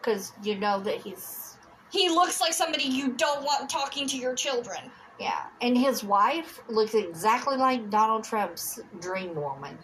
because 0.00 0.32
you 0.42 0.56
know 0.58 0.80
that 0.80 0.96
he's 0.96 1.56
He 1.90 2.08
looks 2.08 2.40
like 2.40 2.54
somebody 2.54 2.84
you 2.84 3.12
don't 3.12 3.44
want 3.44 3.68
talking 3.70 4.08
to 4.08 4.16
your 4.16 4.34
children. 4.34 4.90
Yeah, 5.18 5.44
and 5.60 5.76
his 5.76 6.02
wife 6.04 6.60
looks 6.68 6.94
exactly 6.94 7.56
like 7.56 7.90
Donald 7.90 8.24
Trump's 8.24 8.80
dream 9.00 9.34
woman. 9.34 9.78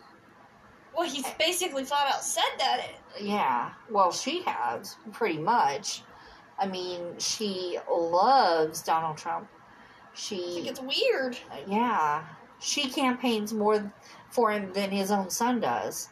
Well, 0.96 1.08
he's 1.08 1.28
basically 1.38 1.84
flat 1.84 2.12
out 2.12 2.22
said 2.22 2.42
that. 2.58 2.86
Yeah, 3.20 3.70
well, 3.90 4.12
she 4.12 4.42
has 4.42 4.96
pretty 5.12 5.38
much. 5.38 6.02
I 6.58 6.66
mean, 6.66 7.18
she 7.18 7.78
loves 7.90 8.82
Donald 8.82 9.16
Trump. 9.16 9.48
I 9.50 10.16
She, 10.16 10.36
think 10.36 10.66
it's 10.66 10.80
weird. 10.80 11.38
yeah, 11.66 12.24
she 12.58 12.90
campaigns 12.90 13.54
more 13.54 13.92
for 14.30 14.50
him 14.50 14.72
than 14.72 14.90
his 14.90 15.10
own 15.10 15.30
son 15.30 15.60
does, 15.60 16.08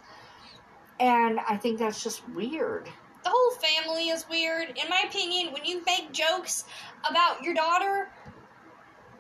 and 1.01 1.41
I 1.41 1.57
think 1.57 1.79
that's 1.81 2.03
just 2.03 2.27
weird. 2.31 2.89
The 3.25 3.31
whole 3.31 3.51
family 3.59 4.09
is 4.09 4.27
weird. 4.31 4.69
In 4.83 4.89
my 4.89 5.03
opinion, 5.07 5.53
when 5.53 5.65
you 5.65 5.83
make 5.85 6.13
jokes 6.13 6.65
about 7.11 7.43
your 7.43 7.53
daughter 7.53 8.09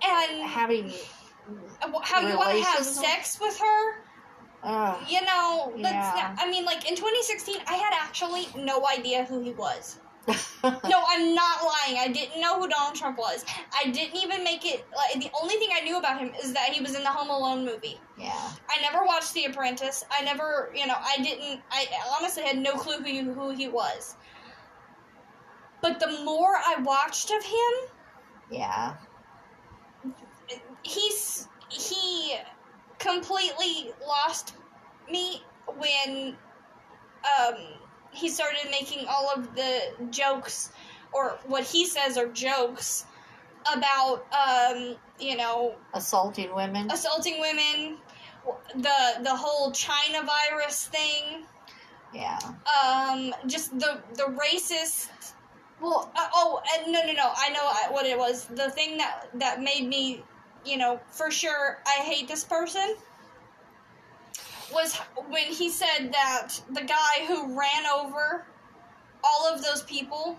and 0.04 0.42
Having, 0.42 0.92
how 2.02 2.20
you 2.20 2.36
want 2.36 2.56
to 2.58 2.62
have 2.64 2.84
sex 2.84 3.38
with 3.40 3.58
her, 3.58 3.94
uh, 4.62 4.98
you 5.08 5.20
know, 5.22 5.72
that's 5.82 6.14
Yeah. 6.16 6.34
not, 6.36 6.44
I 6.46 6.50
mean, 6.50 6.64
like 6.64 6.88
in 6.88 6.96
2016, 6.96 7.56
I 7.66 7.74
had 7.74 7.92
actually 8.00 8.48
no 8.56 8.86
idea 8.88 9.24
who 9.24 9.40
he 9.40 9.52
was. 9.52 9.98
No, 10.62 11.02
I'm 11.08 11.34
not 11.34 11.62
lying. 11.62 11.98
I 11.98 12.08
didn't 12.12 12.40
know 12.40 12.58
who 12.60 12.68
Donald 12.68 12.94
Trump 12.96 13.16
was. 13.16 13.44
I 13.72 13.90
didn't 13.90 14.16
even 14.16 14.42
make 14.44 14.66
it. 14.66 14.84
Like 14.94 15.22
the 15.22 15.30
only 15.40 15.54
thing 15.54 15.68
I 15.72 15.80
knew 15.80 15.98
about 15.98 16.18
him 16.20 16.32
is 16.42 16.52
that 16.52 16.70
he 16.70 16.82
was 16.82 16.94
in 16.96 17.02
the 17.04 17.08
Home 17.10 17.30
Alone 17.30 17.64
movie. 17.64 17.98
yeah, 18.18 18.50
I 18.68 18.80
never 18.82 19.04
watched 19.04 19.32
The 19.34 19.44
Apprentice. 19.44 20.04
I 20.10 20.22
never, 20.24 20.70
you 20.74 20.86
know, 20.86 20.96
I 20.98 21.22
didn't. 21.22 21.62
I 21.70 21.86
honestly 22.18 22.42
had 22.42 22.58
no 22.58 22.72
clue 22.74 22.98
who 22.98 23.04
he, 23.04 23.20
who 23.20 23.50
he 23.50 23.68
was. 23.68 24.16
But 25.80 26.00
the 26.00 26.22
more 26.24 26.56
I 26.56 26.76
watched 26.82 27.30
of 27.30 27.42
him, 27.44 27.90
yeah, 28.50 28.96
he's 30.82 31.48
he 31.68 32.36
completely 32.98 33.92
lost 34.06 34.54
me 35.10 35.42
when 35.78 36.36
um 37.38 37.54
he 38.10 38.28
started 38.28 38.70
making 38.70 39.06
all 39.08 39.30
of 39.36 39.54
the 39.54 39.80
jokes 40.10 40.70
or 41.12 41.38
what 41.46 41.64
he 41.64 41.86
says 41.86 42.16
are 42.16 42.28
jokes 42.28 43.04
about 43.74 44.24
um 44.32 44.96
you 45.20 45.36
know 45.36 45.74
assaulting 45.94 46.54
women. 46.54 46.90
assaulting 46.90 47.40
women 47.40 47.98
the 48.76 49.20
the 49.22 49.34
whole 49.36 49.70
china 49.72 50.22
virus 50.24 50.86
thing 50.86 51.44
Yeah. 52.14 52.38
um 52.64 53.34
just 53.46 53.78
the 53.78 54.00
the 54.14 54.24
racist 54.24 55.10
Well, 55.80 56.10
uh, 56.16 56.28
oh 56.34 56.60
and 56.74 56.92
no 56.92 57.00
no 57.04 57.12
no 57.12 57.30
i 57.36 57.50
know 57.50 57.94
what 57.94 58.06
it 58.06 58.16
was 58.18 58.46
the 58.46 58.70
thing 58.70 58.96
that 58.98 59.28
that 59.34 59.60
made 59.62 59.86
me 59.86 60.24
you 60.68 60.76
know 60.76 61.00
for 61.10 61.30
sure 61.30 61.78
i 61.86 62.02
hate 62.02 62.28
this 62.28 62.44
person 62.44 62.94
was 64.72 64.96
when 65.28 65.44
he 65.44 65.70
said 65.70 66.12
that 66.12 66.48
the 66.70 66.82
guy 66.82 67.24
who 67.26 67.58
ran 67.58 67.86
over 67.86 68.44
all 69.24 69.52
of 69.52 69.62
those 69.62 69.82
people 69.82 70.38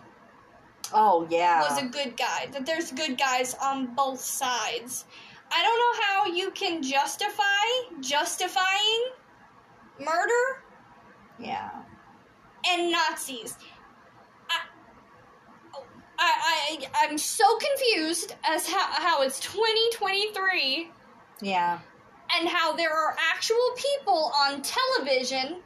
oh 0.93 1.27
yeah. 1.29 1.61
was 1.61 1.81
a 1.81 1.85
good 1.87 2.15
guy 2.15 2.47
that 2.51 2.65
there's 2.65 2.91
good 2.91 3.17
guys 3.17 3.55
on 3.61 3.93
both 3.95 4.19
sides 4.19 5.05
i 5.51 5.63
don't 5.63 5.79
know 5.79 6.03
how 6.05 6.25
you 6.35 6.51
can 6.51 6.83
justify 6.83 7.43
justifying 8.01 9.09
murder 9.99 10.61
yeah. 11.39 11.69
and 12.67 12.91
Nazis. 12.91 13.57
I, 16.21 16.79
I, 16.81 17.05
I'm 17.07 17.17
so 17.17 17.45
confused 17.57 18.35
as 18.45 18.67
how, 18.67 18.87
how 18.91 19.21
it's 19.21 19.39
2023 19.39 20.91
Yeah. 21.41 21.79
and 22.37 22.47
how 22.49 22.75
there 22.75 22.91
are 22.93 23.15
actual 23.33 23.55
people 23.77 24.31
on 24.35 24.61
television 24.61 25.61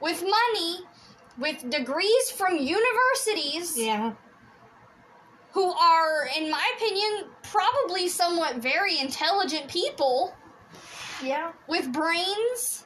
with 0.00 0.22
money, 0.22 0.80
with 1.38 1.68
degrees 1.68 2.30
from 2.30 2.56
universities, 2.56 3.76
Yeah. 3.76 4.12
who 5.52 5.72
are, 5.72 6.28
in 6.36 6.48
my 6.50 6.72
opinion, 6.76 7.30
probably 7.42 8.06
somewhat 8.08 8.56
very 8.56 8.98
intelligent 9.00 9.68
people 9.68 10.32
Yeah. 11.22 11.50
with 11.66 11.92
brains 11.92 12.84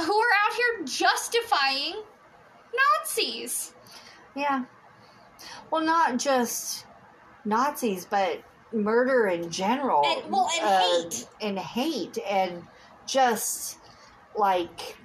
who 0.00 0.12
are 0.12 0.32
out 0.46 0.54
here 0.54 0.84
justifying 0.86 2.02
Nazis. 2.74 3.72
Yeah. 4.34 4.64
Well, 5.70 5.82
not 5.82 6.18
just 6.18 6.86
Nazis, 7.44 8.04
but 8.04 8.42
murder 8.72 9.26
in 9.26 9.50
general. 9.50 10.02
And- 10.04 10.30
well, 10.30 10.50
and 10.60 10.66
Uh, 10.66 10.80
hate. 10.80 11.28
And 11.40 11.58
hate. 11.58 12.18
And 12.26 12.66
just 13.06 13.78
like 14.36 14.98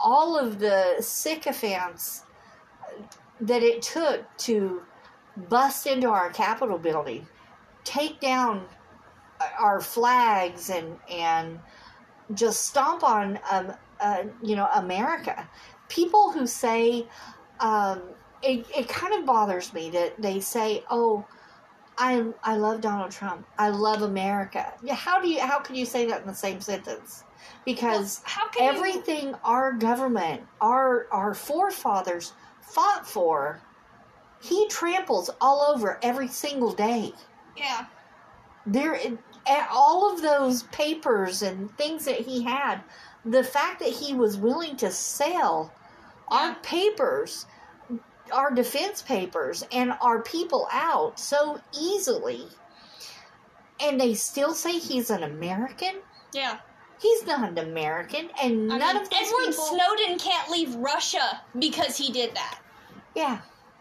all 0.00 0.38
of 0.38 0.58
the 0.58 0.96
sycophants 1.00 2.22
that 3.40 3.62
it 3.62 3.82
took 3.82 4.24
to 4.36 4.82
bust 5.36 5.86
into 5.86 6.08
our 6.10 6.30
Capitol 6.30 6.78
building, 6.78 7.26
take 7.84 8.20
down 8.20 8.66
our 9.58 9.80
flags, 9.80 10.70
and, 10.70 10.98
and 11.10 11.58
just 12.34 12.66
stomp 12.66 13.02
on, 13.02 13.38
um, 13.50 13.72
uh, 14.00 14.22
you 14.42 14.56
know, 14.56 14.68
America. 14.74 15.48
People 15.88 16.30
who 16.32 16.46
say, 16.46 17.06
um, 17.60 18.02
it, 18.44 18.66
it 18.76 18.88
kind 18.88 19.14
of 19.14 19.26
bothers 19.26 19.72
me 19.72 19.90
that 19.90 20.20
they 20.20 20.40
say, 20.40 20.84
"Oh, 20.90 21.24
I 21.98 22.24
I 22.42 22.56
love 22.56 22.80
Donald 22.80 23.10
Trump. 23.10 23.46
I 23.58 23.68
love 23.70 24.02
America." 24.02 24.72
Yeah, 24.82 24.94
how 24.94 25.20
do 25.20 25.28
you 25.28 25.40
how 25.40 25.58
can 25.60 25.74
you 25.74 25.86
say 25.86 26.06
that 26.06 26.20
in 26.22 26.26
the 26.26 26.34
same 26.34 26.60
sentence? 26.60 27.24
Because 27.64 28.20
Well, 28.24 28.32
how 28.34 28.48
can 28.48 28.64
you- 28.64 28.70
everything 28.70 29.34
our 29.44 29.72
government, 29.72 30.42
our 30.60 31.06
our 31.10 31.34
forefathers 31.34 32.32
fought 32.60 33.06
for, 33.06 33.60
he 34.40 34.66
tramples 34.68 35.30
all 35.40 35.62
over 35.74 35.98
every 36.02 36.28
single 36.28 36.72
day. 36.72 37.12
yeah. 37.56 37.86
There, 38.66 38.94
eh, 39.46 39.66
all 39.70 40.10
of 40.12 40.22
those 40.22 40.62
papers 40.64 41.42
and 41.42 41.70
things 41.76 42.06
that 42.06 42.20
he 42.20 42.42
had, 42.42 42.80
the 43.24 43.44
fact 43.44 43.78
that 43.80 43.90
he 43.90 44.14
was 44.14 44.38
willing 44.38 44.76
to 44.78 44.90
sell 44.90 45.70
our 46.28 46.54
papers, 46.56 47.44
our 48.32 48.50
defense 48.50 49.02
papers, 49.02 49.64
and 49.72 49.92
our 50.00 50.22
people 50.22 50.66
out 50.72 51.18
so 51.18 51.60
easily, 51.78 52.46
and 53.80 54.00
they 54.00 54.14
still 54.14 54.54
say 54.54 54.78
he's 54.78 55.10
an 55.10 55.22
American. 55.22 55.96
Yeah. 56.32 56.58
He's 57.00 57.26
not 57.26 57.48
an 57.48 57.58
American, 57.58 58.30
and 58.42 58.72
I 58.72 58.78
none 58.78 58.94
mean, 58.94 59.02
of 59.04 59.10
these 59.10 59.28
Edward 59.28 59.46
people. 59.50 59.64
Snowden 59.64 60.18
can't 60.18 60.50
leave 60.50 60.74
Russia 60.76 61.40
because 61.58 61.96
he 61.96 62.12
did 62.12 62.34
that. 62.34 62.60
yeah, 63.14 63.40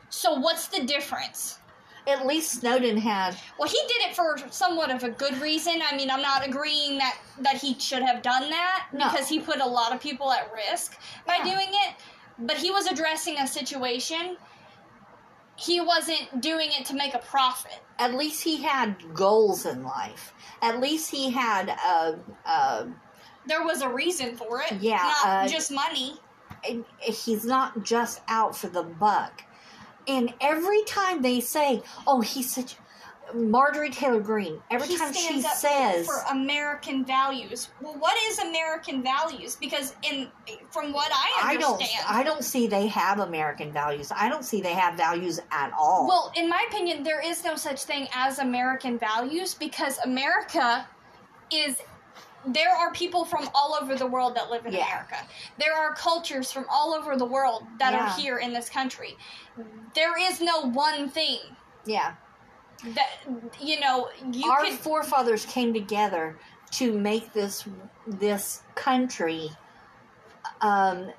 So 0.10 0.34
what's 0.36 0.68
the 0.68 0.84
difference? 0.84 1.60
at 2.06 2.26
least 2.26 2.60
Snowden 2.60 2.98
had. 2.98 3.34
Well, 3.58 3.70
he 3.70 3.80
did 3.88 4.10
it 4.10 4.14
for 4.14 4.36
somewhat 4.50 4.92
of 4.92 5.06
a 5.06 5.10
good 5.10 5.38
reason. 5.42 5.82
I 5.90 5.96
mean, 5.96 6.12
I'm 6.12 6.22
not 6.22 6.46
agreeing 6.46 6.98
that 6.98 7.16
that 7.40 7.56
he 7.56 7.80
should 7.80 8.02
have 8.02 8.22
done 8.22 8.50
that 8.50 8.88
No. 8.92 9.10
because 9.10 9.30
he 9.30 9.40
put 9.40 9.62
a 9.62 9.66
lot 9.66 9.94
of 9.94 10.02
people 10.02 10.30
at 10.30 10.52
risk 10.54 10.98
by 11.26 11.36
Yeah. 11.38 11.44
doing 11.56 11.70
it. 11.70 11.96
But 12.40 12.58
he 12.58 12.72
was 12.72 12.88
addressing 12.88 13.38
a 13.38 13.48
situation. 13.48 14.38
He 15.56 15.80
wasn't 15.80 16.42
doing 16.42 16.70
it 16.72 16.86
to 16.88 16.96
make 16.96 17.14
a 17.14 17.20
profit. 17.20 17.80
At 18.00 18.16
least 18.16 18.44
he 18.44 18.62
had 18.62 18.96
goals 19.14 19.66
in 19.66 19.84
life. 19.84 20.34
At 20.62 20.80
least 20.80 21.12
he 21.12 21.30
had 21.30 21.70
a. 21.70 22.20
a 22.46 22.88
There 23.46 23.64
was 23.64 23.82
a 23.82 23.90
reason 23.90 24.36
for 24.36 24.62
it. 24.62 24.82
Yeah, 24.82 24.98
not 24.98 25.46
uh, 25.46 25.48
just 25.48 25.72
money. 25.72 26.16
he's 27.00 27.46
not 27.46 27.84
just 27.84 28.22
out 28.28 28.56
for 28.56 28.68
the 28.68 28.84
buck. 28.84 29.44
And 30.08 30.34
every 30.42 30.84
time 30.84 31.22
they 31.22 31.40
say, 31.40 31.84
"Oh, 32.08 32.22
he's 32.22 32.52
such," 32.52 32.76
Marjorie 33.34 33.90
Taylor 33.90 34.20
Greene. 34.20 34.62
Every 34.70 34.88
he 34.88 34.98
time 34.98 35.14
she 35.14 35.42
says, 35.42 36.06
for 36.06 36.24
American 36.32 37.06
values. 37.06 37.70
Well, 37.82 37.96
what 37.98 38.16
is 38.30 38.40
American 38.40 39.04
values? 39.04 39.56
Because 39.56 39.96
in 40.04 40.30
from 40.72 40.94
what 40.94 41.12
I 41.12 41.52
"I 41.52 41.58
don't, 41.58 41.74
understand, 41.74 42.06
I 42.08 42.24
don't 42.24 42.44
see 42.44 42.68
they 42.68 42.88
have 42.88 43.20
American 43.20 43.72
values. 43.72 44.12
I 44.16 44.30
don't 44.30 44.44
see 44.44 44.62
they 44.62 44.74
have 44.74 44.96
values 44.96 45.40
at 45.52 45.72
all." 45.78 46.08
Well, 46.08 46.32
in 46.36 46.50
my 46.50 46.66
opinion, 46.70 47.04
there 47.04 47.22
is 47.22 47.44
no 47.44 47.56
such 47.56 47.84
thing 47.84 48.08
as 48.14 48.40
American 48.40 48.98
values 48.98 49.54
because 49.54 50.00
America 50.00 50.88
is. 51.52 51.78
There 52.46 52.76
are 52.76 52.92
people 52.92 53.24
from 53.24 53.50
all 53.56 53.74
over 53.82 53.96
the 53.96 54.06
world 54.06 54.36
that 54.36 54.52
live 54.52 54.66
in 54.66 54.74
Yeah. 54.74 54.86
America. 54.86 55.16
There 55.58 55.74
are 55.74 55.96
cultures 55.96 56.52
from 56.52 56.66
all 56.70 56.94
over 56.94 57.16
the 57.16 57.26
world 57.26 57.66
that 57.80 57.94
Yeah. 57.94 58.04
are 58.06 58.10
here 58.20 58.38
in 58.38 58.52
this 58.52 58.70
country. 58.70 59.18
There 59.94 60.18
is 60.20 60.42
no 60.42 60.64
one 60.64 61.10
thing 61.10 61.40
yeah, 61.86 62.14
that 62.84 63.10
you 63.62 63.80
know 63.80 64.10
you 64.32 64.52
our 64.52 64.64
can. 64.64 64.78
forefathers 64.78 65.46
came 65.46 65.74
together 65.74 66.38
to 66.72 66.98
make 66.98 67.32
this 67.34 67.66
this 68.08 68.64
country 68.76 69.50
um, 70.62 71.12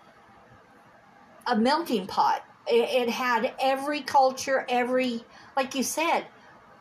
a 1.47 1.57
melting 1.57 2.07
pot. 2.07 2.45
It, 2.67 3.09
it 3.09 3.11
had 3.11 3.53
every 3.61 4.03
culture, 4.03 4.67
every 4.69 5.25
like 5.57 5.75
you 5.75 5.83
said, 5.83 6.27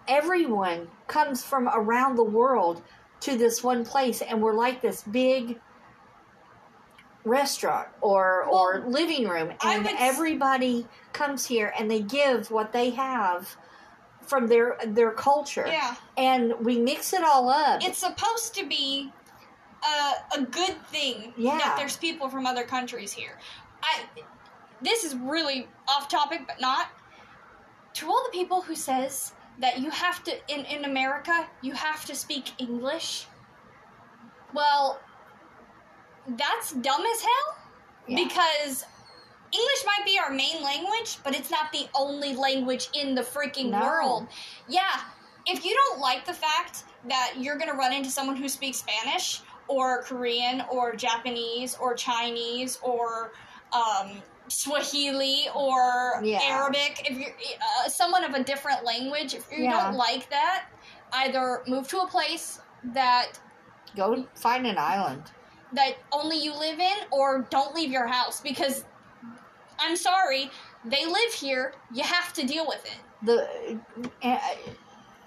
everyone 0.07 0.87
comes 1.07 1.43
from 1.43 1.69
around 1.69 2.15
the 2.15 2.23
world 2.23 2.81
to 3.21 3.37
this 3.37 3.63
one 3.63 3.85
place, 3.85 4.21
and 4.21 4.41
we're 4.41 4.53
like 4.53 4.81
this 4.81 5.03
big 5.03 5.59
restaurant 7.23 7.87
or 8.01 8.43
or 8.43 8.83
living 8.87 9.27
room, 9.29 9.53
and 9.63 9.85
would 9.85 9.95
everybody 9.97 10.87
comes 11.13 11.45
here 11.45 11.73
and 11.79 11.89
they 11.89 12.01
give 12.01 12.51
what 12.51 12.73
they 12.73 12.89
have 12.89 13.55
from 14.25 14.47
their 14.47 14.77
their 14.87 15.11
culture 15.11 15.65
Yeah, 15.67 15.95
and 16.17 16.53
we 16.61 16.77
mix 16.79 17.13
it 17.13 17.23
all 17.23 17.49
up. 17.49 17.83
it's 17.83 17.97
supposed 17.99 18.55
to 18.55 18.65
be 18.65 19.11
a, 19.83 20.37
a 20.39 20.41
good 20.41 20.75
thing 20.87 21.33
Yeah. 21.37 21.57
that 21.57 21.75
there's 21.77 21.97
people 21.97 22.29
from 22.29 22.45
other 22.45 22.63
countries 22.63 23.11
here. 23.11 23.37
I 23.83 24.01
this 24.81 25.03
is 25.03 25.15
really 25.15 25.67
off 25.87 26.07
topic, 26.09 26.41
but 26.47 26.59
not. 26.59 26.87
To 27.95 28.07
all 28.07 28.21
the 28.25 28.31
people 28.37 28.61
who 28.61 28.75
says 28.75 29.33
that 29.59 29.79
you 29.79 29.89
have 29.91 30.23
to 30.23 30.31
in 30.53 30.65
in 30.65 30.85
America 30.85 31.47
you 31.61 31.73
have 31.73 32.05
to 32.05 32.15
speak 32.15 32.51
English. 32.59 33.27
Well, 34.53 34.99
that's 36.27 36.71
dumb 36.73 37.01
as 37.13 37.21
hell 37.21 37.57
Yeah. 38.07 38.23
because 38.23 38.85
English 39.53 39.85
might 39.85 40.05
be 40.05 40.17
our 40.19 40.31
main 40.31 40.63
language, 40.63 41.17
but 41.23 41.35
it's 41.35 41.51
not 41.51 41.71
the 41.71 41.87
only 41.95 42.35
language 42.35 42.89
in 42.93 43.13
the 43.15 43.21
freaking 43.21 43.69
No. 43.69 43.81
world. 43.81 44.27
Yeah, 44.67 44.99
if 45.45 45.63
you 45.63 45.75
don't 45.75 45.99
like 45.99 46.25
the 46.25 46.33
fact 46.33 46.83
that 47.09 47.33
you're 47.37 47.57
going 47.57 47.69
to 47.69 47.75
run 47.77 47.93
into 47.93 48.09
someone 48.09 48.35
who 48.35 48.49
speaks 48.49 48.79
Spanish 48.79 49.41
or 49.67 50.03
Korean 50.03 50.63
or 50.71 50.95
Japanese 50.95 51.75
or 51.75 51.93
Chinese 51.95 52.79
or 52.81 53.31
um, 53.73 54.21
Swahili 54.47 55.47
or 55.55 56.21
Yeah. 56.23 56.39
Arabic, 56.43 57.01
if 57.09 57.17
you're 57.17 57.29
uh, 57.85 57.89
someone 57.89 58.23
of 58.23 58.33
a 58.33 58.43
different 58.43 58.83
language, 58.83 59.33
if 59.35 59.45
you 59.51 59.65
Yeah. 59.65 59.71
don't 59.83 59.95
like 59.97 60.29
that, 60.29 60.65
either 61.13 61.61
move 61.67 61.87
to 61.89 61.99
a 61.99 62.07
place 62.07 62.59
that 62.93 63.39
Go 63.95 64.27
find 64.35 64.65
an 64.65 64.77
island. 64.77 65.29
that 65.73 65.93
only 66.11 66.37
you 66.37 66.53
live 66.57 66.79
in 66.79 66.97
or 67.11 67.47
don't 67.49 67.73
leave 67.75 67.91
your 67.91 68.07
house 68.07 68.41
because 68.41 68.83
I'm 69.79 69.95
sorry, 69.95 70.51
they 70.85 71.05
live 71.05 71.33
here, 71.33 71.73
you 71.93 72.03
have 72.03 72.33
to 72.33 72.45
deal 72.45 72.65
with 72.67 72.85
it. 72.85 72.97
The 73.23 73.79
uh, 74.21 74.39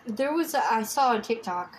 there 0.06 0.32
was 0.32 0.54
a, 0.54 0.62
I 0.72 0.82
saw 0.82 1.16
a 1.16 1.20
TikTok 1.20 1.76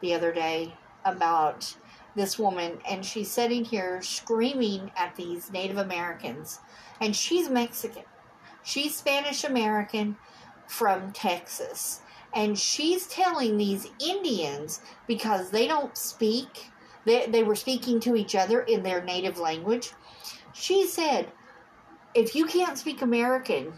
the 0.00 0.14
other 0.14 0.32
day 0.32 0.74
about 1.04 1.74
this 2.14 2.38
woman, 2.38 2.78
and 2.88 3.04
she's 3.04 3.30
sitting 3.30 3.64
here 3.64 4.00
screaming 4.02 4.92
at 4.96 5.16
these 5.16 5.50
Native 5.50 5.78
Americans, 5.78 6.60
and 7.00 7.14
she's 7.14 7.48
Mexican. 7.48 8.04
She's 8.62 8.96
Spanish 8.96 9.44
American 9.44 10.16
from 10.66 11.12
Texas. 11.12 12.00
And 12.34 12.58
she's 12.58 13.06
telling 13.06 13.56
these 13.56 13.88
Indians 14.04 14.80
because 15.06 15.50
they 15.50 15.68
don't 15.68 15.96
speak, 15.96 16.70
they, 17.04 17.26
they 17.26 17.42
were 17.42 17.54
speaking 17.54 18.00
to 18.00 18.16
each 18.16 18.34
other 18.34 18.62
in 18.62 18.82
their 18.82 19.02
native 19.02 19.38
language. 19.38 19.92
She 20.52 20.86
said, 20.86 21.30
if 22.14 22.34
you 22.34 22.46
can't 22.46 22.78
speak 22.78 23.02
American, 23.02 23.72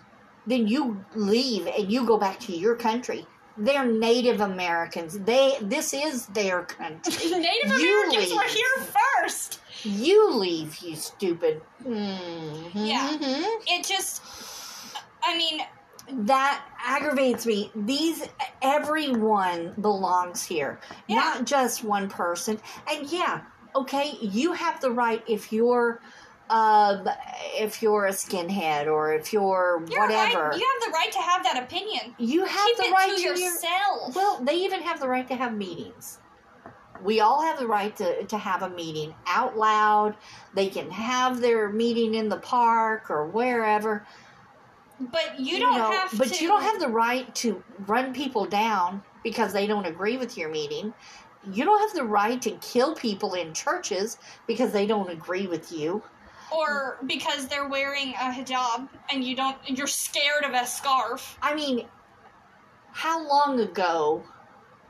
then 0.47 0.66
you 0.66 1.05
leave 1.14 1.66
and 1.66 1.91
you 1.91 2.07
go 2.07 2.18
back 2.18 2.39
to 2.41 2.57
your 2.57 2.76
country. 2.76 3.26
They're 3.59 3.87
Native 3.87 4.41
Americans. 4.43 5.18
They 5.18 5.57
this 5.62 5.95
is 5.95 6.26
their 6.26 6.62
country. 6.64 7.30
Native 7.30 7.80
You 7.80 8.05
Americans 8.05 8.34
were 8.34 8.43
here 8.43 8.87
first. 9.22 9.61
You 9.82 10.34
leave, 10.34 10.76
you 10.78 10.95
stupid. 10.95 11.62
Mhm. 11.82 12.70
Yeah. 12.74 13.16
It 13.66 13.84
just, 13.87 14.22
I 15.22 15.37
mean, 15.39 15.62
That 16.26 16.62
aggravates 16.84 17.47
me. 17.47 17.70
These 17.74 18.28
everyone 18.62 19.72
belongs 19.80 20.45
here, 20.45 20.78
Yeah. 21.09 21.16
not 21.16 21.45
just 21.47 21.82
one 21.82 22.09
person. 22.09 22.61
And 22.89 23.11
yeah, 23.11 23.41
okay, 23.74 24.16
you 24.20 24.53
have 24.53 24.80
the 24.80 24.91
right 24.93 25.22
if 25.26 25.53
you're 25.53 26.01
um 26.49 27.09
if 27.59 27.83
you're 27.83 28.07
a 28.07 28.11
skinhead 28.13 28.87
or 28.87 29.13
if 29.13 29.33
you're 29.33 29.83
you're 29.89 30.01
whatever. 30.01 30.49
right. 30.51 30.59
You 30.59 30.67
have 30.81 30.83
the 30.87 30.93
right 30.93 31.13
to 31.13 31.19
have 31.19 31.43
that 31.45 31.63
opinion. 31.63 32.15
you 32.19 32.45
have 32.45 32.67
Keep 32.67 32.77
the 32.77 32.83
it 32.85 32.93
right 32.93 33.11
to 33.11 33.17
to 33.17 33.23
your 33.23 33.37
yourself. 33.37 34.15
Well, 34.15 34.41
they 34.45 34.55
even 34.57 34.81
have 34.83 35.01
the 35.01 35.09
right 35.09 35.27
to 35.29 35.35
have 35.35 35.55
meetings. 35.55 36.19
We 37.03 37.21
all 37.21 37.43
have 37.43 37.59
the 37.59 37.67
right 37.67 37.95
to, 37.97 38.25
to 38.25 38.39
have 38.39 38.63
a 38.63 38.71
meeting 38.71 39.15
out 39.27 39.57
loud. 39.57 40.17
They 40.55 40.69
can 40.69 40.91
have 40.91 41.41
their 41.41 41.69
meeting 41.69 42.15
in 42.15 42.29
the 42.29 42.39
park 42.39 43.11
or 43.11 43.27
wherever. 43.27 44.07
but 44.99 45.39
you 45.39 45.59
don't 45.59 45.75
know, 45.79 45.91
have 45.91 46.17
but 46.17 46.29
to. 46.29 46.43
you 46.43 46.49
don't 46.49 46.63
have 46.63 46.81
the 46.81 46.89
right 46.89 47.33
to 47.37 47.63
run 47.87 48.15
people 48.15 48.47
down 48.47 49.03
because 49.23 49.53
they 49.53 49.67
don't 49.67 49.85
agree 49.87 50.17
with 50.17 50.39
your 50.39 50.49
meeting. 50.49 50.95
You 51.53 51.65
don't 51.65 51.81
have 51.81 51.95
the 51.95 52.05
right 52.05 52.41
to 52.43 52.53
kill 52.53 52.95
people 52.95 53.35
in 53.35 53.53
churches 53.53 54.17
because 54.47 54.73
they 54.73 54.87
don't 54.87 55.11
agree 55.11 55.47
with 55.47 55.71
you. 55.71 56.03
Or 56.55 56.99
because 57.07 57.49
they're 57.49 57.69
wearing 57.69 58.11
a 58.15 58.31
hijab 58.33 58.89
and 59.11 59.25
you 59.25 59.37
don't. 59.37 59.57
You're 59.67 59.87
scared 59.87 60.45
of 60.45 60.53
a 60.53 60.67
scarf. 60.67 61.39
I 61.43 61.55
mean, 61.55 61.87
how 62.93 63.27
long 63.27 63.61
ago, 63.61 64.23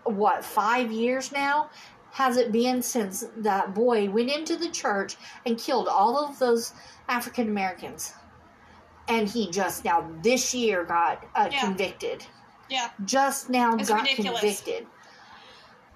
what, 0.05 0.45
five 0.45 0.93
years 0.93 1.33
now, 1.33 1.71
has 2.13 2.37
it 2.37 2.53
been 2.53 2.83
since 2.83 3.25
that 3.39 3.75
boy 3.75 4.09
went 4.11 4.31
into 4.31 4.57
the 4.57 4.69
church 4.71 5.17
and 5.45 5.59
killed 5.59 5.89
all 5.89 6.17
of 6.19 6.39
those 6.39 6.73
African 7.09 7.49
Americans? 7.49 8.13
And 9.09 9.29
he 9.29 9.51
just 9.51 9.85
now, 9.85 10.11
this 10.23 10.53
year, 10.55 10.85
got 10.85 11.25
uh, 11.35 11.49
Yeah. 11.53 11.61
convicted. 11.61 12.25
Yeah. 12.69 12.91
Just 13.05 13.49
now 13.51 13.77
It's 13.77 13.89
got 13.89 14.03
ridiculous. 14.03 14.41
convicted. 14.41 14.87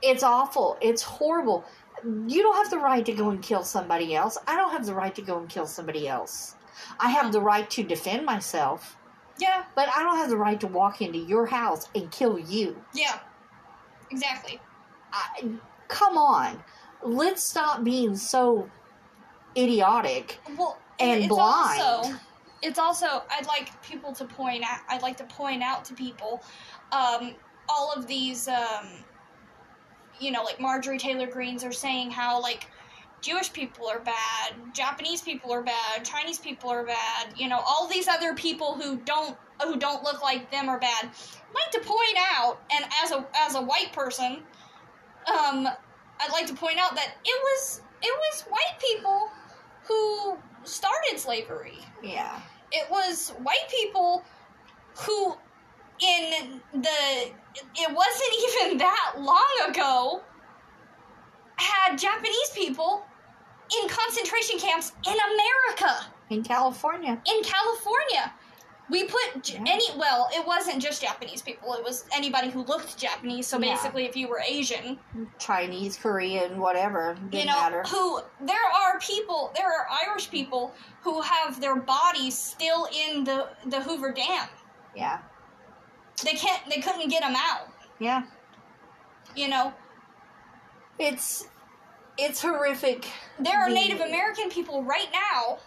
It's 0.03 0.23
awful. 0.23 0.79
It's 0.81 1.03
horrible. 1.03 1.65
You 2.05 2.42
don't 2.42 2.57
have 2.57 2.70
the 2.70 2.78
right 2.78 3.05
to 3.05 3.12
go 3.12 3.30
and 3.30 3.42
kill 3.42 3.64
somebody 3.64 4.14
else. 4.14 4.38
I 4.46 4.57
don't 4.57 4.72
have 4.72 4.86
the 4.86 4.94
right 4.94 5.14
to 5.14 5.22
go 5.22 5.38
and 5.38 5.48
kill 5.48 5.66
somebody 5.66 6.09
else. 6.09 6.57
I 6.98 7.11
have 7.11 7.32
the 7.32 7.40
right 7.40 7.68
to 7.70 7.82
defend 7.82 8.24
myself. 8.24 8.96
Yeah. 9.38 9.64
But 9.74 9.88
I 9.94 10.03
don't 10.03 10.16
have 10.16 10.30
the 10.30 10.36
right 10.36 10.61
to 10.61 10.66
walk 10.66 11.01
into 11.03 11.18
your 11.18 11.46
house 11.46 11.88
and 11.94 12.11
kill 12.11 12.38
you. 12.38 12.76
Yeah. 12.94 13.18
Exactly. 14.11 14.61
I, 15.12 15.48
come 15.88 16.16
on. 16.18 16.62
Let's 17.03 17.42
stop 17.42 17.82
being 17.84 18.16
so 18.16 18.68
idiotic. 19.57 20.38
Well, 20.57 20.78
And 20.98 21.20
it's 21.20 21.28
blind. 21.28 21.80
Also, 21.80 22.14
it's 22.62 22.78
also 22.78 23.22
I'd 23.30 23.46
like 23.46 23.82
people 23.82 24.12
to 24.12 24.24
point 24.24 24.62
out. 24.64 24.80
I'd 24.88 25.03
like 25.03 25.16
to 25.18 25.24
point 25.24 25.62
out 25.62 25.84
to 25.86 25.94
people, 25.94 26.42
um, 26.92 27.34
all 27.68 27.92
of 27.96 28.07
these, 28.07 28.48
um, 28.48 28.88
you 30.21 30.31
know, 30.31 30.43
like 30.43 30.61
Marjorie 30.61 30.99
Taylor 30.99 31.27
Greenes 31.27 31.64
are 31.64 31.73
saying 31.73 32.11
how 32.11 32.41
like 32.41 32.66
Jewish 33.21 33.53
people 33.53 33.89
are 33.89 34.01
bad, 34.01 34.55
Japanese 34.73 35.21
people 35.21 35.53
are 35.53 35.62
bad, 35.62 36.05
Chinese 36.05 36.39
people 36.39 36.71
are 36.71 36.85
bad, 36.85 37.35
you 37.37 37.49
know, 37.49 37.61
all 37.66 37.87
these 37.87 38.09
other 38.09 38.35
people 38.35 38.75
who 38.75 38.97
don't 38.99 39.37
who 39.62 39.77
don't 39.77 40.03
look 40.03 40.23
like 40.23 40.51
them 40.51 40.68
are 40.68 40.79
bad. 40.79 41.05
I'd 41.05 41.55
like 41.55 41.71
to 41.73 41.81
point 41.81 42.16
out, 42.35 42.61
and 42.75 42.85
as 43.05 43.11
a 43.11 43.27
as 43.37 43.55
a 43.55 43.62
white 43.62 43.93
person, 43.93 44.43
um, 45.27 45.66
I'd 46.21 46.33
like 46.33 46.47
to 46.47 46.55
point 46.55 46.79
out 46.79 46.95
that 46.95 47.14
it 47.25 47.43
was 47.43 47.83
it 48.03 48.18
was 48.18 48.43
white 48.49 48.79
people 48.81 49.29
who 49.85 50.37
started 50.64 51.18
slavery. 51.18 51.79
Yeah. 52.03 52.41
It 52.73 52.91
was 52.91 53.31
white 53.43 53.68
people 53.68 54.25
who 54.95 55.35
in 56.01 56.61
the 56.73 57.31
it 57.55 57.94
wasn't 57.94 58.64
even 58.68 58.78
that 58.78 59.14
long 59.18 59.70
ago 59.70 60.22
had 61.57 61.96
Japanese 61.98 62.51
people 62.55 63.03
in 63.82 63.88
concentration 63.88 64.59
camps 64.59 64.92
in 65.07 65.12
America, 65.14 66.07
In 66.30 66.42
California. 66.42 67.20
in 67.26 67.42
California. 67.42 68.32
We 68.88 69.05
put 69.05 69.48
Yeah. 69.48 69.61
any 69.68 69.84
well, 69.96 70.28
it 70.32 70.44
wasn't 70.44 70.82
just 70.82 71.01
Japanese 71.01 71.42
people. 71.42 71.74
It 71.74 71.84
was 71.84 72.07
anybody 72.12 72.51
who 72.51 72.64
looked 72.64 72.96
Japanese. 72.98 73.46
So 73.46 73.57
Yeah. 73.61 73.74
basically, 73.76 74.05
if 74.07 74.16
you 74.16 74.26
were 74.26 74.40
Asian, 74.44 74.98
Chinese, 75.38 75.96
Korean, 75.96 76.59
whatever. 76.59 77.14
Didn't 77.14 77.34
you 77.34 77.44
know, 77.46 77.53
matter. 77.53 77.84
who 77.86 78.20
there 78.40 78.57
are 78.82 78.98
people, 78.98 79.53
there 79.55 79.68
are 79.72 79.86
Irish 80.09 80.28
people 80.28 80.74
who 81.03 81.20
have 81.20 81.61
their 81.61 81.76
bodies 81.76 82.36
still 82.36 82.88
in 82.92 83.22
the 83.22 83.48
the 83.66 83.80
Hoover 83.80 84.11
Dam. 84.11 84.48
Yeah. 84.96 85.18
They 86.25 86.33
can't, 86.33 86.62
they 86.68 86.81
couldn't 86.81 87.09
get 87.09 87.23
them 87.23 87.35
out. 87.37 87.68
Yeah. 87.99 88.23
You 89.35 89.49
know, 89.49 89.73
It's 90.99 91.47
it's 92.18 92.43
horrific. 92.43 93.07
there 93.39 93.59
are 93.59 93.68
The- 93.68 93.75
Native 93.75 94.01
American 94.01 94.51
people 94.51 94.83
right 94.83 95.09
now 95.12 95.59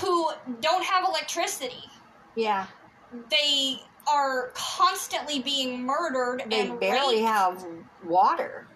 who 0.00 0.30
don't 0.60 0.84
have 0.84 1.08
electricity. 1.08 1.84
Yeah. 2.34 2.66
They 3.30 3.80
are 4.08 4.50
constantly 4.54 5.40
being 5.40 5.82
murdered 5.82 6.44
They 6.48 6.68
and 6.68 6.78
barely 6.78 7.16
raped, 7.16 7.26
have 7.28 7.66
water. 8.04 8.68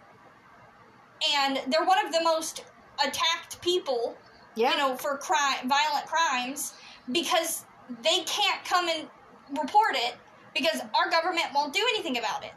and 1.37 1.61
they're 1.69 1.85
one 1.85 2.05
of 2.05 2.13
the 2.13 2.23
most 2.23 2.65
attacked 3.05 3.61
people 3.61 4.17
Yeah. 4.57 4.73
you 4.73 4.79
know, 4.79 4.97
for 4.97 5.19
crime, 5.19 5.69
violent 5.69 6.07
crimes, 6.07 6.75
because 7.13 7.65
they 8.03 8.21
can't 8.23 8.65
come 8.65 8.89
and 8.89 9.09
report 9.51 9.95
it 9.97 10.17
because 10.55 10.81
our 10.95 11.11
government 11.11 11.47
won't 11.55 11.73
do 11.73 11.81
anything 11.95 12.19
about 12.19 12.45
it, 12.45 12.53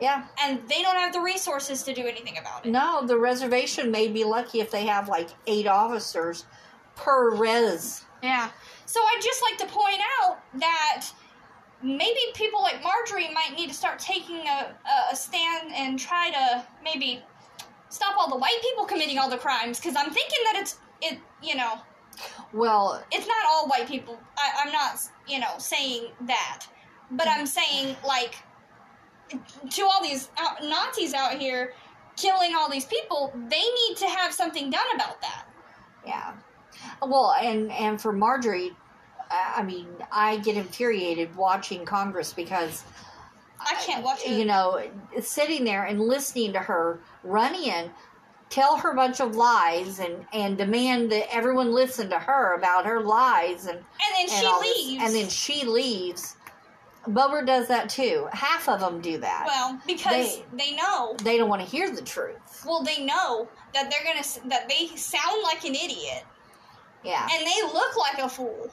yeah. 0.00 0.26
and 0.42 0.60
they 0.68 0.82
don't 0.82 0.96
have 0.96 1.12
the 1.12 1.20
resources 1.20 1.82
to 1.84 1.94
do 1.94 2.06
anything 2.06 2.38
about 2.38 2.66
it. 2.66 2.70
No, 2.70 3.06
the 3.06 3.18
reservation 3.18 3.90
may 3.90 4.08
be 4.08 4.24
lucky 4.24 4.60
if 4.60 4.70
they 4.70 4.86
have 4.86 5.08
like 5.08 5.30
eight 5.46 5.66
officers 5.66 6.46
per 6.96 7.34
res. 7.34 8.04
Yeah. 8.22 8.50
So 8.86 9.00
I'd 9.00 9.20
just 9.22 9.42
like 9.42 9.58
to 9.58 9.66
point 9.74 10.00
out 10.20 10.38
that 10.54 11.06
maybe 11.82 12.18
people 12.34 12.60
like 12.60 12.82
Marjorie 12.82 13.32
might 13.32 13.56
need 13.56 13.68
to 13.68 13.74
start 13.74 13.98
taking 13.98 14.46
a, 14.48 14.74
a- 15.12 15.14
stand 15.16 15.72
and 15.74 15.98
try 15.98 16.30
to 16.30 16.66
maybe 16.82 17.22
stop 17.88 18.16
all 18.18 18.28
the 18.28 18.36
white 18.36 18.58
people 18.60 18.84
committing 18.84 19.18
all 19.18 19.30
the 19.30 19.38
crimes, 19.38 19.78
because 19.78 19.94
I'm 19.96 20.10
thinking 20.10 20.38
that 20.46 20.56
it's 20.56 20.78
it, 21.00 21.18
you 21.42 21.54
know, 21.54 21.74
Well, 22.52 23.04
it's 23.12 23.26
not 23.26 23.36
all 23.48 23.68
white 23.68 23.86
people. 23.86 24.18
I, 24.36 24.64
I'm 24.64 24.72
not, 24.72 24.98
you 25.28 25.38
know, 25.38 25.54
saying 25.58 26.08
that, 26.22 26.66
but 27.10 27.28
I'm 27.28 27.46
saying 27.46 27.96
like 28.06 28.36
to 29.70 29.82
all 29.82 30.02
these 30.02 30.30
out, 30.38 30.62
Nazis 30.62 31.14
out 31.14 31.34
here 31.34 31.72
killing 32.16 32.54
all 32.56 32.68
these 32.70 32.86
people, 32.86 33.32
they 33.48 33.60
need 33.60 33.96
to 33.98 34.06
have 34.06 34.32
something 34.32 34.70
done 34.70 34.86
about 34.94 35.20
that. 35.20 35.44
yeah. 36.06 36.32
Well, 37.02 37.34
and 37.40 37.70
and 37.72 38.00
for 38.00 38.12
Marjorie, 38.12 38.72
I 39.30 39.62
mean, 39.62 39.86
I 40.12 40.38
get 40.38 40.56
infuriated 40.56 41.34
watching 41.36 41.84
Congress 41.84 42.32
because 42.32 42.84
I 43.60 43.74
can't 43.84 44.04
watch 44.04 44.20
it. 44.24 44.38
you 44.38 44.44
know, 44.44 44.80
sitting 45.20 45.64
there 45.64 45.84
and 45.84 46.00
listening 46.00 46.52
to 46.54 46.60
her 46.60 47.00
run 47.24 47.54
in, 47.54 47.90
tell 48.48 48.76
her 48.78 48.92
a 48.92 48.94
bunch 48.96 49.20
of 49.20 49.34
lies 49.36 49.98
and 49.98 50.24
and 50.32 50.56
demand 50.56 51.10
that 51.12 51.32
everyone 51.34 51.72
listen 51.72 52.08
to 52.10 52.18
her 52.18 52.54
about 52.54 52.86
her 52.86 53.00
lies 53.00 53.66
and 53.66 53.78
and 53.78 53.84
then 54.16 54.22
and 54.22 54.30
she 54.30 54.46
all 54.46 54.60
this- 54.60 54.76
leaves. 54.86 55.04
and 55.04 55.14
then 55.14 55.28
she 55.28 55.64
leaves. 55.64 56.36
Boebert 57.08 57.46
does 57.46 57.68
that 57.68 57.88
too. 57.88 58.28
Half 58.32 58.68
of 58.68 58.80
them 58.80 59.00
do 59.00 59.18
that. 59.18 59.44
well, 59.46 59.80
because 59.86 60.36
They- 60.38 60.44
they, 60.52 60.70
know. 60.76 61.14
they 61.22 61.36
don't 61.38 61.48
want 61.48 61.62
to 61.62 61.68
hear 61.68 61.90
the 61.90 62.02
truth. 62.02 62.64
Well, 62.66 62.82
they 62.82 63.04
know 63.04 63.48
that 63.74 63.90
they're 63.90 64.04
gonna 64.04 64.24
that 64.48 64.68
they 64.68 64.88
sound 64.96 65.42
like 65.42 65.64
an 65.64 65.74
idiot 65.74 66.24
Yeah. 67.02 67.26
and 67.32 67.46
they 67.46 67.62
look 67.62 67.96
like 67.96 68.18
a 68.18 68.28
fool, 68.28 68.68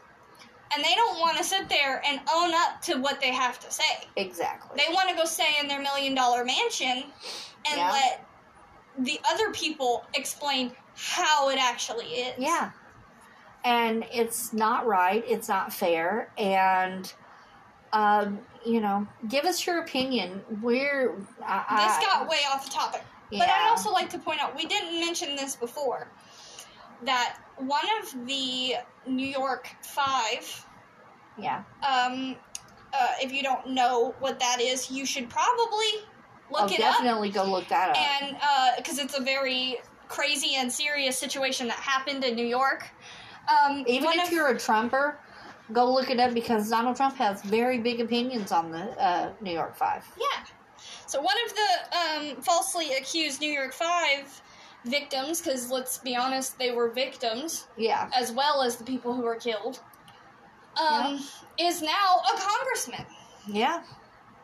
and 0.74 0.84
they 0.84 0.96
don't 0.96 1.20
want 1.20 1.38
to 1.38 1.44
sit 1.44 1.70
there 1.70 2.02
and 2.06 2.20
own 2.34 2.54
up 2.54 2.82
to 2.84 2.96
what 2.96 3.20
they 3.22 3.32
have 3.32 3.60
to 3.60 3.72
say. 3.72 4.08
Exactly. 4.16 4.82
They 4.86 4.94
want 4.94 5.10
to 5.10 5.16
go 5.16 5.26
stay 5.26 5.56
in 5.62 5.68
their 5.68 5.80
million 5.82 6.14
dollar 6.16 6.44
mansion 6.44 7.04
and 7.68 7.78
Yeah. 7.78 7.92
let 7.92 8.26
the 8.98 9.20
other 9.30 9.52
people 9.52 10.06
explain 10.14 10.76
how 10.98 11.50
it 11.50 11.60
actually 11.60 12.06
is. 12.08 12.34
Yeah. 12.38 12.72
And 13.64 14.06
it's 14.12 14.54
not 14.54 14.86
right. 14.86 15.24
It's 15.28 15.48
not 15.50 15.74
fair. 15.74 16.32
And, 16.38 17.12
um, 17.96 18.40
you 18.66 18.82
know, 18.82 19.08
give 19.30 19.46
us 19.46 19.66
your 19.66 19.80
opinion. 19.80 20.42
We're. 20.62 21.16
I, 21.44 21.88
This 21.88 22.06
got 22.06 22.28
way 22.28 22.40
off 22.52 22.66
the 22.66 22.72
topic. 22.72 23.04
But. 23.32 23.50
I'd 23.50 23.70
also 23.70 23.92
like 23.92 24.10
to 24.12 24.20
point 24.20 24.42
out 24.42 24.56
we 24.56 24.66
didn't 24.66 25.00
mention 25.00 25.36
this 25.36 25.56
before 25.56 26.08
that 27.04 27.40
one 27.58 27.86
of 28.02 28.28
the 28.28 28.76
New 29.08 29.28
York 29.28 29.70
Five, 29.82 30.66
Yeah. 31.38 31.64
um, 31.88 32.36
uh, 32.94 33.08
if 33.22 33.32
you 33.34 33.44
don't 33.44 33.70
know 33.70 34.14
what 34.20 34.40
that 34.40 34.62
is, 34.62 34.92
you 34.92 35.06
should 35.06 35.30
probably 35.30 36.06
look 36.52 36.64
oh, 36.64 36.74
it 36.74 36.82
up. 36.82 36.98
definitely 36.98 37.30
go 37.30 37.44
look 37.44 37.68
that 37.70 37.90
up. 37.90 37.98
and 37.98 38.38
because 38.78 39.00
it's 39.00 39.18
a 39.18 39.22
very 39.22 39.78
crazy 40.08 40.56
and 40.56 40.72
serious 40.72 41.18
situation 41.18 41.68
that 41.68 41.78
happened 41.78 42.24
in 42.24 42.36
New 42.36 42.46
York. 42.46 42.88
Um, 43.50 43.84
Even 43.88 44.12
if 44.20 44.28
of- 44.28 44.34
you're 44.34 44.50
a 44.50 44.58
Trumper, 44.60 45.20
go 45.74 45.92
look 45.94 46.10
it 46.10 46.20
up 46.20 46.34
because 46.34 46.70
Donald 46.70 46.96
Trump 46.96 47.16
has 47.16 47.42
very 47.44 47.80
big 47.80 48.00
opinions 48.02 48.52
on 48.52 48.72
the 48.72 48.84
uh, 49.04 49.32
New 49.42 49.52
York 49.54 49.76
Five. 49.76 50.04
yeah, 50.18 50.46
so 51.08 51.22
one 51.22 51.36
of 51.46 51.54
the 51.56 52.32
um, 52.36 52.42
falsely 52.42 52.94
accused 52.94 53.42
New 53.42 53.52
York 53.52 53.74
Five 53.74 54.42
victims, 54.86 55.42
because 55.42 55.72
let's 55.72 55.98
be 55.98 56.16
honest, 56.16 56.60
they 56.60 56.72
were 56.72 56.90
victims 56.90 57.68
Yeah. 57.78 58.10
as 58.16 58.32
well 58.32 58.62
as 58.62 58.76
the 58.76 58.84
people 58.84 59.14
who 59.16 59.24
were 59.24 59.36
killed, 59.36 59.80
um, 60.80 61.20
is 61.60 61.82
now 61.82 62.22
a 62.34 62.38
congressman 62.40 63.06
Yeah. 63.48 63.82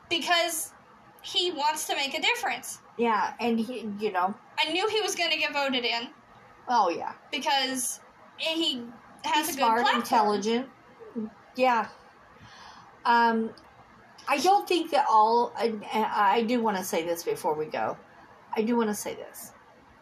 because 0.10 0.74
he 1.22 1.52
wants 1.52 1.86
to 1.88 1.96
make 1.96 2.18
a 2.18 2.22
difference. 2.22 2.80
Yeah. 2.98 3.34
And, 3.40 3.60
he, 3.60 3.88
you 4.00 4.12
know, 4.12 4.34
I 4.60 4.72
knew 4.72 4.88
he 4.90 5.02
was 5.02 5.16
going 5.16 5.30
to 5.32 5.38
get 5.38 5.54
voted 5.54 5.86
in 5.86 6.10
oh, 6.68 6.90
yeah. 6.90 7.14
because 7.32 8.00
he 8.38 8.84
has 9.24 9.46
He's 9.48 9.56
a 9.56 9.60
good 9.60 9.66
smart, 9.66 9.82
platform. 9.82 10.02
intelligent. 10.02 10.70
Yeah. 11.56 11.88
Um, 13.06 13.52
I 14.28 14.38
don't 14.38 14.68
think 14.68 14.92
that 14.92 15.06
all. 15.10 15.52
I, 15.56 15.74
I 15.94 16.44
do 16.44 16.62
want 16.62 16.78
to 16.78 16.84
say 16.84 17.04
this 17.04 17.24
before 17.24 17.56
we 17.56 17.66
go. 17.66 17.98
I 18.56 18.62
do 18.62 18.76
want 18.76 18.90
to 18.90 18.96
say 18.96 19.16
this. 19.16 19.52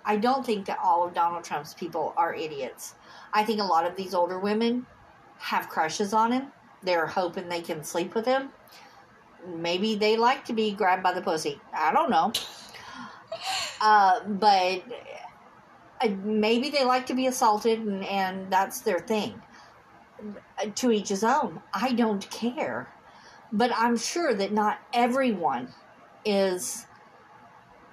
I 0.06 0.18
don't 0.18 0.46
think 0.46 0.66
that 0.66 0.80
all 0.84 1.06
of 1.06 1.14
Donald 1.14 1.44
Trump's 1.44 1.74
people 1.74 2.14
are 2.18 2.34
idiots. 2.34 2.96
I 3.34 3.44
think 3.44 3.60
a 3.62 3.64
lot 3.64 3.86
of 3.86 3.96
these 3.96 4.14
older 4.14 4.40
women 4.40 4.86
have 5.38 5.70
crushes 5.70 6.14
on 6.14 6.32
him. 6.32 6.48
They're 6.84 7.08
hoping 7.08 7.48
they 7.48 7.62
can 7.62 7.84
sleep 7.84 8.16
with 8.16 8.26
him. 8.26 8.50
Maybe 9.48 9.96
they 9.96 10.18
like 10.18 10.46
to 10.46 10.54
be 10.54 10.72
grabbed 10.72 11.04
by 11.04 11.14
the 11.14 11.22
pussy. 11.22 11.60
I 11.74 11.94
don't 11.94 12.10
know. 12.10 12.34
Uh, 13.82 14.20
but 14.26 14.84
uh, 16.02 16.10
maybe 16.24 16.70
they 16.70 16.84
like 16.84 17.06
to 17.06 17.14
be 17.14 17.28
assaulted 17.28 17.80
and, 17.80 18.04
and 18.06 18.52
that's 18.52 18.82
their 18.82 19.00
thing. 19.00 19.42
To 20.76 20.92
each 20.92 21.10
his 21.10 21.24
own. 21.24 21.62
I 21.74 21.94
don't 21.94 22.30
care. 22.30 22.88
But 23.52 23.72
I'm 23.76 23.98
sure 23.98 24.34
that 24.34 24.52
not 24.52 24.80
everyone 24.94 25.74
is 26.26 26.86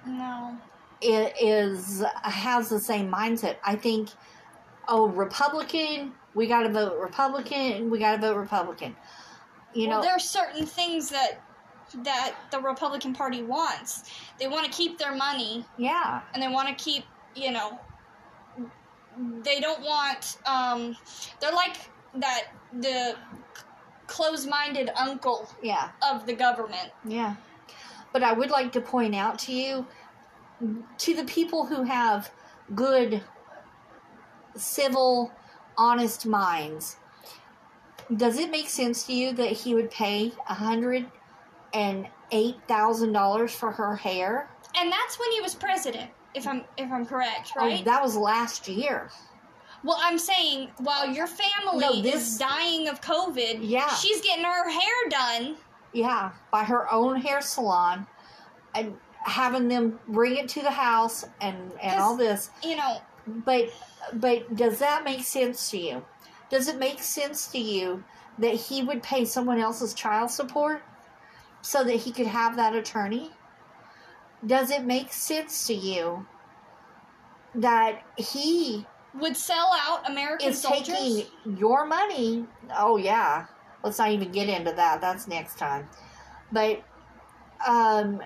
No. 0.05 0.57
is 1.01 2.03
has 2.23 2.69
the 2.69 2.79
same 2.79 3.11
mindset. 3.11 3.57
I 3.63 3.75
think, 3.75 4.09
oh, 4.87 5.07
Republican, 5.07 6.13
we 6.35 6.47
got 6.47 6.63
to 6.63 6.69
vote 6.69 6.99
Republican, 6.99 7.89
we 7.89 7.99
got 7.99 8.15
to 8.15 8.21
vote 8.21 8.37
Republican. 8.37 8.95
You 9.73 9.87
well, 9.87 9.97
know, 9.97 10.03
there 10.03 10.15
are 10.15 10.19
certain 10.19 10.65
things 10.65 11.09
that 11.09 11.41
that 12.03 12.35
the 12.51 12.59
Republican 12.59 13.13
Party 13.13 13.43
wants. 13.43 14.11
They 14.39 14.47
want 14.47 14.65
to 14.65 14.71
keep 14.71 14.97
their 14.97 15.15
money, 15.15 15.65
yeah, 15.77 16.21
and 16.33 16.43
they 16.43 16.47
want 16.47 16.67
to 16.67 16.83
keep, 16.83 17.05
you 17.35 17.51
know, 17.51 17.79
they 19.43 19.59
don't 19.59 19.81
want. 19.81 20.37
Um, 20.45 20.95
they're 21.39 21.51
like 21.51 21.89
that 22.19 22.43
the 22.73 23.15
close-minded 24.07 24.89
uncle 24.95 25.49
yeah, 25.61 25.89
of 26.09 26.25
the 26.25 26.33
government. 26.33 26.91
yeah. 27.05 27.35
But 28.13 28.23
I 28.23 28.33
would 28.33 28.49
like 28.49 28.71
to 28.71 28.81
point 28.81 29.13
out 29.13 29.37
to 29.39 29.53
you, 29.53 29.85
to 30.97 31.15
the 31.15 31.25
people 31.25 31.65
who 31.65 31.83
have 31.83 32.31
good, 32.73 33.21
civil, 34.55 35.31
honest 35.77 36.25
minds. 36.25 36.97
Does 38.15 38.39
it 38.39 38.49
make 38.49 38.69
sense 38.69 39.03
to 39.07 39.13
you 39.13 39.33
that 39.33 39.51
he 39.51 39.75
would 39.75 39.91
pay 39.91 40.31
a 40.49 40.53
hundred 40.53 41.05
and 41.73 42.07
eight 42.31 42.55
thousand 42.67 43.11
dollars 43.11 43.53
for 43.53 43.71
her 43.71 43.95
hair? 43.97 44.49
And 44.75 44.91
that's 44.91 45.19
when 45.19 45.31
he 45.31 45.41
was 45.41 45.53
president, 45.53 46.09
if 46.33 46.47
I'm 46.47 46.63
if 46.77 46.91
I'm 46.91 47.05
correct, 47.05 47.51
oh, 47.57 47.65
right? 47.65 47.81
Oh, 47.81 47.83
that 47.83 48.01
was 48.01 48.15
last 48.15 48.67
year. 48.67 49.11
Well, 49.83 49.97
I'm 50.01 50.17
saying 50.17 50.69
while 50.77 51.07
your 51.07 51.27
family 51.27 51.79
No, 51.79 52.01
this- 52.01 52.15
is 52.33 52.37
dying 52.37 52.87
of 52.87 53.01
COVID, 53.01 53.59
Yeah. 53.61 53.87
she's 53.95 54.21
getting 54.21 54.43
her 54.45 54.69
hair 54.69 55.09
done. 55.09 55.57
Yeah, 55.93 56.31
by 56.51 56.63
her 56.63 56.91
own 56.91 57.21
hair 57.21 57.41
salon, 57.41 58.05
and 58.75 58.97
having 59.23 59.67
them 59.67 59.99
bring 60.07 60.35
it 60.37 60.47
to 60.49 60.61
the 60.61 60.71
house 60.71 61.25
and 61.41 61.71
and 61.81 61.99
all 61.99 62.15
this. 62.15 62.49
You 62.63 62.75
know, 62.77 63.01
But 63.27 63.69
but 64.13 64.55
does 64.55 64.79
that 64.79 65.03
make 65.03 65.23
sense 65.23 65.69
to 65.71 65.77
you? 65.77 66.05
Does 66.49 66.67
it 66.69 66.77
make 66.77 67.01
sense 67.01 67.47
to 67.47 67.57
you 67.59 68.03
that 68.37 68.53
he 68.53 68.83
would 68.83 69.03
pay 69.03 69.25
someone 69.25 69.59
else's 69.59 69.93
child 69.93 70.31
support 70.31 70.81
so 71.61 71.83
that 71.83 71.95
he 71.95 72.11
could 72.11 72.27
have 72.27 72.55
that 72.55 72.73
attorney? 72.73 73.31
Does 74.45 74.69
it 74.71 74.83
make 74.85 75.11
sense 75.11 75.65
to 75.67 75.73
you 75.73 76.25
that 77.55 78.03
he 78.17 78.85
would 79.15 79.37
sell 79.37 79.71
out 79.79 80.09
American 80.09 80.49
is 80.49 80.61
soldiers. 80.61 80.95
taking 80.97 81.57
your 81.57 81.85
money? 81.85 82.45
Oh 82.75 82.97
yeah. 82.97 83.47
Let's 83.83 83.99
not 83.99 84.11
even 84.11 84.31
get 84.31 84.49
into 84.49 84.71
that. 84.73 85.01
That's 85.01 85.27
next 85.27 85.57
time. 85.57 85.87
But 86.51 86.83
um 87.65 88.21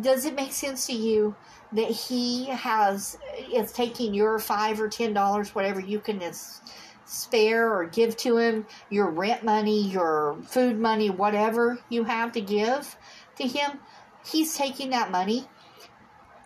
does 0.00 0.24
it 0.24 0.34
make 0.34 0.52
sense 0.52 0.86
to 0.86 0.92
you 0.92 1.34
that 1.72 1.90
he 1.90 2.46
has 2.46 3.18
is 3.52 3.72
taking 3.72 4.14
your 4.14 4.38
five 4.38 4.80
or 4.80 4.88
ten 4.88 5.12
dollars, 5.12 5.54
whatever 5.54 5.80
you 5.80 6.00
can 6.00 6.20
is 6.22 6.60
spare 7.04 7.72
or 7.72 7.84
give 7.84 8.16
to 8.16 8.36
him, 8.36 8.66
your 8.90 9.08
rent 9.10 9.44
money, 9.44 9.88
your 9.88 10.36
food 10.44 10.78
money, 10.78 11.08
whatever 11.08 11.78
you 11.88 12.02
have 12.04 12.32
to 12.32 12.40
give 12.40 12.96
to 13.36 13.46
him, 13.46 13.78
he's 14.24 14.56
taking 14.56 14.90
that 14.90 15.10
money 15.10 15.46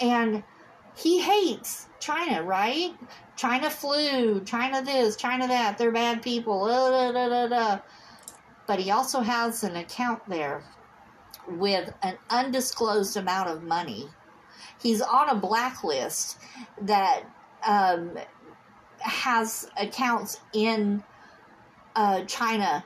and 0.00 0.42
he 0.96 1.20
hates 1.20 1.86
China, 1.98 2.42
right? 2.42 2.94
China 3.40 3.70
flu, 3.70 4.42
China 4.44 4.82
this, 4.82 5.16
China 5.16 5.48
that, 5.48 5.78
they're 5.78 5.90
bad 5.90 6.20
people, 6.20 6.64
uh, 6.64 7.10
da, 7.10 7.26
da, 7.26 7.46
da, 7.46 7.78
but 8.66 8.78
he 8.78 8.90
also 8.90 9.20
has 9.20 9.64
an 9.64 9.76
account 9.76 10.20
there 10.28 10.62
with 11.48 11.90
an 12.02 12.18
undisclosed 12.28 13.16
amount 13.16 13.48
of 13.48 13.62
money. 13.62 14.06
He's 14.82 15.00
on 15.00 15.30
a 15.30 15.34
blacklist 15.34 16.36
that 16.82 17.22
um, 17.66 18.18
has 18.98 19.70
accounts 19.78 20.38
in 20.52 21.02
uh, 21.96 22.24
China. 22.26 22.84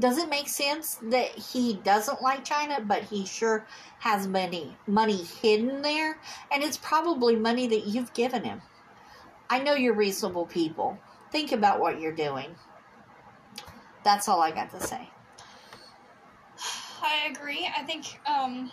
Does 0.00 0.18
it 0.18 0.28
make 0.28 0.48
sense 0.48 0.96
that 1.10 1.28
he 1.28 1.74
doesn't 1.84 2.20
like 2.20 2.44
China, 2.44 2.80
but 2.84 3.04
he 3.04 3.24
sure 3.24 3.64
has 4.00 4.26
money 4.26 4.76
money 4.88 5.22
hidden 5.22 5.80
there, 5.80 6.18
and 6.50 6.64
it's 6.64 6.78
probably 6.78 7.36
money 7.36 7.68
that 7.68 7.86
you've 7.86 8.12
given 8.14 8.42
him. 8.42 8.62
I 9.52 9.58
know 9.58 9.74
you're 9.74 9.92
reasonable 9.92 10.46
people. 10.46 10.98
Think 11.30 11.52
about 11.52 11.78
what 11.78 12.00
you're 12.00 12.10
doing. 12.10 12.56
That's 14.02 14.26
all 14.26 14.40
I 14.40 14.50
got 14.50 14.70
to 14.70 14.80
say. 14.80 15.10
I 17.02 17.28
agree. 17.30 17.68
I 17.76 17.82
think 17.82 18.18
um, 18.26 18.72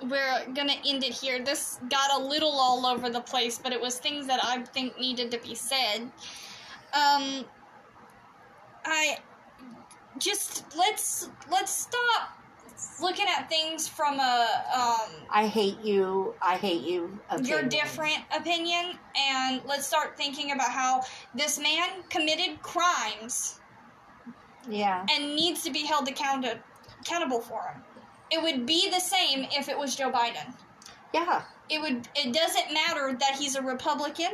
we're 0.00 0.46
gonna 0.54 0.76
end 0.86 1.04
it 1.04 1.12
here. 1.12 1.44
This 1.44 1.80
got 1.90 2.18
a 2.18 2.24
little 2.24 2.52
all 2.52 2.86
over 2.86 3.10
the 3.10 3.20
place, 3.20 3.58
but 3.62 3.74
it 3.74 3.80
was 3.80 3.98
things 3.98 4.26
that 4.26 4.40
I 4.42 4.62
think 4.62 4.98
needed 4.98 5.30
to 5.32 5.38
be 5.38 5.54
said. 5.54 6.00
Um, 6.94 7.44
I 8.86 9.18
just 10.16 10.64
let's 10.74 11.28
let's 11.50 11.72
stop 11.72 12.38
looking 13.00 13.26
at 13.28 13.48
things 13.48 13.86
from 13.88 14.18
a 14.18 14.46
um, 14.74 15.10
I 15.30 15.46
hate 15.46 15.80
you. 15.82 16.34
I 16.42 16.56
hate 16.56 16.82
you. 16.82 17.18
your 17.42 17.62
different 17.62 18.18
opinion, 18.36 18.98
and 19.16 19.62
let's 19.66 19.86
start 19.86 20.16
thinking 20.16 20.52
about 20.52 20.70
how 20.70 21.02
this 21.34 21.58
man 21.58 21.88
committed 22.08 22.60
crimes 22.62 23.60
Yeah. 24.68 25.04
and 25.12 25.34
needs 25.34 25.62
to 25.64 25.70
be 25.70 25.84
held 25.84 26.08
account- 26.08 26.46
accountable 27.00 27.40
for 27.40 27.62
them. 27.62 27.84
It 28.30 28.42
would 28.42 28.66
be 28.66 28.90
the 28.90 29.00
same 29.00 29.46
if 29.52 29.68
it 29.68 29.78
was 29.78 29.94
Joe 29.94 30.10
Biden. 30.10 30.54
Yeah. 31.12 31.42
It 31.70 31.80
would 31.80 32.08
it 32.14 32.34
doesn't 32.34 32.74
matter 32.74 33.16
that 33.18 33.36
he's 33.38 33.54
a 33.56 33.62
Republican. 33.62 34.32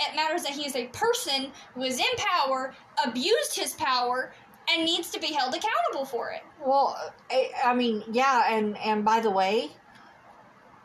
It 0.00 0.16
matters 0.16 0.42
that 0.42 0.52
he 0.52 0.66
is 0.66 0.74
a 0.74 0.86
person 0.88 1.52
who 1.74 1.82
is 1.82 1.98
in 1.98 2.16
power, 2.16 2.74
abused 3.04 3.54
his 3.54 3.74
power, 3.74 4.32
and 4.70 4.84
needs 4.84 5.10
to 5.10 5.20
be 5.20 5.28
held 5.32 5.54
accountable 5.54 6.04
for 6.04 6.30
it. 6.30 6.42
Well, 6.64 6.96
I, 7.30 7.50
I 7.64 7.74
mean, 7.74 8.02
yeah, 8.10 8.52
and 8.54 8.76
and 8.78 9.04
by 9.04 9.20
the 9.20 9.30
way, 9.30 9.70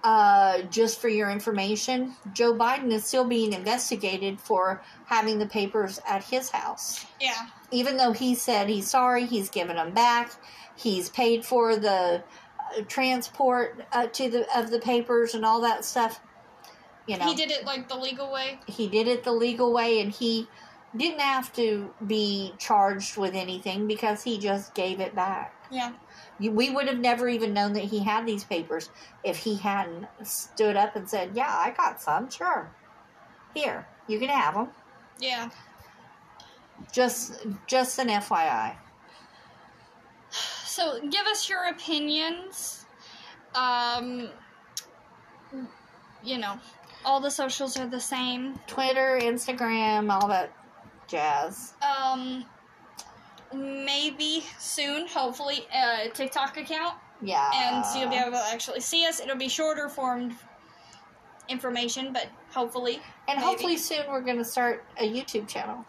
uh, 0.04 0.62
just 0.64 1.00
for 1.02 1.10
your 1.10 1.30
information, 1.30 2.14
Joe 2.34 2.54
Biden 2.54 2.92
is 2.92 3.04
still 3.04 3.26
being 3.26 3.54
investigated 3.54 4.40
for 4.40 4.82
having 5.06 5.40
the 5.40 5.46
papers 5.46 6.00
at 6.08 6.24
his 6.24 6.50
house. 6.50 7.06
Yeah. 7.20 7.48
Even 7.72 7.98
though 7.98 8.14
he 8.14 8.34
said 8.36 8.70
he's 8.70 8.90
sorry, 8.90 9.26
he's 9.26 9.50
given 9.50 9.76
them 9.76 9.94
back. 9.94 10.32
He's 10.76 11.10
paid 11.10 11.44
for 11.44 11.76
the 11.76 12.24
uh, 12.78 12.82
transport 12.88 13.84
uh, 13.92 14.08
to 14.08 14.30
the 14.30 14.58
of 14.58 14.72
the 14.72 14.80
papers 14.80 15.34
and 15.36 15.44
all 15.44 15.62
that 15.62 15.84
stuff. 15.84 16.22
You 17.08 17.18
know, 17.18 17.26
He 17.26 17.36
did 17.36 17.52
it 17.52 17.66
like 17.66 17.90
the 17.90 17.96
legal 17.98 18.32
way. 18.32 18.60
he 18.68 18.88
did 18.88 19.08
it 19.08 19.24
the 19.24 19.32
legal 19.32 19.74
way 19.74 20.00
and 20.00 20.12
he 20.12 20.48
didn't 20.96 21.20
have 21.20 21.54
to 21.54 21.94
be 22.08 22.54
charged 22.58 23.18
with 23.18 23.36
anything 23.36 23.88
because 23.88 24.24
he 24.24 24.38
just 24.38 24.74
gave 24.74 25.00
it 25.00 25.16
back. 25.16 25.54
Yeah. 25.72 25.94
We 26.40 26.70
would 26.70 26.88
have 26.88 26.98
never 26.98 27.28
even 27.28 27.54
known 27.54 27.74
that 27.74 27.84
he 27.84 28.00
had 28.00 28.26
these 28.26 28.44
papers 28.44 28.90
if 29.24 29.38
he 29.38 29.56
hadn't 29.56 30.08
stood 30.24 30.76
up 30.76 30.96
and 30.96 31.08
said, 31.08 31.32
"Yeah, 31.36 31.50
I 31.50 31.72
got 31.72 32.02
some. 32.02 32.30
Sure, 32.30 32.72
here 33.54 33.88
you 34.08 34.20
can 34.20 34.30
have 34.30 34.56
them." 34.56 34.70
Yeah. 35.20 35.50
Just, 36.92 37.46
just 37.68 38.00
an 38.00 38.08
FYI. 38.08 38.76
So 40.64 41.00
give 41.10 41.26
us 41.28 41.50
your 41.50 41.68
opinions. 41.70 42.86
Um 43.54 44.30
you 46.24 46.38
know, 46.38 46.60
all 47.06 47.20
the 47.20 47.32
socials 47.32 47.78
are 47.78 47.88
the 47.88 48.00
same. 48.00 48.60
Twitter, 48.68 49.20
Instagram, 49.22 50.12
all 50.12 50.28
that 50.28 50.52
jazz. 51.10 51.74
Um 51.82 52.46
maybe 53.54 54.44
soon, 54.60 55.08
hopefully, 55.08 55.68
a 55.74 56.10
TikTok 56.10 56.58
account. 56.58 56.96
Yeah. 57.22 57.52
and 57.54 57.86
so 57.86 58.00
you'll 58.00 58.10
be 58.10 58.16
able 58.16 58.32
to 58.32 58.46
actually 58.50 58.80
see 58.80 59.06
us. 59.06 59.20
It'll 59.20 59.36
be 59.36 59.50
shorter 59.50 59.90
formed 59.90 60.36
information, 61.50 62.14
but 62.14 62.28
hopefully, 62.54 63.02
and 63.28 63.38
maybe. 63.38 63.42
hopefully 63.42 63.76
soon 63.78 64.06
we're 64.08 64.22
going 64.22 64.38
to 64.38 64.46
start 64.46 64.86
a 64.98 65.04
YouTube 65.12 65.46
channel. 65.48 65.84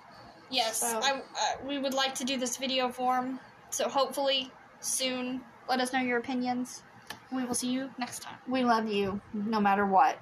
yes, 0.50 0.80
So- 0.80 0.98
I, 1.02 1.12
uh, 1.20 1.20
we 1.64 1.78
would 1.78 1.94
like 1.94 2.14
to 2.16 2.24
do 2.24 2.36
this 2.36 2.56
video 2.56 2.88
form. 2.88 3.38
So 3.70 3.88
hopefully 3.88 4.50
soon, 4.80 5.42
let 5.68 5.78
us 5.80 5.92
know 5.92 6.00
your 6.00 6.18
opinions. 6.18 6.82
We 7.30 7.44
will 7.44 7.54
see 7.54 7.68
you 7.70 7.90
next 7.98 8.22
time. 8.22 8.34
We 8.48 8.64
love 8.64 8.88
you 8.88 9.20
no 9.32 9.60
matter 9.60 9.86
what. 9.86 10.18